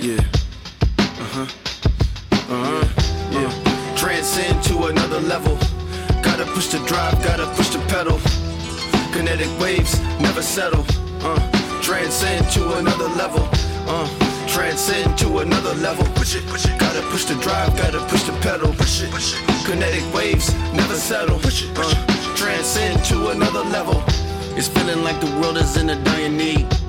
Yeah. 0.00 0.16
Uh 0.96 1.28
huh. 1.36 1.46
Uh 2.48 2.64
huh. 2.64 2.86
Yeah. 3.36 3.96
Transcend 3.96 4.62
to 4.64 4.86
another 4.86 5.20
level. 5.20 5.58
Gotta 6.22 6.46
push 6.46 6.68
the 6.68 6.78
drive, 6.86 7.22
gotta 7.22 7.44
push 7.54 7.68
the 7.68 7.80
pedal. 7.80 8.18
Kinetic 9.12 9.52
waves 9.60 10.00
never 10.18 10.40
settle. 10.40 10.86
Uh. 11.20 11.36
Transcend 11.82 12.48
to 12.52 12.78
another 12.78 13.08
level. 13.08 13.46
Uh. 13.86 14.08
Transcend 14.48 15.18
to 15.18 15.40
another 15.40 15.74
level. 15.74 16.06
Push 16.14 16.34
it, 16.34 16.46
push 16.46 16.64
it. 16.64 16.80
Gotta 16.80 17.02
push 17.12 17.26
the 17.26 17.34
drive, 17.34 17.76
gotta 17.76 18.00
push 18.08 18.22
the 18.22 18.32
pedal. 18.40 18.72
Push 18.72 19.02
it, 19.02 19.10
push 19.10 19.34
it. 19.34 19.66
Kinetic 19.66 20.14
waves 20.14 20.54
never 20.72 20.94
settle. 20.94 21.38
Push 21.40 21.64
it, 21.64 21.74
push 21.74 21.92
it. 21.92 21.98
Uh. 22.08 22.36
Transcend 22.36 23.04
to 23.04 23.28
another 23.36 23.64
level. 23.68 24.02
It's 24.56 24.68
feeling 24.68 25.04
like 25.04 25.20
the 25.20 25.30
world 25.38 25.58
is 25.58 25.76
in 25.76 25.90
a 25.90 26.04
dying 26.04 26.38
need. 26.38 26.79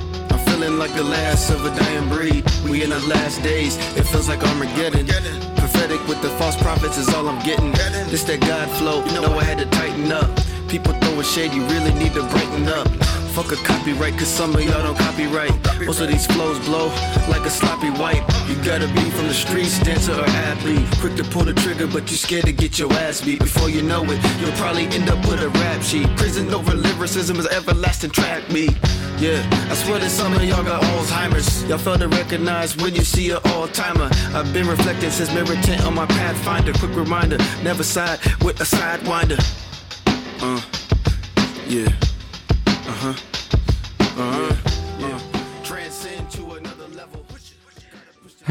Feeling 0.61 0.77
like 0.77 0.93
the 0.93 1.03
last 1.03 1.49
of 1.49 1.65
a 1.65 1.75
dying 1.75 2.07
breed. 2.07 2.45
We 2.69 2.83
in 2.83 2.91
the 2.91 2.99
last 3.07 3.41
days, 3.41 3.77
it 3.97 4.03
feels 4.03 4.29
like 4.29 4.43
Armageddon. 4.43 5.07
Prophetic 5.55 6.07
with 6.07 6.21
the 6.21 6.29
false 6.37 6.55
prophets 6.61 6.99
is 6.99 7.09
all 7.09 7.27
I'm 7.27 7.43
getting. 7.43 7.71
This 8.11 8.23
that 8.25 8.41
God 8.41 8.69
flow, 8.77 9.03
you 9.03 9.11
know 9.13 9.39
I 9.39 9.43
had 9.43 9.57
to 9.57 9.65
tighten 9.65 10.11
up. 10.11 10.29
People 10.69 10.93
throwing 11.01 11.23
shade, 11.23 11.51
you 11.51 11.63
really 11.65 11.91
need 11.95 12.13
to 12.13 12.21
brighten 12.29 12.67
up. 12.67 12.87
Fuck 13.33 13.53
a 13.53 13.55
copyright, 13.63 14.17
cause 14.17 14.27
some 14.27 14.53
of 14.53 14.61
y'all 14.61 14.83
don't 14.83 14.97
copyright. 14.97 15.53
Most 15.85 16.01
of 16.01 16.09
these 16.09 16.25
flows 16.25 16.59
blow 16.65 16.87
like 17.29 17.45
a 17.45 17.49
sloppy 17.49 17.89
wipe. 17.89 18.23
You 18.49 18.55
gotta 18.63 18.87
be 18.87 19.09
from 19.11 19.27
the 19.27 19.33
streets, 19.33 19.79
dancer 19.79 20.13
or 20.13 20.25
athlete. 20.25 20.85
Quick 20.99 21.15
to 21.15 21.23
pull 21.23 21.45
the 21.45 21.53
trigger, 21.53 21.87
but 21.87 22.11
you 22.11 22.17
scared 22.17 22.43
to 22.45 22.51
get 22.51 22.77
your 22.77 22.91
ass 22.93 23.21
beat. 23.21 23.39
Before 23.39 23.69
you 23.69 23.83
know 23.83 24.03
it, 24.03 24.19
you'll 24.39 24.51
probably 24.53 24.83
end 24.87 25.09
up 25.09 25.17
with 25.25 25.41
a 25.41 25.47
rap 25.47 25.81
sheet. 25.81 26.07
Prison 26.17 26.53
over 26.53 26.75
lyricism 26.75 27.37
is 27.37 27.47
everlasting 27.47 28.11
track 28.11 28.49
meet. 28.51 28.77
Yeah, 29.17 29.41
I 29.69 29.75
swear 29.75 29.99
that 29.99 30.09
some 30.09 30.33
of 30.33 30.43
y'all 30.43 30.63
got 30.63 30.83
Alzheimer's. 30.83 31.63
Y'all 31.69 31.77
fail 31.77 31.97
to 31.99 32.09
recognize 32.09 32.75
when 32.75 32.93
you 32.93 33.01
see 33.01 33.31
an 33.31 33.39
all 33.45 33.67
timer. 33.69 34.09
I've 34.33 34.51
been 34.51 34.67
reflecting 34.67 35.09
since 35.09 35.33
mirror 35.33 35.55
tent 35.61 35.85
on 35.85 35.95
my 35.95 36.05
pathfinder. 36.05 36.73
Quick 36.73 36.95
reminder, 36.95 37.37
never 37.63 37.83
side 37.83 38.19
with 38.43 38.59
a 38.59 38.65
sidewinder. 38.65 39.39
Uh, 40.41 40.61
yeah. 41.67 41.87
Uh 42.67 43.13
huh. 43.13 43.30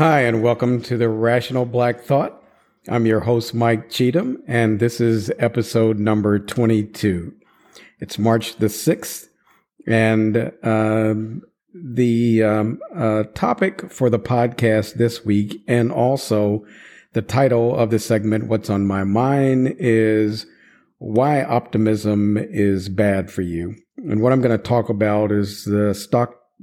Hi, 0.00 0.22
and 0.22 0.42
welcome 0.42 0.80
to 0.84 0.96
the 0.96 1.10
Rational 1.10 1.66
Black 1.66 2.00
Thought. 2.00 2.42
I'm 2.88 3.04
your 3.04 3.20
host, 3.20 3.52
Mike 3.52 3.90
Cheatham, 3.90 4.42
and 4.46 4.80
this 4.80 4.98
is 4.98 5.30
episode 5.38 5.98
number 5.98 6.38
22. 6.38 7.34
It's 7.98 8.18
March 8.18 8.56
the 8.56 8.68
6th, 8.68 9.28
and 9.86 10.54
um, 10.62 11.42
the 11.74 12.42
um, 12.42 12.80
uh, 12.96 13.24
topic 13.34 13.92
for 13.92 14.08
the 14.08 14.18
podcast 14.18 14.94
this 14.94 15.22
week, 15.26 15.62
and 15.68 15.92
also 15.92 16.64
the 17.12 17.20
title 17.20 17.76
of 17.76 17.90
the 17.90 17.98
segment, 17.98 18.46
What's 18.46 18.70
on 18.70 18.86
My 18.86 19.04
Mind, 19.04 19.76
is 19.78 20.46
Why 20.96 21.42
Optimism 21.42 22.38
is 22.38 22.88
Bad 22.88 23.30
for 23.30 23.42
You. 23.42 23.74
And 23.98 24.22
what 24.22 24.32
I'm 24.32 24.40
going 24.40 24.56
to 24.56 24.64
talk 24.64 24.88
about 24.88 25.30
is 25.30 25.66
the 25.66 25.92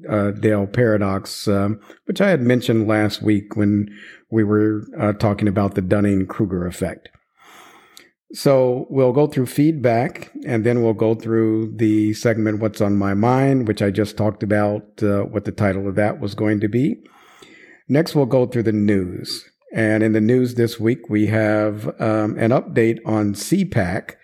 Stockdale 0.04 0.68
paradox, 0.68 1.48
um, 1.48 1.80
which 2.06 2.22
I 2.22 2.30
had 2.30 2.42
mentioned 2.42 2.88
last 2.88 3.22
week 3.22 3.56
when 3.56 3.90
we 4.30 4.44
were 4.44 4.84
uh, 5.00 5.14
talking 5.14 5.48
about 5.48 5.76
the 5.76 5.82
Dunning 5.82 6.28
Kruger 6.28 6.66
effect. 6.66 7.10
So 8.34 8.88
we'll 8.90 9.14
go 9.14 9.28
through 9.28 9.46
feedback 9.46 10.32
and 10.46 10.66
then 10.66 10.84
we'll 10.84 10.94
go 10.94 11.16
through 11.16 11.74
the 11.78 12.14
segment 12.14 12.60
What's 12.60 12.82
on 12.82 12.98
My 12.98 13.14
Mind, 13.14 13.68
which 13.68 13.82
I 13.82 13.90
just 13.90 14.18
talked 14.18 14.44
about 14.44 15.02
uh, 15.02 15.22
what 15.22 15.46
the 15.46 15.52
title 15.54 15.88
of 15.88 15.96
that 15.96 16.20
was 16.20 16.36
going 16.36 16.60
to 16.60 16.68
be. 16.68 16.98
Next, 17.88 18.16
we'll 18.16 18.26
go 18.26 18.46
through 18.46 18.64
the 18.64 18.74
news. 18.74 19.46
And 19.74 20.04
in 20.04 20.12
the 20.12 20.22
news 20.22 20.56
this 20.56 20.80
week, 20.80 21.10
we 21.10 21.28
have 21.28 21.88
um, 22.02 22.38
an 22.38 22.52
update 22.52 23.00
on 23.06 23.34
CPAC, 23.34 24.16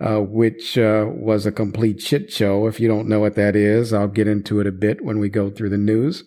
uh, 0.00 0.18
which 0.18 0.78
uh, 0.78 1.06
was 1.08 1.46
a 1.46 1.52
complete 1.52 2.00
shit 2.00 2.32
show. 2.32 2.66
If 2.66 2.80
you 2.80 2.88
don't 2.88 3.08
know 3.08 3.20
what 3.20 3.34
that 3.34 3.54
is, 3.54 3.92
I'll 3.92 4.08
get 4.08 4.26
into 4.26 4.60
it 4.60 4.66
a 4.66 4.72
bit 4.72 5.04
when 5.04 5.18
we 5.18 5.28
go 5.28 5.50
through 5.50 5.70
the 5.70 5.78
news. 5.78 6.24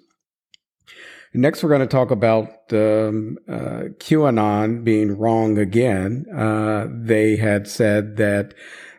Next, 1.36 1.64
we're 1.64 1.70
going 1.70 1.82
to 1.82 1.88
talk 1.88 2.12
about 2.12 2.48
um, 2.72 3.40
uh, 3.50 3.90
QAnon 3.98 4.84
being 4.84 5.18
wrong 5.18 5.58
again. 5.58 6.28
Uh, 6.32 6.86
they 6.92 7.38
had 7.38 7.68
said 7.68 8.18
that 8.18 8.54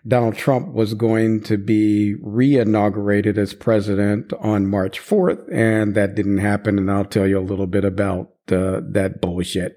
Donald 0.07 0.35
Trump 0.35 0.75
was 0.75 0.95
going 0.95 1.45
to 1.45 1.57
be 1.57 2.17
re-inaugurated 2.21 3.39
as 3.39 3.55
president 3.55 4.33
on 4.41 4.67
March 4.67 5.01
4th, 5.01 5.47
and 5.53 5.95
that 5.95 6.17
didn't 6.17 6.39
happen. 6.39 6.77
And 6.77 6.91
I'll 6.91 7.05
tell 7.05 7.29
you 7.29 7.39
a 7.39 7.41
little 7.41 7.69
bit 7.69 7.85
about 7.85 8.33
uh, 8.51 8.81
that 8.83 9.21
bullshit. 9.21 9.77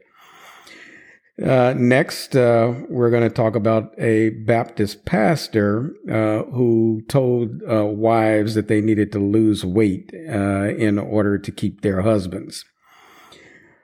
Uh, 1.44 1.72
next, 1.78 2.36
uh, 2.36 2.74
we're 2.90 3.12
going 3.12 3.22
to 3.22 3.30
talk 3.30 3.56
about 3.56 3.94
a 4.00 4.30
Baptist 4.30 5.06
pastor 5.06 5.94
uh, 6.10 6.44
who 6.52 7.04
told 7.08 7.62
uh, 7.70 7.86
wives 7.86 8.56
that 8.56 8.68
they 8.68 8.82
needed 8.82 9.12
to 9.12 9.20
lose 9.20 9.64
weight 9.64 10.12
uh, 10.28 10.70
in 10.70 10.98
order 10.98 11.38
to 11.38 11.52
keep 11.52 11.82
their 11.82 12.02
husbands. 12.02 12.66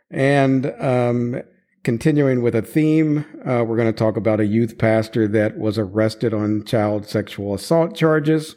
And 0.10 0.74
um, 0.80 1.44
continuing 1.84 2.42
with 2.42 2.56
a 2.56 2.64
theme, 2.64 3.20
uh, 3.48 3.64
we're 3.64 3.78
going 3.78 3.92
to 3.92 3.94
talk 3.94 4.18
about 4.18 4.40
a 4.40 4.48
youth 4.48 4.80
pastor 4.80 5.28
that 5.28 5.56
was 5.56 5.78
arrested 5.78 6.34
on 6.34 6.64
child 6.64 7.06
sexual 7.06 7.54
assault 7.54 7.96
charges. 7.96 8.56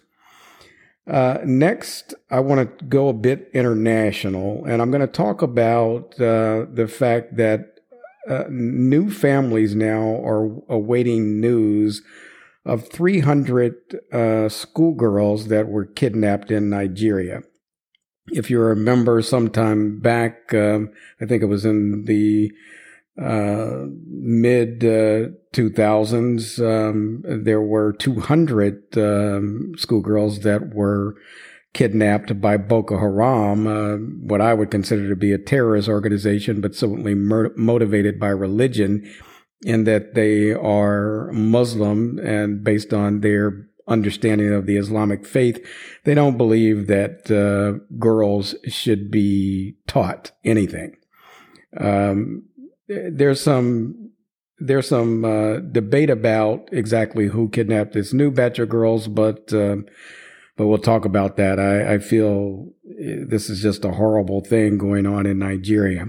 next, 1.06 2.14
I 2.30 2.40
want 2.40 2.78
to 2.78 2.84
go 2.86 3.08
a 3.08 3.14
bit 3.14 3.50
international, 3.52 4.64
and 4.64 4.80
I'm 4.80 4.90
going 4.90 5.02
to 5.02 5.06
talk 5.06 5.42
about 5.42 6.16
the 6.16 6.90
fact 6.90 7.36
that 7.36 7.75
uh, 8.28 8.44
new 8.48 9.10
families 9.10 9.74
now 9.74 10.20
are 10.24 10.46
awaiting 10.68 11.40
news 11.40 12.02
of 12.64 12.88
300 12.88 13.74
uh, 14.12 14.48
schoolgirls 14.48 15.48
that 15.48 15.68
were 15.68 15.86
kidnapped 15.86 16.50
in 16.50 16.68
Nigeria. 16.68 17.42
If 18.28 18.50
you 18.50 18.58
remember, 18.58 19.22
sometime 19.22 20.00
back, 20.00 20.52
um, 20.52 20.90
I 21.20 21.26
think 21.26 21.42
it 21.42 21.46
was 21.46 21.64
in 21.64 22.06
the 22.06 22.50
uh, 23.20 23.86
mid 24.08 24.80
2000s, 24.80 26.60
uh, 26.60 26.90
um, 26.90 27.22
there 27.24 27.62
were 27.62 27.92
200 27.92 28.98
um, 28.98 29.72
schoolgirls 29.76 30.40
that 30.40 30.74
were 30.74 31.14
kidnapped 31.76 32.40
by 32.40 32.56
Boko 32.56 32.98
Haram, 32.98 33.66
uh, 33.66 33.96
what 34.26 34.40
I 34.40 34.54
would 34.54 34.70
consider 34.70 35.10
to 35.10 35.14
be 35.14 35.30
a 35.32 35.38
terrorist 35.38 35.90
organization, 35.90 36.62
but 36.62 36.74
certainly 36.74 37.14
mur- 37.14 37.52
motivated 37.54 38.18
by 38.18 38.28
religion, 38.28 39.06
in 39.60 39.84
that 39.84 40.14
they 40.14 40.52
are 40.52 41.30
Muslim 41.32 42.18
and 42.18 42.64
based 42.64 42.94
on 42.94 43.20
their 43.20 43.68
understanding 43.86 44.54
of 44.54 44.64
the 44.64 44.78
Islamic 44.78 45.26
faith, 45.26 45.62
they 46.04 46.14
don't 46.14 46.38
believe 46.38 46.86
that 46.86 47.30
uh, 47.30 47.84
girls 47.98 48.54
should 48.66 49.10
be 49.10 49.76
taught 49.86 50.32
anything. 50.44 50.96
Um, 51.78 52.44
there's 52.88 53.42
some 53.42 54.12
there's 54.58 54.88
some 54.88 55.26
uh, 55.26 55.58
debate 55.58 56.08
about 56.08 56.70
exactly 56.72 57.26
who 57.26 57.50
kidnapped 57.50 57.92
this 57.92 58.14
new 58.14 58.30
batch 58.30 58.58
of 58.58 58.70
girls, 58.70 59.08
but 59.08 59.52
uh, 59.52 59.76
but 60.56 60.66
we'll 60.66 60.78
talk 60.78 61.04
about 61.04 61.36
that. 61.36 61.60
I, 61.60 61.94
I 61.94 61.98
feel 61.98 62.72
eh, 62.86 63.24
this 63.26 63.48
is 63.50 63.62
just 63.62 63.84
a 63.84 63.92
horrible 63.92 64.40
thing 64.40 64.78
going 64.78 65.06
on 65.06 65.26
in 65.26 65.38
Nigeria. 65.38 66.06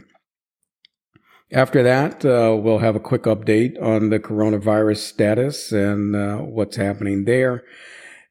After 1.52 1.81
that, 1.84 2.25
uh, 2.25 2.57
we'll 2.59 2.80
have 2.80 2.96
a 2.96 3.02
quick 3.02 3.24
update 3.24 3.81
on 3.81 4.09
the 4.09 4.19
coronavirus 4.19 4.97
status 4.97 5.72
and 5.72 6.16
uh, 6.16 6.38
what's 6.38 6.75
happening 6.75 7.24
there. 7.24 7.63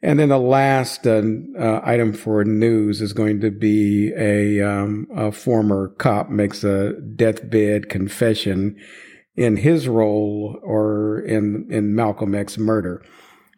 And 0.02 0.18
then 0.18 0.28
the 0.28 0.38
last 0.38 1.06
uh, 1.06 1.22
uh 1.58 1.80
item 1.82 2.12
for 2.12 2.44
news 2.44 3.00
is 3.00 3.14
going 3.14 3.40
to 3.40 3.50
be 3.50 4.12
a, 4.16 4.60
um, 4.60 5.08
a 5.14 5.32
former 5.32 5.88
cop 5.96 6.28
makes 6.28 6.62
a 6.62 6.92
deathbed 7.00 7.88
confession 7.88 8.76
in 9.34 9.56
his 9.56 9.88
role 9.88 10.60
or 10.62 11.20
in, 11.20 11.66
in 11.70 11.94
Malcolm 11.94 12.34
X 12.34 12.58
murder. 12.58 13.02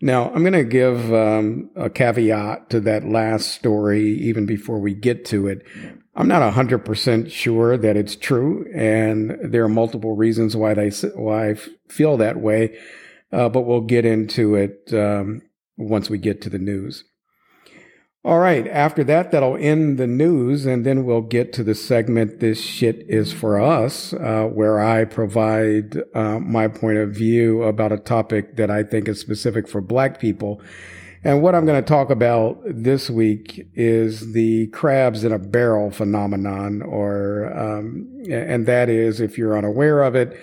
Now, 0.01 0.31
I'm 0.31 0.43
going 0.43 0.53
to 0.53 0.65
give 0.65 1.13
um, 1.13 1.71
a 1.75 1.91
caveat 1.91 2.71
to 2.71 2.81
that 2.81 3.05
last 3.05 3.49
story, 3.49 4.13
even 4.21 4.47
before 4.47 4.79
we 4.79 4.95
get 4.95 5.25
to 5.27 5.49
it. 5.49 5.67
I'm 6.15 6.29
not 6.29 6.53
100% 6.53 7.31
sure 7.31 7.77
that 7.77 7.97
it's 7.97 8.15
true, 8.15 8.67
and 8.75 9.39
there 9.43 9.65
are 9.65 9.69
multiple 9.69 10.17
reasons 10.17 10.57
why 10.57 10.75
they 10.75 10.91
why 11.15 11.51
I 11.51 11.55
feel 11.89 12.17
that 12.17 12.39
way, 12.39 12.79
uh, 13.33 13.49
but 13.49 13.63
we'll 13.63 13.83
get 13.83 14.05
into 14.05 14.55
it 14.55 14.93
um, 14.93 15.43
once 15.77 16.09
we 16.11 16.19
get 16.19 16.43
to 16.43 16.51
the 16.51 16.59
news. 16.59 17.05
All 18.29 18.41
right. 18.41 18.69
After 18.69 19.05
that, 19.05 19.31
that'll 19.31 19.57
end 19.57 19.97
the 19.97 20.07
news, 20.07 20.67
and 20.67 20.85
then 20.85 21.07
we'll 21.07 21.23
get 21.23 21.51
to 21.55 21.65
the 21.65 21.75
segment 21.75 22.41
This 22.41 22.63
Shit 22.63 23.07
is 23.09 23.33
for 23.33 23.59
Us, 23.59 24.13
uh, 24.13 24.43
where 24.53 24.81
I 24.81 25.07
provide 25.07 25.97
uh, 26.15 26.39
my 26.39 26.69
point 26.69 26.99
of 26.99 27.13
view 27.13 27.63
about 27.63 27.91
a 27.91 27.97
topic 27.97 28.57
that 28.57 28.71
I 28.71 28.83
think 28.83 29.09
is 29.09 29.19
specific 29.19 29.67
for 29.67 29.81
Black 29.81 30.21
people. 30.21 30.61
And 31.25 31.41
what 31.41 31.55
I'm 31.55 31.65
going 31.65 31.83
to 31.83 31.89
talk 31.89 32.11
about 32.11 32.61
this 32.67 33.09
week 33.09 33.67
is 33.73 34.35
the 34.35 34.67
crabs 34.67 35.25
in 35.25 35.33
a 35.33 35.39
barrel 35.39 35.91
phenomenon, 35.91 36.83
or 36.83 37.51
um, 37.59 38.25
and 38.31 38.67
that 38.67 38.91
is, 38.91 39.23
if 39.23 39.39
you're 39.39 39.57
unaware 39.57 40.03
of 40.03 40.15
it, 40.15 40.39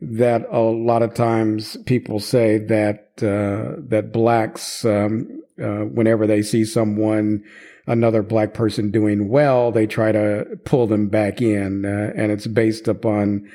that 0.00 0.46
a 0.50 0.60
lot 0.60 1.02
of 1.02 1.12
times 1.12 1.76
people 1.84 2.18
say 2.18 2.56
that 2.56 3.10
uh, 3.18 3.78
that 3.88 4.10
blacks, 4.10 4.86
um, 4.86 5.42
uh, 5.62 5.84
whenever 5.84 6.26
they 6.26 6.42
see 6.42 6.64
someone, 6.64 7.44
another 7.86 8.22
black 8.22 8.54
person 8.54 8.90
doing 8.90 9.28
well, 9.28 9.72
they 9.72 9.86
try 9.86 10.12
to 10.12 10.44
pull 10.64 10.86
them 10.86 11.08
back 11.08 11.40
in, 11.40 11.84
uh, 11.84 12.12
and 12.16 12.32
it's 12.32 12.46
based 12.46 12.88
upon 12.88 13.48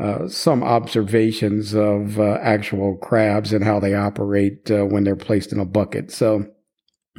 uh, 0.00 0.26
some 0.26 0.62
observations 0.62 1.74
of 1.74 2.18
uh, 2.18 2.38
actual 2.40 2.96
crabs 2.96 3.52
and 3.52 3.64
how 3.64 3.78
they 3.78 3.94
operate 3.94 4.70
uh, 4.70 4.84
when 4.84 5.04
they're 5.04 5.16
placed 5.16 5.52
in 5.52 5.60
a 5.60 5.64
bucket. 5.64 6.10
So 6.10 6.46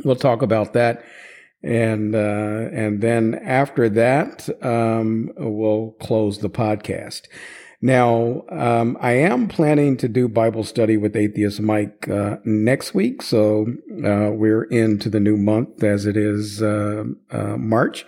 we'll 0.04 0.16
talk 0.16 0.42
about 0.42 0.74
that, 0.74 1.04
and 1.62 2.16
and 2.16 3.02
then 3.02 3.36
after 3.36 3.90
that, 3.90 4.50
um, 4.66 5.32
we'll 5.38 5.92
close 6.02 6.40
the 6.40 6.50
podcast. 6.50 7.28
Now, 7.84 8.46
um, 8.48 8.98
I 9.02 9.12
am 9.12 9.50
planning 9.50 9.98
to 9.98 10.08
do 10.08 10.30
Bible 10.30 10.64
study 10.64 10.96
with 10.96 11.18
Atheist 11.18 11.60
Mike 11.60 12.08
uh, 12.08 12.38
next 12.46 12.94
week, 12.94 13.22
so 13.22 13.68
we're 13.90 14.64
into 14.64 15.10
the 15.10 15.20
new 15.20 15.36
month 15.36 15.84
as 15.84 16.06
it 16.06 16.16
is 16.16 16.62
March. 16.62 18.06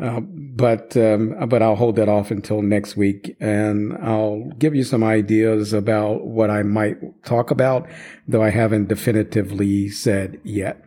Uh, 0.00 0.18
but 0.18 0.96
um, 0.96 1.36
but 1.48 1.62
I'll 1.62 1.76
hold 1.76 1.94
that 1.94 2.08
off 2.08 2.32
until 2.32 2.60
next 2.60 2.96
week, 2.96 3.36
and 3.38 3.96
I'll 4.02 4.50
give 4.58 4.74
you 4.74 4.82
some 4.82 5.04
ideas 5.04 5.72
about 5.72 6.26
what 6.26 6.50
I 6.50 6.64
might 6.64 6.96
talk 7.24 7.52
about, 7.52 7.88
though 8.26 8.42
I 8.42 8.50
haven't 8.50 8.88
definitively 8.88 9.90
said 9.90 10.40
yet. 10.42 10.84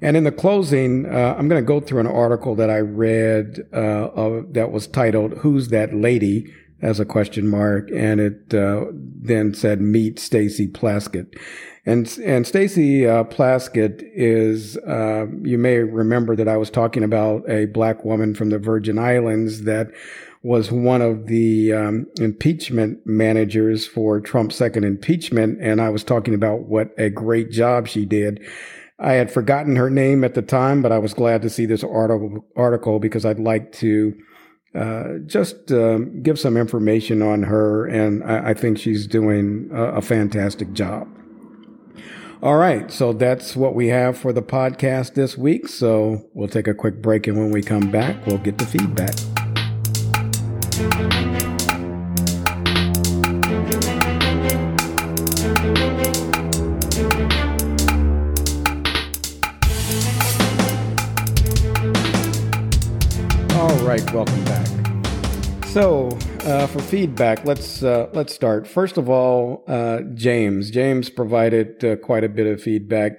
And 0.00 0.16
in 0.16 0.24
the 0.24 0.32
closing, 0.32 1.06
uh, 1.06 1.36
I'm 1.38 1.46
going 1.46 1.62
to 1.62 1.66
go 1.66 1.78
through 1.78 2.00
an 2.00 2.08
article 2.08 2.56
that 2.56 2.70
I 2.70 2.80
read 2.80 3.60
uh, 3.72 4.40
that 4.50 4.72
was 4.72 4.88
titled 4.88 5.38
"Who's 5.38 5.68
That 5.68 5.94
Lady?" 5.94 6.52
As 6.82 6.98
a 6.98 7.04
question 7.04 7.48
mark, 7.48 7.90
and 7.94 8.20
it 8.20 8.52
uh, 8.52 8.86
then 8.92 9.54
said 9.54 9.80
"Meet 9.80 10.18
Stacey 10.18 10.66
Plaskett." 10.66 11.38
And 11.86 12.06
and 12.24 12.46
Stacey 12.46 13.06
uh, 13.06 13.24
Plaskett 13.24 14.02
is 14.14 14.76
uh, 14.78 15.26
you 15.42 15.58
may 15.58 15.78
remember 15.78 16.36
that 16.36 16.48
I 16.48 16.56
was 16.56 16.70
talking 16.70 17.02
about 17.02 17.48
a 17.48 17.66
black 17.66 18.04
woman 18.04 18.34
from 18.34 18.50
the 18.50 18.58
Virgin 18.58 18.98
Islands 18.98 19.62
that 19.62 19.92
was 20.42 20.72
one 20.72 21.02
of 21.02 21.26
the 21.26 21.72
um, 21.72 22.06
impeachment 22.20 23.00
managers 23.06 23.86
for 23.86 24.20
Trump's 24.20 24.56
second 24.56 24.84
impeachment, 24.84 25.58
and 25.60 25.80
I 25.80 25.88
was 25.88 26.02
talking 26.02 26.34
about 26.34 26.62
what 26.62 26.92
a 26.98 27.10
great 27.10 27.50
job 27.50 27.86
she 27.86 28.04
did. 28.04 28.40
I 28.98 29.12
had 29.14 29.32
forgotten 29.32 29.76
her 29.76 29.90
name 29.90 30.22
at 30.22 30.34
the 30.34 30.42
time, 30.42 30.82
but 30.82 30.92
I 30.92 30.98
was 30.98 31.14
glad 31.14 31.42
to 31.42 31.50
see 31.50 31.66
this 31.66 31.82
article 31.82 32.44
article 32.56 33.00
because 33.00 33.24
I'd 33.24 33.40
like 33.40 33.72
to. 33.74 34.16
Uh, 34.74 35.18
just 35.26 35.70
uh, 35.70 35.98
give 36.22 36.38
some 36.38 36.56
information 36.56 37.20
on 37.20 37.42
her, 37.42 37.86
and 37.86 38.24
I, 38.24 38.50
I 38.50 38.54
think 38.54 38.78
she's 38.78 39.06
doing 39.06 39.68
a, 39.72 39.96
a 39.96 40.02
fantastic 40.02 40.72
job. 40.72 41.08
All 42.42 42.56
right, 42.56 42.90
so 42.90 43.12
that's 43.12 43.54
what 43.54 43.74
we 43.74 43.88
have 43.88 44.18
for 44.18 44.32
the 44.32 44.42
podcast 44.42 45.14
this 45.14 45.38
week. 45.38 45.68
So 45.68 46.28
we'll 46.34 46.48
take 46.48 46.66
a 46.66 46.74
quick 46.74 47.00
break, 47.02 47.26
and 47.26 47.38
when 47.38 47.50
we 47.50 47.62
come 47.62 47.90
back, 47.90 48.26
we'll 48.26 48.38
get 48.38 48.58
the 48.58 48.66
feedback. 48.66 49.14
All 63.54 63.76
right, 63.86 64.12
welcome 64.12 64.44
back. 64.46 64.61
So, 65.72 66.10
uh, 66.44 66.66
for 66.66 66.82
feedback, 66.82 67.46
let's 67.46 67.82
uh, 67.82 68.10
let's 68.12 68.34
start. 68.34 68.68
First 68.68 68.98
of 68.98 69.08
all, 69.08 69.64
uh, 69.66 70.00
James. 70.12 70.70
James 70.70 71.08
provided 71.08 71.82
uh, 71.82 71.96
quite 71.96 72.24
a 72.24 72.28
bit 72.28 72.46
of 72.46 72.60
feedback. 72.60 73.12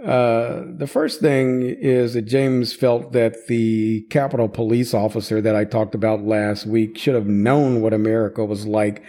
Uh, 0.00 0.62
the 0.76 0.86
first 0.86 1.20
thing 1.20 1.62
is 1.62 2.14
that 2.14 2.22
James 2.22 2.72
felt 2.72 3.10
that 3.14 3.48
the 3.48 4.02
Capitol 4.10 4.48
Police 4.48 4.94
officer 4.94 5.40
that 5.40 5.56
I 5.56 5.64
talked 5.64 5.96
about 5.96 6.22
last 6.22 6.66
week 6.66 6.96
should 6.98 7.16
have 7.16 7.26
known 7.26 7.80
what 7.80 7.92
America 7.92 8.44
was 8.44 8.64
like, 8.64 9.02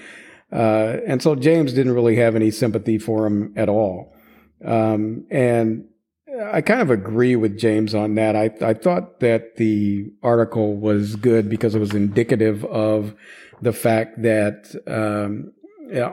uh, 0.51 0.97
and 1.05 1.21
so 1.21 1.35
James 1.35 1.73
didn't 1.73 1.93
really 1.93 2.15
have 2.15 2.35
any 2.35 2.49
sympathy 2.49 2.97
for 2.97 3.27
him 3.27 3.53
at 3.55 3.69
all. 3.69 4.15
Um, 4.65 5.27
and 5.29 5.85
I 6.45 6.61
kind 6.61 6.81
of 6.81 6.89
agree 6.89 7.35
with 7.35 7.57
James 7.57 7.95
on 7.95 8.15
that. 8.15 8.35
I, 8.35 8.51
I 8.61 8.73
thought 8.73 9.19
that 9.19 9.55
the 9.55 10.11
article 10.21 10.75
was 10.75 11.15
good 11.15 11.49
because 11.49 11.75
it 11.75 11.79
was 11.79 11.93
indicative 11.93 12.63
of 12.65 13.15
the 13.61 13.73
fact 13.73 14.21
that 14.21 14.75
um, 14.87 15.51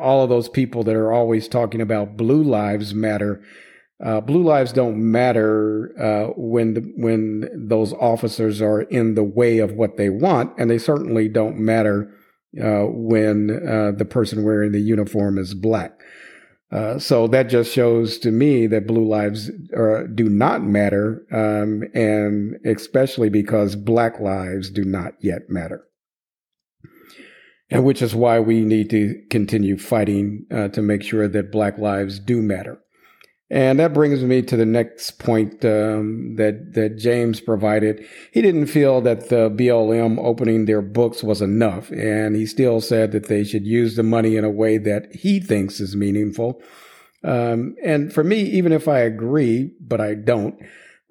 all 0.00 0.22
of 0.22 0.28
those 0.28 0.48
people 0.48 0.82
that 0.84 0.96
are 0.96 1.12
always 1.12 1.48
talking 1.48 1.80
about 1.80 2.16
blue 2.16 2.42
lives 2.42 2.94
matter. 2.94 3.42
Uh, 4.04 4.20
blue 4.20 4.42
lives 4.42 4.72
don't 4.72 4.98
matter 4.98 5.92
uh, 6.00 6.32
when 6.36 6.74
the, 6.74 6.80
when 6.96 7.48
those 7.54 7.92
officers 7.94 8.60
are 8.60 8.82
in 8.82 9.14
the 9.14 9.24
way 9.24 9.58
of 9.58 9.72
what 9.72 9.96
they 9.96 10.08
want, 10.08 10.52
and 10.58 10.70
they 10.70 10.78
certainly 10.78 11.28
don't 11.28 11.56
matter 11.56 12.12
uh, 12.62 12.84
when 12.86 13.50
uh, 13.66 13.92
the 13.96 14.04
person 14.04 14.44
wearing 14.44 14.72
the 14.72 14.80
uniform 14.80 15.38
is 15.38 15.54
black. 15.54 16.00
Uh, 16.74 16.98
so 16.98 17.28
that 17.28 17.44
just 17.44 17.72
shows 17.72 18.18
to 18.18 18.32
me 18.32 18.66
that 18.66 18.84
blue 18.84 19.06
lives 19.06 19.48
uh, 19.78 20.02
do 20.12 20.28
not 20.28 20.64
matter, 20.64 21.24
um, 21.30 21.84
and 21.94 22.56
especially 22.66 23.28
because 23.28 23.76
black 23.76 24.18
lives 24.18 24.70
do 24.70 24.84
not 24.84 25.12
yet 25.20 25.42
matter. 25.48 25.84
And 27.70 27.84
which 27.84 28.02
is 28.02 28.12
why 28.12 28.40
we 28.40 28.64
need 28.64 28.90
to 28.90 29.22
continue 29.30 29.78
fighting 29.78 30.46
uh, 30.50 30.68
to 30.68 30.82
make 30.82 31.04
sure 31.04 31.28
that 31.28 31.52
black 31.52 31.78
lives 31.78 32.18
do 32.18 32.42
matter. 32.42 32.80
And 33.50 33.78
that 33.78 33.92
brings 33.92 34.22
me 34.22 34.40
to 34.42 34.56
the 34.56 34.64
next 34.64 35.18
point 35.18 35.64
um, 35.64 36.36
that 36.36 36.72
that 36.72 36.96
James 36.96 37.40
provided. 37.40 38.04
He 38.32 38.40
didn't 38.40 38.66
feel 38.66 39.02
that 39.02 39.28
the 39.28 39.50
BLM 39.50 40.18
opening 40.18 40.64
their 40.64 40.80
books 40.80 41.22
was 41.22 41.42
enough, 41.42 41.90
and 41.90 42.36
he 42.36 42.46
still 42.46 42.80
said 42.80 43.12
that 43.12 43.28
they 43.28 43.44
should 43.44 43.66
use 43.66 43.96
the 43.96 44.02
money 44.02 44.36
in 44.36 44.44
a 44.44 44.50
way 44.50 44.78
that 44.78 45.14
he 45.14 45.40
thinks 45.40 45.78
is 45.78 45.94
meaningful. 45.94 46.62
Um, 47.22 47.76
and 47.82 48.12
for 48.12 48.24
me, 48.24 48.40
even 48.40 48.72
if 48.72 48.88
I 48.88 49.00
agree, 49.00 49.72
but 49.80 50.00
I 50.00 50.14
don't, 50.14 50.58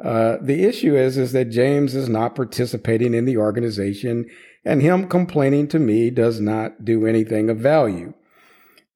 uh, 0.04 0.38
the 0.42 0.64
issue 0.64 0.96
is 0.96 1.18
is 1.18 1.32
that 1.34 1.50
James 1.50 1.96
is 1.96 2.10
not 2.10 2.36
participating 2.36 3.14
in 3.14 3.26
the 3.26 3.38
organization, 3.38 4.26
and 4.66 4.82
him 4.82 5.08
complaining 5.08 5.68
to 5.70 5.80
me 5.80 6.10
does 6.10 6.40
not 6.40 6.84
do 6.84 7.06
anything 7.06 7.50
of 7.50 7.58
value. 7.58 8.14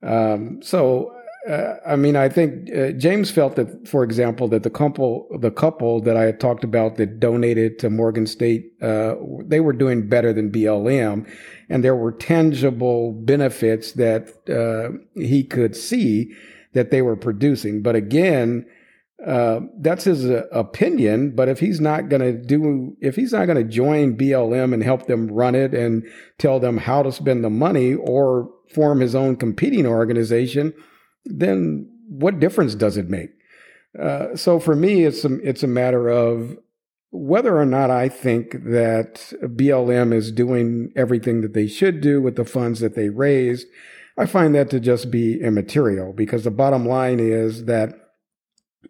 Um, 0.03 0.61
so 0.61 1.16
uh, 1.47 1.75
I 1.85 1.95
mean, 1.95 2.15
I 2.15 2.27
think 2.27 2.69
uh, 2.75 2.91
James 2.91 3.31
felt 3.31 3.55
that, 3.55 3.87
for 3.87 4.03
example, 4.03 4.47
that 4.49 4.63
the 4.63 4.69
couple, 4.69 5.27
the 5.39 5.51
couple 5.51 6.01
that 6.01 6.17
I 6.17 6.23
had 6.23 6.39
talked 6.39 6.63
about 6.63 6.97
that 6.97 7.19
donated 7.19 7.79
to 7.79 7.89
Morgan 7.89 8.27
State, 8.27 8.73
uh, 8.81 9.15
they 9.45 9.61
were 9.61 9.73
doing 9.73 10.09
better 10.09 10.33
than 10.33 10.51
BLM, 10.51 11.29
and 11.69 11.83
there 11.83 11.95
were 11.95 12.11
tangible 12.11 13.13
benefits 13.13 13.93
that 13.93 14.29
uh, 14.49 14.97
he 15.15 15.43
could 15.43 15.75
see 15.75 16.33
that 16.73 16.91
they 16.91 17.01
were 17.01 17.15
producing. 17.15 17.81
But 17.81 17.95
again, 17.95 18.65
uh, 19.25 19.61
that's 19.79 20.03
his 20.03 20.25
uh, 20.25 20.43
opinion. 20.51 21.31
But 21.31 21.47
if 21.47 21.59
he's 21.59 21.79
not 21.79 22.09
going 22.09 22.21
to 22.21 22.33
do, 22.33 22.95
if 22.99 23.15
he's 23.15 23.31
not 23.31 23.45
going 23.45 23.57
to 23.57 23.63
join 23.63 24.17
BLM 24.17 24.73
and 24.73 24.83
help 24.83 25.07
them 25.07 25.27
run 25.27 25.55
it 25.55 25.73
and 25.73 26.05
tell 26.39 26.59
them 26.59 26.77
how 26.77 27.03
to 27.03 27.11
spend 27.11 27.45
the 27.45 27.49
money, 27.49 27.93
or 27.93 28.49
form 28.67 28.99
his 28.99 29.15
own 29.15 29.37
competing 29.37 29.87
organization 29.87 30.73
then 31.29 31.89
what 32.07 32.39
difference 32.39 32.75
does 32.75 32.97
it 32.97 33.09
make? 33.09 33.29
Uh, 33.99 34.35
so 34.35 34.59
for 34.59 34.75
me, 34.75 35.03
it's 35.03 35.25
a, 35.25 35.35
it's 35.47 35.63
a 35.63 35.67
matter 35.67 36.09
of 36.09 36.57
whether 37.11 37.57
or 37.57 37.65
not 37.65 37.89
I 37.89 38.09
think 38.09 38.51
that 38.51 39.33
BLM 39.41 40.13
is 40.13 40.31
doing 40.31 40.91
everything 40.95 41.41
that 41.41 41.53
they 41.53 41.67
should 41.67 42.01
do 42.01 42.21
with 42.21 42.35
the 42.35 42.45
funds 42.45 42.79
that 42.81 42.95
they 42.95 43.09
raised. 43.09 43.67
I 44.17 44.25
find 44.25 44.53
that 44.55 44.69
to 44.71 44.79
just 44.79 45.09
be 45.09 45.41
immaterial 45.41 46.13
because 46.13 46.43
the 46.43 46.51
bottom 46.51 46.85
line 46.85 47.19
is 47.19 47.65
that 47.65 47.93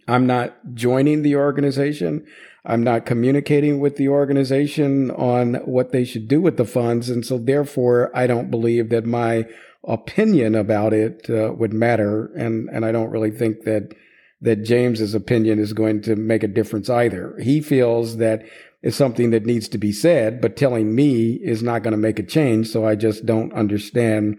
I'm 0.07 0.25
not 0.25 0.73
joining 0.73 1.21
the 1.21 1.35
organization. 1.35 2.25
I'm 2.65 2.83
not 2.83 3.05
communicating 3.05 3.79
with 3.79 3.95
the 3.97 4.09
organization 4.09 5.11
on 5.11 5.55
what 5.65 5.91
they 5.91 6.03
should 6.03 6.27
do 6.27 6.41
with 6.41 6.57
the 6.57 6.65
funds. 6.65 7.09
And 7.09 7.25
so 7.25 7.37
therefore, 7.37 8.11
I 8.13 8.27
don't 8.27 8.51
believe 8.51 8.89
that 8.89 9.05
my 9.05 9.45
opinion 9.85 10.55
about 10.55 10.93
it 10.93 11.29
uh, 11.29 11.53
would 11.53 11.73
matter, 11.73 12.31
and 12.35 12.69
and 12.69 12.85
I 12.85 12.91
don't 12.91 13.11
really 13.11 13.31
think 13.31 13.63
that 13.63 13.93
that 14.41 14.63
James's 14.63 15.13
opinion 15.13 15.59
is 15.59 15.73
going 15.73 16.01
to 16.03 16.15
make 16.15 16.43
a 16.43 16.47
difference 16.47 16.89
either. 16.89 17.37
He 17.41 17.61
feels 17.61 18.17
that 18.17 18.43
it's 18.83 18.95
something 18.95 19.31
that 19.31 19.45
needs 19.45 19.67
to 19.69 19.77
be 19.77 19.91
said, 19.91 20.41
but 20.41 20.55
telling 20.55 20.93
me 20.93 21.33
is 21.33 21.63
not 21.63 21.81
going 21.81 21.93
to 21.93 21.97
make 21.97 22.19
a 22.19 22.23
change. 22.23 22.67
So 22.67 22.85
I 22.85 22.95
just 22.95 23.25
don't 23.25 23.51
understand 23.53 24.37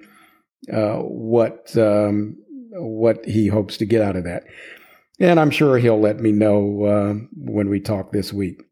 uh, 0.72 0.98
what 0.98 1.76
um, 1.76 2.36
what 2.72 3.24
he 3.24 3.48
hopes 3.48 3.76
to 3.78 3.86
get 3.86 4.02
out 4.02 4.16
of 4.16 4.24
that. 4.24 4.44
And 5.20 5.40
I'm 5.40 5.50
sure 5.50 5.78
he'll 5.78 6.00
let 6.00 6.20
me 6.20 6.30
know 6.30 6.84
uh, 6.84 7.14
when 7.36 7.68
we 7.68 7.80
talk 7.80 8.12
this 8.12 8.32
week. 8.32 8.62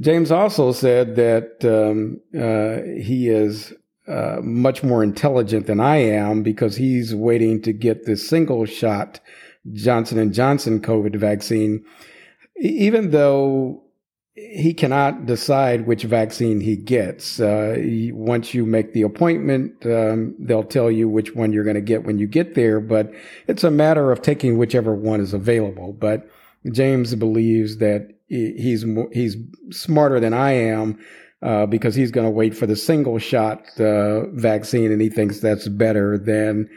James 0.00 0.30
also 0.30 0.72
said 0.72 1.16
that 1.16 1.62
um, 1.62 2.20
uh, 2.34 2.82
he 3.02 3.28
is 3.28 3.74
uh, 4.10 4.40
much 4.42 4.82
more 4.82 5.02
intelligent 5.02 5.66
than 5.66 5.78
I 5.78 5.96
am 5.98 6.42
because 6.42 6.76
he's 6.76 7.14
waiting 7.14 7.62
to 7.62 7.72
get 7.72 8.04
the 8.04 8.16
single 8.16 8.66
shot 8.66 9.20
Johnson 9.72 10.18
and 10.18 10.34
Johnson 10.34 10.80
COVID 10.80 11.16
vaccine, 11.16 11.84
even 12.56 13.10
though 13.10 13.84
he 14.34 14.72
cannot 14.72 15.26
decide 15.26 15.86
which 15.86 16.04
vaccine 16.04 16.60
he 16.60 16.76
gets. 16.76 17.40
Uh, 17.40 17.76
once 18.12 18.54
you 18.54 18.64
make 18.64 18.94
the 18.94 19.02
appointment, 19.02 19.74
um, 19.86 20.34
they'll 20.38 20.64
tell 20.64 20.90
you 20.90 21.08
which 21.08 21.34
one 21.34 21.52
you're 21.52 21.64
going 21.64 21.74
to 21.74 21.80
get 21.80 22.04
when 22.04 22.18
you 22.18 22.26
get 22.26 22.54
there, 22.54 22.80
but 22.80 23.12
it's 23.46 23.64
a 23.64 23.70
matter 23.70 24.10
of 24.10 24.22
taking 24.22 24.56
whichever 24.56 24.94
one 24.94 25.20
is 25.20 25.34
available. 25.34 25.92
But 25.92 26.28
James 26.72 27.14
believes 27.14 27.76
that 27.78 28.14
he's 28.28 28.84
he's 29.12 29.36
smarter 29.70 30.20
than 30.20 30.32
I 30.32 30.52
am 30.52 30.98
uh, 31.42 31.66
because 31.66 31.94
he's 31.94 32.10
going 32.10 32.26
to 32.26 32.30
wait 32.30 32.56
for 32.56 32.66
the 32.66 32.76
single 32.76 33.18
shot 33.18 33.62
uh, 33.80 34.26
vaccine, 34.30 34.92
and 34.92 35.00
he 35.00 35.08
thinks 35.08 35.40
that's 35.40 35.68
better 35.68 36.18
than 36.18 36.68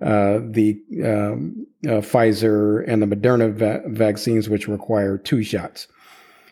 uh, 0.00 0.38
the 0.50 0.80
um, 1.04 1.66
uh, 1.86 2.00
Pfizer 2.00 2.84
and 2.86 3.02
the 3.02 3.06
Moderna 3.06 3.52
va- 3.52 3.82
vaccines, 3.86 4.48
which 4.48 4.68
require 4.68 5.18
two 5.18 5.42
shots. 5.42 5.88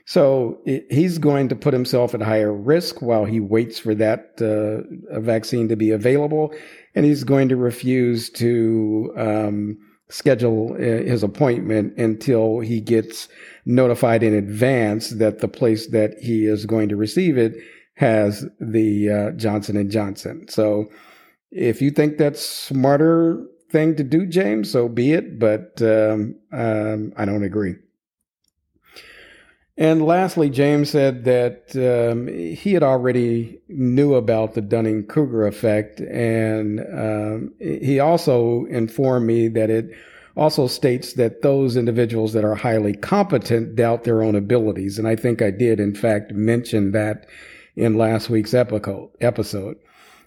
So 0.05 0.61
it, 0.65 0.87
he's 0.91 1.19
going 1.19 1.49
to 1.49 1.57
put 1.57 1.75
himself 1.75 2.15
at 2.15 2.23
higher 2.23 2.53
risk 2.53 3.03
while 3.03 3.25
he 3.25 3.41
waits 3.41 3.79
for 3.81 3.95
that 3.97 4.41
uh, 4.41 5.21
vaccine 5.21 5.69
to 5.69 5.77
be 5.77 5.91
available, 5.91 6.55
and 6.95 7.05
he's 7.05 7.25
going 7.25 7.49
to 7.49 7.57
refuse 7.57 8.31
to 8.31 9.13
um, 9.17 9.79
schedule 10.09 10.75
uh, 10.75 10.79
his 10.79 11.23
appointment 11.23 11.97
until 11.99 12.61
he 12.61 12.81
gets 12.81 13.29
notified 13.65 14.23
in 14.23 14.35
advance 14.35 15.11
that 15.11 15.41
the 15.41 15.49
place 15.49 15.89
that 15.89 16.15
he 16.21 16.47
is 16.47 16.67
going 16.67 16.89
to 16.89 16.97
receive 16.97 17.37
it 17.37 17.55
has 17.95 18.47
the 18.61 19.11
uh, 19.11 19.31
Johnson 19.33 19.77
and 19.77 19.91
Johnson. 19.91 20.47
So 20.49 20.87
if 21.51 21.81
you 21.81 21.91
think 21.91 22.19
that's 22.19 22.45
smarter 22.45 23.45
thing 23.71 23.97
to 23.97 24.05
do, 24.05 24.27
James, 24.27 24.71
so 24.71 24.89
be 24.89 25.13
it. 25.13 25.39
But 25.39 25.81
um, 25.83 26.37
um, 26.53 27.13
I 27.17 27.25
don't 27.25 27.43
agree. 27.43 27.75
And 29.79 30.07
lastly, 30.07 30.49
James 30.49 30.91
said 30.91 31.25
that 31.25 31.77
um, 31.77 32.29
he 32.29 32.73
had 32.73 32.83
already 32.83 33.61
knew 33.69 34.15
about 34.15 34.55
the 34.55 34.63
Dunning 34.63 35.07
Kruger 35.07 35.47
effect, 35.47 36.01
and 36.01 36.81
um, 36.81 37.53
he 37.61 38.01
also 38.01 38.65
informed 38.67 39.27
me 39.27 39.49
that 39.49 39.69
it 39.69 39.91
also 40.35 40.67
states 40.67 41.15
that 41.15 41.43
those 41.43 41.77
individuals 41.77 42.33
that 42.33 42.45
are 42.45 42.55
highly 42.55 42.95
competent 42.95 43.77
doubt 43.77 44.05
their 44.05 44.23
own 44.23 44.35
abilities. 44.35 44.99
And 44.99 45.07
I 45.07 45.17
think 45.17 45.43
I 45.43 45.51
did, 45.51 45.79
in 45.79 45.95
fact, 45.95 46.33
mention 46.33 46.93
that 46.93 47.27
in 47.75 47.99
last 47.99 48.31
week's 48.31 48.55
episode. 48.55 49.77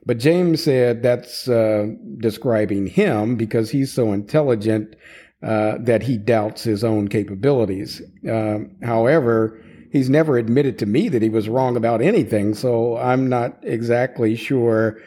But 0.05 0.17
James 0.17 0.63
said 0.63 1.03
that's 1.03 1.47
uh, 1.47 1.87
describing 2.17 2.87
him 2.87 3.35
because 3.35 3.69
he's 3.69 3.91
so 3.91 4.13
intelligent 4.13 4.95
uh, 5.41 5.77
that 5.79 6.03
he 6.03 6.17
doubts 6.17 6.63
his 6.63 6.83
own 6.83 7.07
capabilities. 7.07 8.01
Uh, 8.29 8.59
however, 8.83 9.63
he's 9.91 10.09
never 10.09 10.37
admitted 10.37 10.77
to 10.79 10.85
me 10.85 11.09
that 11.09 11.21
he 11.21 11.29
was 11.29 11.47
wrong 11.47 11.77
about 11.77 12.01
anything, 12.01 12.53
so 12.53 12.97
I'm 12.97 13.29
not 13.29 13.57
exactly 13.63 14.35
sure 14.35 14.99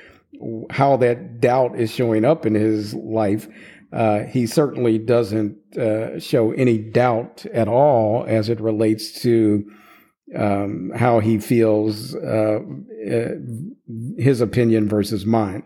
how 0.70 0.96
that 0.96 1.40
doubt 1.40 1.78
is 1.78 1.90
showing 1.90 2.24
up 2.24 2.46
in 2.46 2.54
his 2.54 2.94
life. 2.94 3.46
Uh, 3.92 4.20
he 4.20 4.46
certainly 4.46 4.98
doesn't 4.98 5.56
uh, 5.76 6.18
show 6.18 6.52
any 6.52 6.78
doubt 6.78 7.44
at 7.52 7.68
all 7.68 8.24
as 8.26 8.48
it 8.48 8.60
relates 8.60 9.20
to 9.20 9.70
um, 10.34 10.90
how 10.96 11.20
he 11.20 11.38
feels 11.38 12.14
uh, 12.14 12.58
uh 13.06 13.28
his 14.16 14.40
opinion 14.40 14.88
versus 14.88 15.26
mine. 15.26 15.62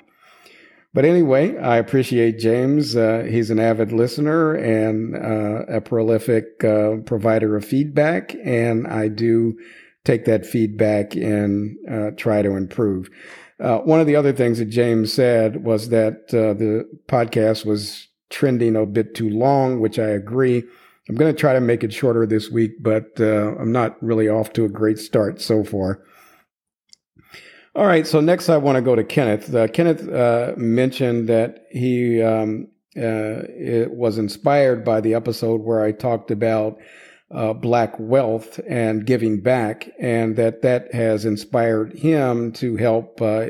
But 0.96 1.04
anyway, 1.04 1.58
I 1.58 1.76
appreciate 1.76 2.38
James. 2.38 2.96
Uh, 2.96 3.26
he's 3.28 3.50
an 3.50 3.58
avid 3.58 3.92
listener 3.92 4.54
and 4.54 5.14
uh, 5.14 5.66
a 5.68 5.78
prolific 5.82 6.58
provider 6.58 7.54
of 7.54 7.66
feedback, 7.66 8.34
and 8.42 8.86
I 8.86 9.08
do 9.08 9.58
take 10.06 10.24
that 10.24 10.46
feedback 10.46 11.14
and 11.14 11.76
try 12.16 12.40
to 12.40 12.56
improve. 12.56 13.10
one 13.58 14.00
of 14.00 14.06
the 14.06 14.16
other 14.16 14.32
things 14.32 14.56
that 14.58 14.70
James 14.70 15.12
said 15.12 15.66
was 15.66 15.90
that 15.90 16.28
the 16.28 16.88
podcast 17.08 17.66
was 17.66 18.08
trending 18.30 18.74
a 18.74 18.86
bit 18.86 19.14
too 19.14 19.28
long, 19.28 19.80
which 19.80 19.98
I 19.98 20.08
agree. 20.08 20.64
I'm 21.10 21.16
going 21.16 21.30
to 21.30 21.38
try 21.38 21.52
to 21.52 21.60
make 21.60 21.84
it 21.84 21.92
shorter 21.92 22.24
this 22.24 22.50
week, 22.50 22.72
but 22.80 23.20
uh, 23.20 23.54
I'm 23.60 23.70
not 23.70 24.02
really 24.02 24.30
off 24.30 24.54
to 24.54 24.64
a 24.64 24.70
great 24.70 24.98
start 24.98 25.42
so 25.42 25.62
far. 25.62 26.00
All 27.76 27.86
right, 27.86 28.06
so 28.06 28.22
next 28.22 28.48
I 28.48 28.56
want 28.56 28.76
to 28.76 28.80
go 28.80 28.96
to 28.96 29.04
Kenneth. 29.04 29.54
Uh, 29.54 29.68
Kenneth 29.68 30.08
uh, 30.08 30.54
mentioned 30.56 31.28
that 31.28 31.66
he 31.70 32.22
um, 32.22 32.68
uh, 32.96 33.42
was 33.90 34.16
inspired 34.16 34.82
by 34.82 35.02
the 35.02 35.12
episode 35.12 35.60
where 35.60 35.84
I 35.84 35.92
talked 35.92 36.30
about 36.30 36.78
uh, 37.30 37.52
black 37.52 37.94
wealth 37.98 38.58
and 38.66 39.04
giving 39.04 39.42
back, 39.42 39.90
and 40.00 40.36
that 40.36 40.62
that 40.62 40.94
has 40.94 41.26
inspired 41.26 41.92
him 41.92 42.50
to 42.52 42.76
help 42.76 43.20
uh, 43.20 43.48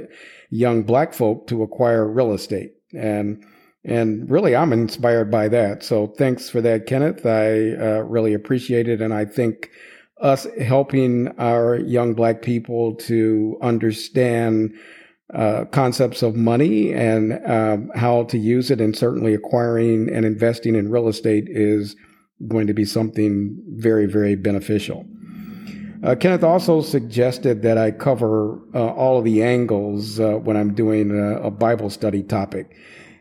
young 0.50 0.82
black 0.82 1.14
folk 1.14 1.46
to 1.46 1.62
acquire 1.62 2.04
real 2.04 2.32
estate. 2.32 2.72
And 2.92 3.44
and 3.84 4.28
really, 4.28 4.56
I'm 4.56 4.72
inspired 4.72 5.30
by 5.30 5.46
that. 5.50 5.84
So 5.84 6.08
thanks 6.08 6.50
for 6.50 6.60
that, 6.62 6.86
Kenneth. 6.86 7.24
I 7.24 7.74
uh, 7.74 8.00
really 8.00 8.34
appreciate 8.34 8.88
it. 8.88 9.00
And 9.00 9.14
I 9.14 9.24
think 9.24 9.70
us 10.20 10.46
helping 10.60 11.28
our 11.38 11.76
young 11.76 12.14
black 12.14 12.42
people 12.42 12.94
to 12.94 13.58
understand 13.60 14.74
uh, 15.34 15.64
concepts 15.66 16.22
of 16.22 16.36
money 16.36 16.92
and 16.92 17.40
um, 17.46 17.90
how 17.94 18.22
to 18.24 18.38
use 18.38 18.70
it, 18.70 18.80
and 18.80 18.96
certainly 18.96 19.34
acquiring 19.34 20.08
and 20.08 20.24
investing 20.24 20.74
in 20.74 20.90
real 20.90 21.08
estate 21.08 21.44
is 21.48 21.96
going 22.48 22.66
to 22.66 22.74
be 22.74 22.84
something 22.84 23.60
very, 23.74 24.06
very 24.06 24.36
beneficial. 24.36 25.04
Uh, 26.02 26.14
Kenneth 26.14 26.44
also 26.44 26.80
suggested 26.80 27.62
that 27.62 27.78
I 27.78 27.90
cover 27.90 28.60
uh, 28.74 28.86
all 28.92 29.18
of 29.18 29.24
the 29.24 29.42
angles 29.42 30.20
uh, 30.20 30.34
when 30.34 30.56
I'm 30.56 30.74
doing 30.74 31.10
a, 31.10 31.46
a 31.46 31.50
Bible 31.50 31.90
study 31.90 32.22
topic. 32.22 32.76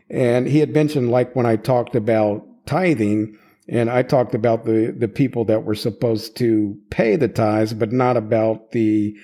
And 0.08 0.46
he 0.46 0.58
had 0.58 0.70
mentioned, 0.70 1.10
like 1.10 1.34
when 1.34 1.46
I 1.46 1.56
talked 1.56 1.96
about 1.96 2.46
tithing, 2.66 3.36
and 3.68 3.90
I 3.90 4.02
talked 4.02 4.34
about 4.34 4.64
the, 4.64 4.94
the 4.96 5.08
people 5.08 5.44
that 5.46 5.64
were 5.64 5.74
supposed 5.74 6.36
to 6.36 6.76
pay 6.90 7.16
the 7.16 7.28
tithes, 7.28 7.74
but 7.74 7.92
not 7.92 8.16
about 8.16 8.70
the 8.72 9.16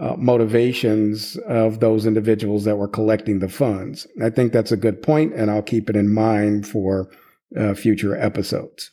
uh, 0.00 0.14
motivations 0.16 1.36
of 1.46 1.80
those 1.80 2.06
individuals 2.06 2.64
that 2.64 2.76
were 2.76 2.88
collecting 2.88 3.40
the 3.40 3.48
funds. 3.48 4.06
I 4.22 4.30
think 4.30 4.52
that's 4.52 4.72
a 4.72 4.76
good 4.76 5.02
point, 5.02 5.34
and 5.34 5.50
I'll 5.50 5.62
keep 5.62 5.90
it 5.90 5.96
in 5.96 6.12
mind 6.12 6.66
for 6.66 7.10
uh, 7.58 7.74
future 7.74 8.16
episodes. 8.16 8.90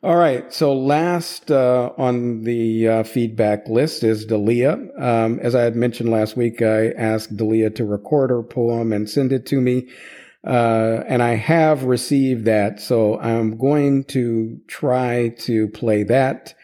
All 0.00 0.16
right. 0.16 0.52
So 0.52 0.74
last 0.74 1.50
uh, 1.50 1.90
on 1.98 2.44
the 2.44 2.86
uh, 2.86 3.02
feedback 3.02 3.66
list 3.68 4.04
is 4.04 4.26
Dalia. 4.26 4.74
Um, 5.02 5.40
as 5.40 5.56
I 5.56 5.62
had 5.62 5.74
mentioned 5.74 6.10
last 6.10 6.36
week, 6.36 6.62
I 6.62 6.90
asked 6.90 7.36
Dalia 7.36 7.74
to 7.74 7.84
record 7.84 8.30
her 8.30 8.44
poem 8.44 8.92
and 8.92 9.10
send 9.10 9.32
it 9.32 9.44
to 9.46 9.60
me. 9.60 9.88
Uh, 10.46 11.02
and 11.06 11.22
I 11.22 11.34
have 11.34 11.84
received 11.84 12.44
that. 12.44 12.80
So 12.80 13.18
I'm 13.18 13.58
going 13.58 14.04
to 14.04 14.58
try 14.68 15.30
to 15.40 15.68
play 15.68 16.04
that 16.04 16.54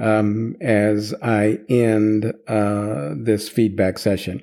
um, 0.00 0.56
as 0.60 1.14
I 1.22 1.58
end 1.68 2.32
uh, 2.46 3.14
this 3.16 3.48
feedback 3.48 3.98
session. 3.98 4.42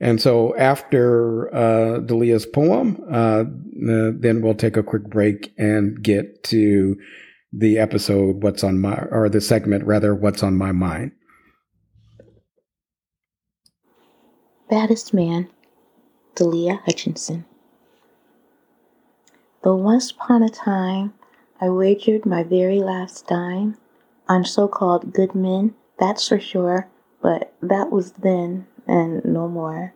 And 0.00 0.20
so 0.20 0.56
after 0.56 1.54
uh, 1.54 2.00
Dalia's 2.00 2.46
poem, 2.46 3.00
uh, 3.10 3.44
then 3.74 4.40
we'll 4.42 4.54
take 4.54 4.76
a 4.76 4.82
quick 4.82 5.04
break 5.04 5.52
and 5.58 6.02
get 6.02 6.42
to 6.44 6.96
the 7.52 7.78
episode 7.78 8.42
what's 8.42 8.64
on 8.64 8.78
my 8.80 8.94
or 9.10 9.28
the 9.28 9.40
segment 9.40 9.84
rather 9.84 10.14
what's 10.14 10.42
on 10.42 10.56
my 10.56 10.72
mind 10.72 11.12
baddest 14.70 15.12
man 15.12 15.48
dalia 16.34 16.80
hutchinson 16.84 17.44
though 19.62 19.76
once 19.76 20.10
upon 20.10 20.42
a 20.42 20.48
time 20.48 21.12
i 21.60 21.68
wagered 21.68 22.26
my 22.26 22.42
very 22.42 22.80
last 22.80 23.26
dime 23.26 23.76
on 24.28 24.44
so-called 24.44 25.12
good 25.12 25.34
men 25.34 25.74
that's 25.98 26.28
for 26.28 26.40
sure 26.40 26.88
but 27.20 27.52
that 27.60 27.90
was 27.90 28.12
then 28.12 28.66
and 28.86 29.24
no 29.24 29.48
more 29.48 29.94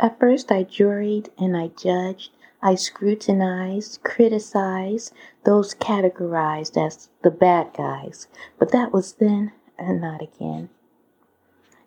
at 0.00 0.18
first 0.18 0.50
i 0.50 0.62
juried 0.64 1.28
and 1.38 1.56
i 1.56 1.68
judged 1.68 2.30
I 2.66 2.76
scrutinized, 2.76 4.02
criticized 4.04 5.12
those 5.44 5.74
categorized 5.74 6.82
as 6.82 7.10
the 7.22 7.30
bad 7.30 7.74
guys, 7.76 8.26
but 8.58 8.72
that 8.72 8.90
was 8.90 9.12
then 9.12 9.52
and 9.78 10.00
not 10.00 10.22
again. 10.22 10.70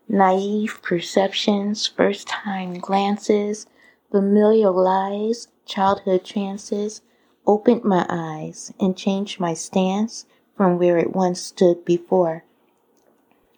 Naive 0.07 0.79
perceptions, 0.83 1.87
first 1.87 2.27
time 2.27 2.75
glances, 2.75 3.65
familial 4.11 4.71
lies, 4.71 5.47
childhood 5.67 6.23
trances, 6.23 7.01
opened 7.45 7.83
my 7.83 8.05
eyes 8.09 8.73
and 8.79 8.97
changed 8.97 9.39
my 9.39 9.53
stance 9.53 10.25
from 10.55 10.77
where 10.77 10.97
it 10.97 11.15
once 11.15 11.39
stood 11.39 11.85
before. 11.85 12.43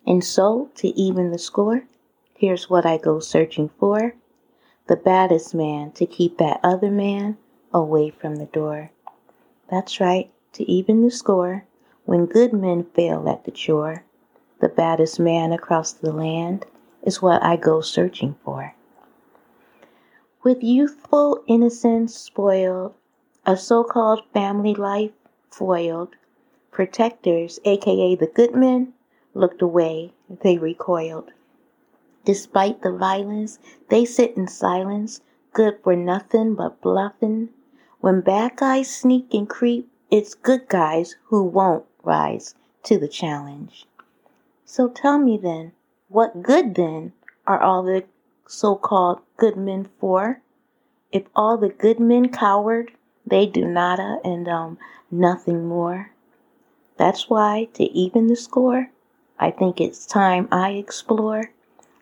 And 0.05 0.23
so, 0.23 0.69
to 0.75 0.87
even 0.99 1.31
the 1.31 1.37
score, 1.37 1.83
here's 2.35 2.69
what 2.69 2.85
I 2.85 2.97
go 2.97 3.19
searching 3.19 3.69
for 3.79 4.15
the 4.87 4.95
baddest 4.95 5.53
man 5.53 5.91
to 5.91 6.05
keep 6.07 6.39
that 6.39 6.59
other 6.63 6.89
man 6.89 7.37
away 7.71 8.09
from 8.09 8.37
the 8.37 8.47
door. 8.47 8.89
That's 9.69 9.99
right, 9.99 10.31
to 10.53 10.63
even 10.69 11.03
the 11.03 11.11
score, 11.11 11.63
when 12.05 12.25
good 12.25 12.53
men 12.53 12.85
fail 12.95 13.29
at 13.29 13.45
the 13.45 13.51
chore, 13.51 14.03
the 14.59 14.67
baddest 14.67 15.19
man 15.19 15.53
across 15.53 15.93
the 15.93 16.11
land 16.11 16.65
is 17.03 17.21
what 17.21 17.43
I 17.43 17.55
go 17.55 17.81
searching 17.81 18.35
for. 18.43 18.73
With 20.41 20.63
youthful 20.63 21.43
innocence 21.47 22.15
spoiled, 22.15 22.93
a 23.45 23.57
so 23.57 23.83
called 23.83 24.23
family 24.33 24.73
life 24.73 25.11
foiled, 25.49 26.15
protectors, 26.71 27.59
aka 27.65 28.15
the 28.15 28.27
good 28.27 28.55
men, 28.55 28.93
looked 29.33 29.61
away, 29.61 30.13
they 30.29 30.57
recoiled. 30.57 31.33
Despite 32.23 32.81
the 32.81 32.93
violence, 32.93 33.59
they 33.89 34.05
sit 34.05 34.37
in 34.37 34.47
silence, 34.47 35.19
good 35.51 35.77
for 35.83 35.97
nothing 35.97 36.55
but 36.55 36.79
bluffing. 36.79 37.49
When 37.99 38.21
bad 38.21 38.55
guys 38.55 38.89
sneak 38.89 39.33
and 39.33 39.49
creep, 39.49 39.91
it's 40.09 40.35
good 40.35 40.69
guys 40.69 41.17
who 41.25 41.43
won't 41.43 41.83
rise 42.01 42.55
to 42.83 42.97
the 42.97 43.09
challenge. 43.09 43.85
So 44.63 44.87
tell 44.87 45.17
me 45.17 45.37
then, 45.37 45.73
what 46.07 46.41
good 46.41 46.75
then 46.75 47.11
are 47.45 47.59
all 47.59 47.83
the 47.83 48.05
so 48.49 48.75
called 48.75 49.21
good 49.37 49.55
men 49.55 49.87
for? 49.99 50.41
If 51.11 51.23
all 51.35 51.57
the 51.57 51.69
good 51.69 51.99
men 51.99 52.29
cowered, 52.29 52.91
they 53.25 53.45
do 53.45 53.65
nada 53.65 54.19
and 54.23 54.47
um 54.47 54.77
nothing 55.11 55.67
more. 55.67 56.11
That's 56.97 57.29
why, 57.29 57.69
to 57.75 57.83
even 57.83 58.27
the 58.27 58.35
score, 58.35 58.89
I 59.39 59.51
think 59.51 59.79
it's 59.79 60.05
time 60.05 60.47
I 60.51 60.71
explore 60.71 61.51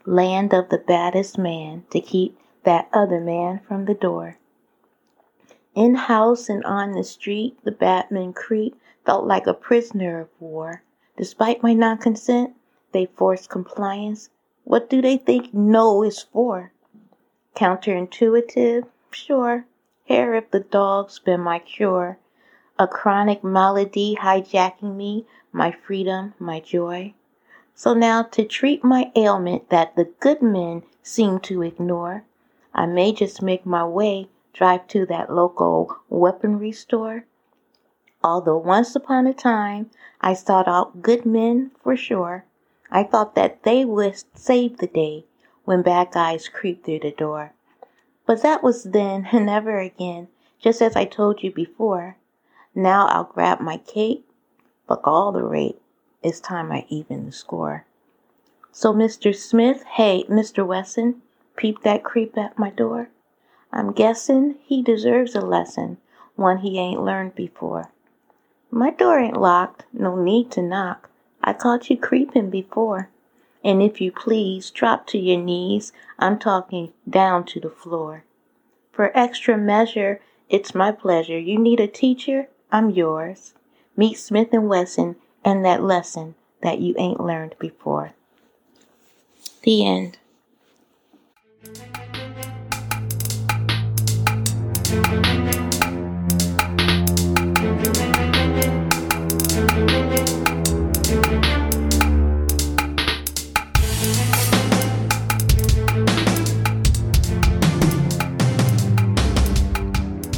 land 0.06 0.54
of 0.54 0.70
the 0.70 0.78
baddest 0.78 1.38
man 1.38 1.84
to 1.92 2.00
keep 2.00 2.40
that 2.64 2.88
other 2.94 3.20
man 3.20 3.60
from 3.68 3.86
the 3.86 3.94
door. 3.94 4.38
In 5.76 5.96
house 5.96 6.50
and 6.50 6.64
on 6.64 6.94
the 6.94 7.04
street, 7.04 7.58
the 7.64 7.72
batman 7.72 8.34
creep 8.34 8.80
felt 9.06 9.26
like 9.26 9.46
a 9.46 9.54
prisoner 9.54 10.22
of 10.22 10.30
war. 10.40 10.82
Despite 11.18 11.62
my 11.62 11.74
non 11.74 11.98
consent, 11.98 12.56
they 12.94 13.06
forced 13.06 13.50
compliance. 13.50 14.30
What 14.68 14.90
do 14.90 15.02
they 15.02 15.16
think 15.16 15.54
no 15.54 16.04
is 16.04 16.22
for? 16.22 16.74
Counterintuitive? 17.56 18.86
Sure. 19.12 19.66
Hair 20.10 20.34
if 20.34 20.52
the 20.52 20.60
dog's 20.60 21.20
been 21.20 21.40
my 21.40 21.60
cure. 21.60 22.20
A 22.78 22.86
chronic 22.86 23.46
malady 23.46 24.18
hijacking 24.20 24.98
me, 24.98 25.26
my 25.54 25.72
freedom, 25.72 26.34
my 26.38 26.60
joy. 26.60 27.14
So 27.76 27.94
now 27.94 28.24
to 28.24 28.44
treat 28.44 28.84
my 28.84 29.10
ailment 29.16 29.70
that 29.70 29.96
the 29.96 30.12
good 30.20 30.42
men 30.42 30.84
seem 31.02 31.40
to 31.48 31.62
ignore, 31.62 32.26
I 32.74 32.88
may 32.88 33.14
just 33.14 33.42
make 33.42 33.66
my 33.66 33.86
way, 33.86 34.28
drive 34.52 34.86
to 34.90 35.06
that 35.06 35.34
local 35.34 35.96
weaponry 36.10 36.74
store 36.74 37.24
Although 38.24 38.58
once 38.58 38.96
upon 38.96 39.28
a 39.28 39.34
time 39.34 39.92
I 40.20 40.34
sought 40.34 40.68
out 40.68 41.02
good 41.02 41.26
men 41.26 41.72
for 41.82 41.96
sure, 41.96 42.47
I 42.92 43.04
thought 43.04 43.36
that 43.36 43.64
they 43.64 43.86
would 43.86 44.24
save 44.36 44.78
the 44.78 44.88
day 44.88 45.26
when 45.66 45.82
bad 45.82 46.12
guys 46.12 46.48
creep 46.48 46.84
through 46.84 47.00
the 47.00 47.12
door. 47.12 47.54
But 48.26 48.42
that 48.42 48.64
was 48.64 48.84
then 48.84 49.30
and 49.32 49.46
never 49.48 49.80
again, 49.80 50.28
just 50.60 50.82
as 50.82 50.96
I 50.96 51.06
told 51.06 51.44
you 51.44 51.52
before. 51.52 52.18
Now 52.74 53.08
I'll 53.08 53.24
grab 53.24 53.60
my 53.60 53.78
cape, 53.78 54.30
buck 54.88 55.02
all 55.06 55.32
the 55.32 55.44
rate. 55.44 55.82
It's 56.24 56.40
time 56.40 56.72
I 56.72 56.86
even 56.90 57.26
the 57.26 57.32
score. 57.32 57.86
So, 58.72 58.94
Mr. 58.94 59.36
Smith, 59.36 59.84
hey, 59.84 60.24
Mr. 60.30 60.66
Wesson, 60.66 61.22
peep 61.56 61.82
that 61.84 62.04
creep 62.04 62.38
at 62.38 62.60
my 62.60 62.70
door. 62.70 63.10
I'm 63.72 63.92
guessing 63.92 64.56
he 64.64 64.82
deserves 64.82 65.36
a 65.36 65.42
lesson, 65.42 65.98
one 66.36 66.60
he 66.60 66.78
ain't 66.78 67.02
learned 67.02 67.36
before. 67.36 67.92
My 68.70 68.92
door 68.92 69.20
ain't 69.20 69.42
locked, 69.42 69.86
no 69.92 70.16
need 70.16 70.52
to 70.52 70.62
knock. 70.62 71.07
I 71.48 71.54
caught 71.54 71.90
you 71.90 71.96
creeping 71.96 72.50
before. 72.50 73.08
And 73.64 73.82
if 73.82 74.02
you 74.02 74.12
please, 74.12 74.70
drop 74.70 75.08
to 75.08 75.18
your 75.18 75.40
knees. 75.40 75.94
I'm 76.20 76.38
talking 76.38 76.92
down 77.10 77.46
to 77.46 77.62
the 77.62 77.70
floor. 77.70 78.26
For 78.92 79.18
extra 79.18 79.58
measure, 79.58 80.20
it's 80.50 80.76
my 80.76 80.92
pleasure. 80.92 81.40
You 81.40 81.58
need 81.58 81.80
a 81.80 81.88
teacher? 81.88 82.50
I'm 82.70 82.90
yours. 82.90 83.54
Meet 83.96 84.16
Smith 84.16 84.50
and 84.52 84.68
Wesson 84.68 85.16
and 85.46 85.64
that 85.64 85.82
lesson 85.82 86.36
that 86.64 86.80
you 86.80 86.94
ain't 86.98 87.22
learned 87.22 87.56
before. 87.60 88.12
The 89.64 89.86
end. 89.86 90.18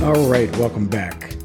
All 0.10 0.28
right, 0.28 0.50
welcome 0.58 0.88
back. 0.88 1.36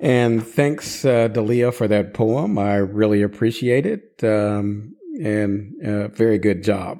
And 0.00 0.44
thanks, 0.44 1.04
uh, 1.04 1.28
Dalia, 1.28 1.72
for 1.72 1.86
that 1.86 2.12
poem. 2.12 2.58
I 2.58 2.74
really 2.74 3.22
appreciate 3.22 3.86
it. 3.86 4.24
Um, 4.24 4.96
and 5.22 5.72
uh, 5.86 6.08
very 6.08 6.38
good 6.38 6.64
job. 6.64 6.98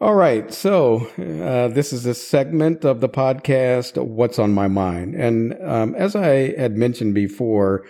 All 0.00 0.16
right, 0.16 0.52
so 0.52 1.06
uh, 1.16 1.68
this 1.68 1.92
is 1.92 2.06
a 2.06 2.14
segment 2.14 2.84
of 2.84 3.00
the 3.00 3.08
podcast, 3.08 4.04
What's 4.04 4.40
on 4.40 4.52
My 4.52 4.66
Mind. 4.66 5.14
And 5.14 5.54
um, 5.62 5.94
as 5.94 6.16
I 6.16 6.58
had 6.58 6.76
mentioned 6.76 7.14
before, 7.14 7.86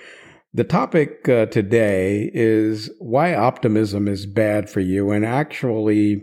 the 0.52 0.62
topic 0.62 1.26
uh, 1.26 1.46
today 1.46 2.30
is 2.34 2.90
why 2.98 3.34
optimism 3.34 4.08
is 4.08 4.26
bad 4.26 4.68
for 4.68 4.80
you 4.80 5.10
and 5.10 5.24
actually 5.24 6.20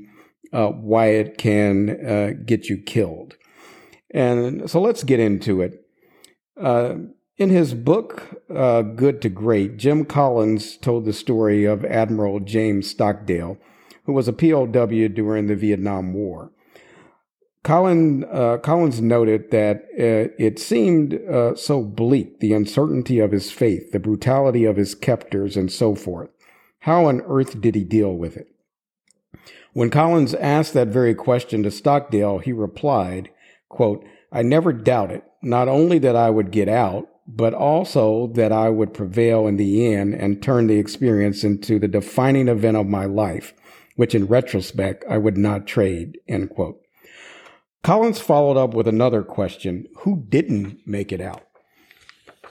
uh, 0.54 0.68
why 0.68 1.08
it 1.08 1.40
can 1.40 2.06
uh, 2.06 2.34
get 2.46 2.70
you 2.70 2.78
killed. 2.78 3.36
And 4.14 4.70
so 4.70 4.80
let's 4.80 5.04
get 5.04 5.20
into 5.20 5.62
it. 5.62 5.86
Uh, 6.56 6.96
in 7.38 7.50
his 7.50 7.74
book, 7.74 8.42
uh, 8.54 8.84
Good 8.84 9.22
to 9.24 9.30
Great, 9.30 9.78
Jim 9.78 10.06
Collins 10.06 10.78
told 10.78 11.06
the 11.06 11.14
story 11.14 11.66
of 11.66 11.84
Admiral 11.84 12.40
James 12.40 12.90
Stockdale, 12.90 13.58
who 14.06 14.14
was 14.14 14.28
a 14.28 14.34
POW 14.34 14.66
during 15.08 15.48
the 15.48 15.56
Vietnam 15.56 16.14
War. 16.14 16.52
Collins, 17.64 18.26
uh, 18.30 18.58
Collins 18.58 19.02
noted 19.02 19.50
that 19.52 19.84
uh, 19.98 20.30
it 20.38 20.60
seemed 20.60 21.16
uh, 21.16 21.56
so 21.56 21.82
bleak, 21.82 22.40
the 22.40 22.54
uncertainty 22.54 23.20
of 23.20 23.32
his 23.32 23.52
faith, 23.52 23.92
the 23.92 24.00
brutality 24.00 24.66
of 24.66 24.76
his 24.76 24.94
captors, 24.94 25.56
and 25.56 25.72
so 25.72 25.96
forth. 25.96 26.30
How 26.80 27.06
on 27.06 27.22
earth 27.22 27.62
did 27.62 27.74
he 27.74 27.86
deal 27.86 28.14
with 28.14 28.36
it? 28.36 28.48
When 29.72 29.90
Collins 29.90 30.36
asked 30.36 30.74
that 30.74 30.90
very 30.90 31.16
question 31.16 31.64
to 31.64 31.72
Stockdale, 31.72 32.40
he 32.40 32.52
replied, 32.52 33.30
quote, 33.74 34.06
I 34.32 34.44
never 34.44 34.72
doubted 34.72 35.24
not 35.42 35.68
only 35.68 36.00
that 36.00 36.16
I 36.16 36.30
would 36.30 36.52
get 36.52 36.70
out, 36.70 37.08
but 37.28 37.54
also 37.54 38.28
that 38.36 38.52
I 38.52 38.70
would 38.70 38.94
prevail 38.94 39.48
in 39.48 39.58
the 39.58 39.94
end 39.94 40.14
and 40.14 40.42
turn 40.42 40.68
the 40.68 40.78
experience 40.78 41.44
into 41.44 41.80
the 41.80 41.88
defining 41.88 42.48
event 42.48 42.78
of 42.78 42.88
my 42.88 43.06
life, 43.06 43.54
which 43.96 44.14
in 44.14 44.28
retrospect 44.28 45.04
I 45.10 45.18
would 45.18 45.38
not 45.38 45.68
trade, 45.68 46.20
end 46.28 46.50
quote. 46.50 46.80
Collins 47.82 48.20
followed 48.20 48.58
up 48.58 48.74
with 48.74 48.88
another 48.88 49.24
question. 49.24 49.88
Who 50.00 50.24
didn't 50.30 50.80
make 50.86 51.12
it 51.12 51.20
out? 51.20 51.44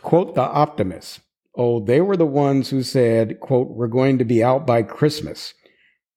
Quote 0.02 0.34
the 0.34 0.42
optimists. 0.42 1.20
Oh, 1.54 1.80
they 1.80 2.00
were 2.00 2.16
the 2.16 2.26
ones 2.26 2.70
who 2.70 2.82
said, 2.82 3.40
quote, 3.40 3.68
we're 3.68 3.86
going 3.86 4.18
to 4.18 4.24
be 4.24 4.42
out 4.42 4.66
by 4.66 4.82
Christmas. 4.82 5.54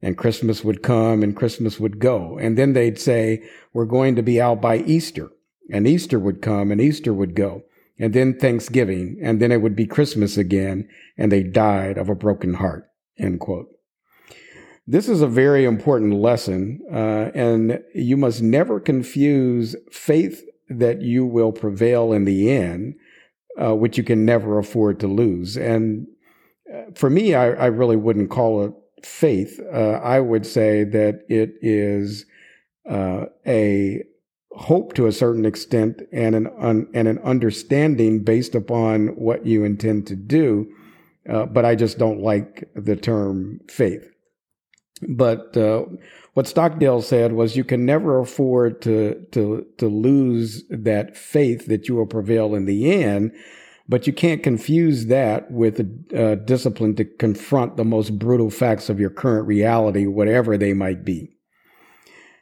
And 0.02 0.18
Christmas 0.18 0.64
would 0.64 0.84
come 0.84 1.24
and 1.24 1.36
Christmas 1.36 1.80
would 1.80 2.00
go. 2.00 2.38
And 2.38 2.58
then 2.58 2.74
they'd 2.74 3.00
say, 3.00 3.44
we're 3.74 3.86
going 3.86 4.16
to 4.16 4.22
be 4.22 4.40
out 4.40 4.62
by 4.62 4.78
Easter. 4.80 5.32
And 5.72 5.88
Easter 5.88 6.20
would 6.20 6.42
come 6.42 6.72
and 6.72 6.80
Easter 6.80 7.14
would 7.14 7.36
go 7.36 7.64
and 7.98 8.14
then 8.14 8.38
Thanksgiving, 8.38 9.18
and 9.22 9.42
then 9.42 9.52
it 9.52 9.62
would 9.62 9.76
be 9.76 9.86
Christmas 9.86 10.38
again, 10.38 10.88
and 11.18 11.32
they 11.32 11.44
died 11.44 11.98
of 11.98 12.10
a 12.10 12.16
broken 12.16 12.56
heart. 12.56 12.90
End 13.18 13.40
quote. 13.40 13.68
This 14.86 15.08
is 15.08 15.22
a 15.22 15.28
very 15.28 15.66
important 15.66 16.14
lesson, 16.14 16.82
uh, 16.92 17.32
and 17.34 17.82
you 17.94 18.18
must 18.18 18.42
never 18.42 18.80
confuse 18.80 19.76
faith 19.92 20.44
that 20.70 21.02
you 21.02 21.26
will 21.26 21.52
prevail 21.52 22.12
in 22.12 22.26
the 22.26 22.52
end, 22.52 22.96
uh, 23.60 23.74
which 23.74 23.98
you 23.98 24.04
can 24.04 24.26
never 24.26 24.60
afford 24.60 25.00
to 25.00 25.08
lose. 25.08 25.58
And 25.58 26.08
uh, 26.72 26.92
for 26.96 27.10
me, 27.10 27.34
I, 27.34 27.52
I 27.52 27.66
really 27.68 27.96
wouldn't 27.96 28.30
call 28.30 28.66
it 28.66 28.74
faith. 29.06 29.60
Uh, 29.74 30.00
I 30.04 30.20
would 30.20 30.46
say 30.46 30.84
that 30.84 31.22
it 31.30 31.56
is 31.62 32.26
uh, 32.90 33.26
a 33.46 34.04
hope 34.52 34.94
to 34.94 35.08
a 35.08 35.12
certain 35.12 35.46
extent 35.46 36.02
and 36.12 36.36
an 36.36 36.48
un, 36.60 36.88
and 36.94 37.08
an 37.08 37.20
understanding 37.20 38.24
based 38.24 38.56
upon 38.56 39.08
what 39.10 39.46
you 39.46 39.64
intend 39.64 40.08
to 40.08 40.16
do. 40.16 40.68
Uh, 41.30 41.46
but 41.46 41.66
I 41.66 41.76
just 41.76 41.98
don't 41.98 42.22
like 42.22 42.70
the 42.76 42.96
term 42.96 43.60
faith. 43.68 44.08
But 45.08 45.58
uh, 45.58 45.86
what 46.36 46.48
Stockdale 46.48 47.02
said 47.02 47.34
was, 47.34 47.58
you 47.58 47.64
can 47.64 47.86
never 47.86 48.20
afford 48.20 48.82
to 48.84 49.26
to 49.32 49.66
to 49.78 49.88
lose 49.88 50.64
that 50.70 51.18
faith 51.18 51.66
that 51.68 51.88
you 51.88 51.96
will 51.96 52.06
prevail 52.06 52.56
in 52.56 52.66
the 52.66 52.94
end. 53.04 53.32
But 53.88 54.08
you 54.08 54.14
can't 54.14 54.42
confuse 54.42 55.08
that 55.08 55.52
with 55.52 55.80
a 55.80 56.32
uh, 56.32 56.36
discipline 56.36 56.96
to 56.96 57.06
confront 57.06 57.78
the 57.78 57.86
most 57.86 58.18
brutal 58.18 58.50
facts 58.50 58.90
of 58.90 59.00
your 59.00 59.12
current 59.12 59.48
reality, 59.48 60.08
whatever 60.08 60.58
they 60.58 60.74
might 60.74 61.06
be. 61.06 61.36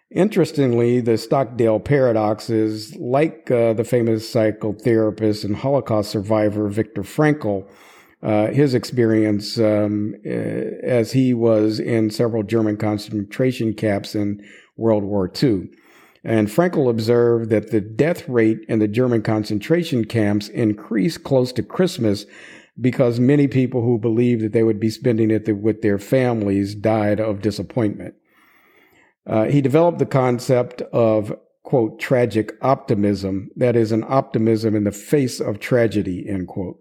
Interestingly, 0.10 1.02
the 1.02 1.18
Stockdale 1.18 1.80
paradox 1.80 2.50
is 2.50 2.96
like 2.98 3.50
uh, 3.50 3.74
the 3.74 3.84
famous 3.84 4.32
psychotherapist 4.32 5.44
and 5.44 5.56
Holocaust 5.56 6.12
survivor 6.12 6.70
Viktor 6.70 7.02
Frankl. 7.02 7.68
Uh, 8.22 8.48
his 8.48 8.74
experience 8.74 9.60
um, 9.60 10.16
uh, 10.26 10.30
as 10.30 11.12
he 11.12 11.34
was 11.34 11.80
in 11.80 12.10
several 12.10 12.44
German 12.44 12.78
concentration 12.78 13.74
camps 13.74 14.16
in 14.16 14.42
World 14.78 15.04
War 15.04 15.30
II. 15.42 15.68
And 16.24 16.48
Frankl 16.48 16.90
observed 16.90 17.50
that 17.50 17.72
the 17.72 17.82
death 17.82 18.28
rate 18.30 18.60
in 18.70 18.80
the 18.80 18.88
German 18.88 19.22
concentration 19.22 20.06
camps 20.06 20.48
increased 20.48 21.24
close 21.24 21.52
to 21.54 21.64
Christmas 21.64 22.26
because 22.80 23.20
many 23.20 23.48
people 23.48 23.82
who 23.82 23.98
believed 23.98 24.42
that 24.44 24.54
they 24.54 24.64
would 24.64 24.80
be 24.80 24.90
spending 24.90 25.30
it 25.30 25.52
with 25.58 25.82
their 25.82 26.00
families 26.00 26.76
died 26.76 27.20
of 27.20 27.42
disappointment. 27.42 28.16
Uh, 29.28 29.46
he 29.46 29.62
developed 29.62 30.00
the 30.00 30.06
concept 30.06 30.82
of, 30.94 31.34
quote, 31.64 32.00
tragic 32.00 32.54
optimism, 32.62 33.50
that 33.56 33.76
is, 33.76 33.92
an 33.92 34.04
optimism 34.08 34.76
in 34.76 34.86
the 34.86 34.92
face 34.92 35.40
of 35.40 35.60
tragedy, 35.60 36.28
end 36.28 36.48
quote. 36.48 36.80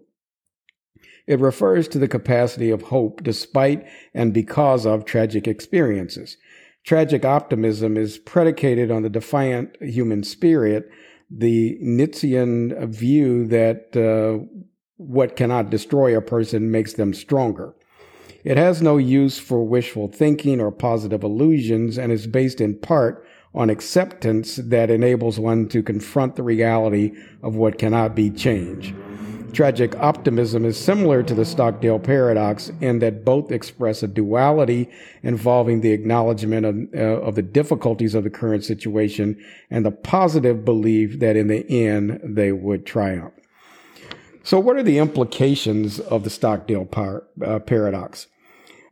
It 1.25 1.39
refers 1.39 1.87
to 1.89 1.99
the 1.99 2.07
capacity 2.07 2.69
of 2.69 2.83
hope 2.83 3.23
despite 3.23 3.85
and 4.13 4.33
because 4.33 4.85
of 4.85 5.05
tragic 5.05 5.47
experiences. 5.47 6.37
Tragic 6.83 7.23
optimism 7.23 7.95
is 7.95 8.17
predicated 8.17 8.91
on 8.91 9.03
the 9.03 9.09
defiant 9.09 9.77
human 9.81 10.23
spirit, 10.23 10.89
the 11.31 11.77
Nietzschean 11.79 12.91
view 12.91 13.47
that 13.47 13.95
uh, 13.95 14.45
what 14.97 15.35
cannot 15.35 15.69
destroy 15.69 16.15
a 16.17 16.21
person 16.21 16.71
makes 16.71 16.93
them 16.93 17.13
stronger. 17.13 17.73
It 18.43 18.57
has 18.57 18.81
no 18.81 18.97
use 18.97 19.39
for 19.39 19.63
wishful 19.63 20.09
thinking 20.09 20.59
or 20.59 20.71
positive 20.71 21.23
illusions 21.23 21.97
and 21.97 22.11
is 22.11 22.27
based 22.27 22.59
in 22.59 22.77
part 22.77 23.25
on 23.55 23.69
acceptance 23.69 24.57
that 24.57 24.89
enables 24.89 25.39
one 25.39 25.69
to 25.69 25.81
confront 25.83 26.35
the 26.35 26.43
reality 26.43 27.13
of 27.41 27.55
what 27.55 27.77
cannot 27.77 28.15
be 28.15 28.29
changed. 28.29 28.93
Tragic 29.53 29.95
optimism 29.97 30.65
is 30.65 30.79
similar 30.79 31.21
to 31.21 31.35
the 31.35 31.45
Stockdale 31.45 31.99
paradox 31.99 32.71
in 32.81 32.97
that 32.99 33.23
both 33.23 33.51
express 33.51 34.01
a 34.01 34.07
duality 34.07 34.89
involving 35.21 35.81
the 35.81 35.91
acknowledgement 35.91 36.65
of, 36.65 36.75
uh, 36.95 37.21
of 37.21 37.35
the 37.35 37.43
difficulties 37.43 38.15
of 38.15 38.23
the 38.23 38.31
current 38.31 38.63
situation 38.63 39.39
and 39.69 39.85
the 39.85 39.91
positive 39.91 40.65
belief 40.65 41.19
that 41.19 41.35
in 41.35 41.49
the 41.49 41.69
end 41.69 42.19
they 42.23 42.51
would 42.51 42.85
triumph. 42.85 43.33
So, 44.43 44.59
what 44.59 44.75
are 44.75 44.83
the 44.83 44.97
implications 44.97 45.99
of 45.99 46.23
the 46.23 46.31
Stockdale 46.31 46.85
par- 46.85 47.23
uh, 47.45 47.59
paradox? 47.59 48.27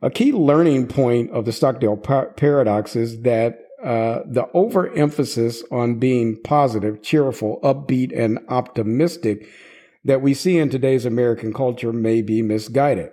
A 0.04 0.12
key 0.12 0.32
learning 0.32 0.88
point 0.88 1.32
of 1.32 1.46
the 1.46 1.52
Stockdale 1.52 1.98
par- 1.98 2.34
paradox 2.38 2.96
is 2.96 3.22
that 3.22 3.66
uh, 3.84 4.20
the 4.28 4.48
overemphasis 4.54 5.64
on 5.72 5.96
being 5.96 6.40
positive, 6.44 7.02
cheerful, 7.02 7.60
upbeat, 7.64 8.16
and 8.16 8.38
optimistic 8.48 9.48
that 10.04 10.22
we 10.22 10.34
see 10.34 10.58
in 10.58 10.70
today's 10.70 11.06
American 11.06 11.54
culture 11.54 11.94
may 11.94 12.22
be 12.22 12.42
misguided. 12.42 13.12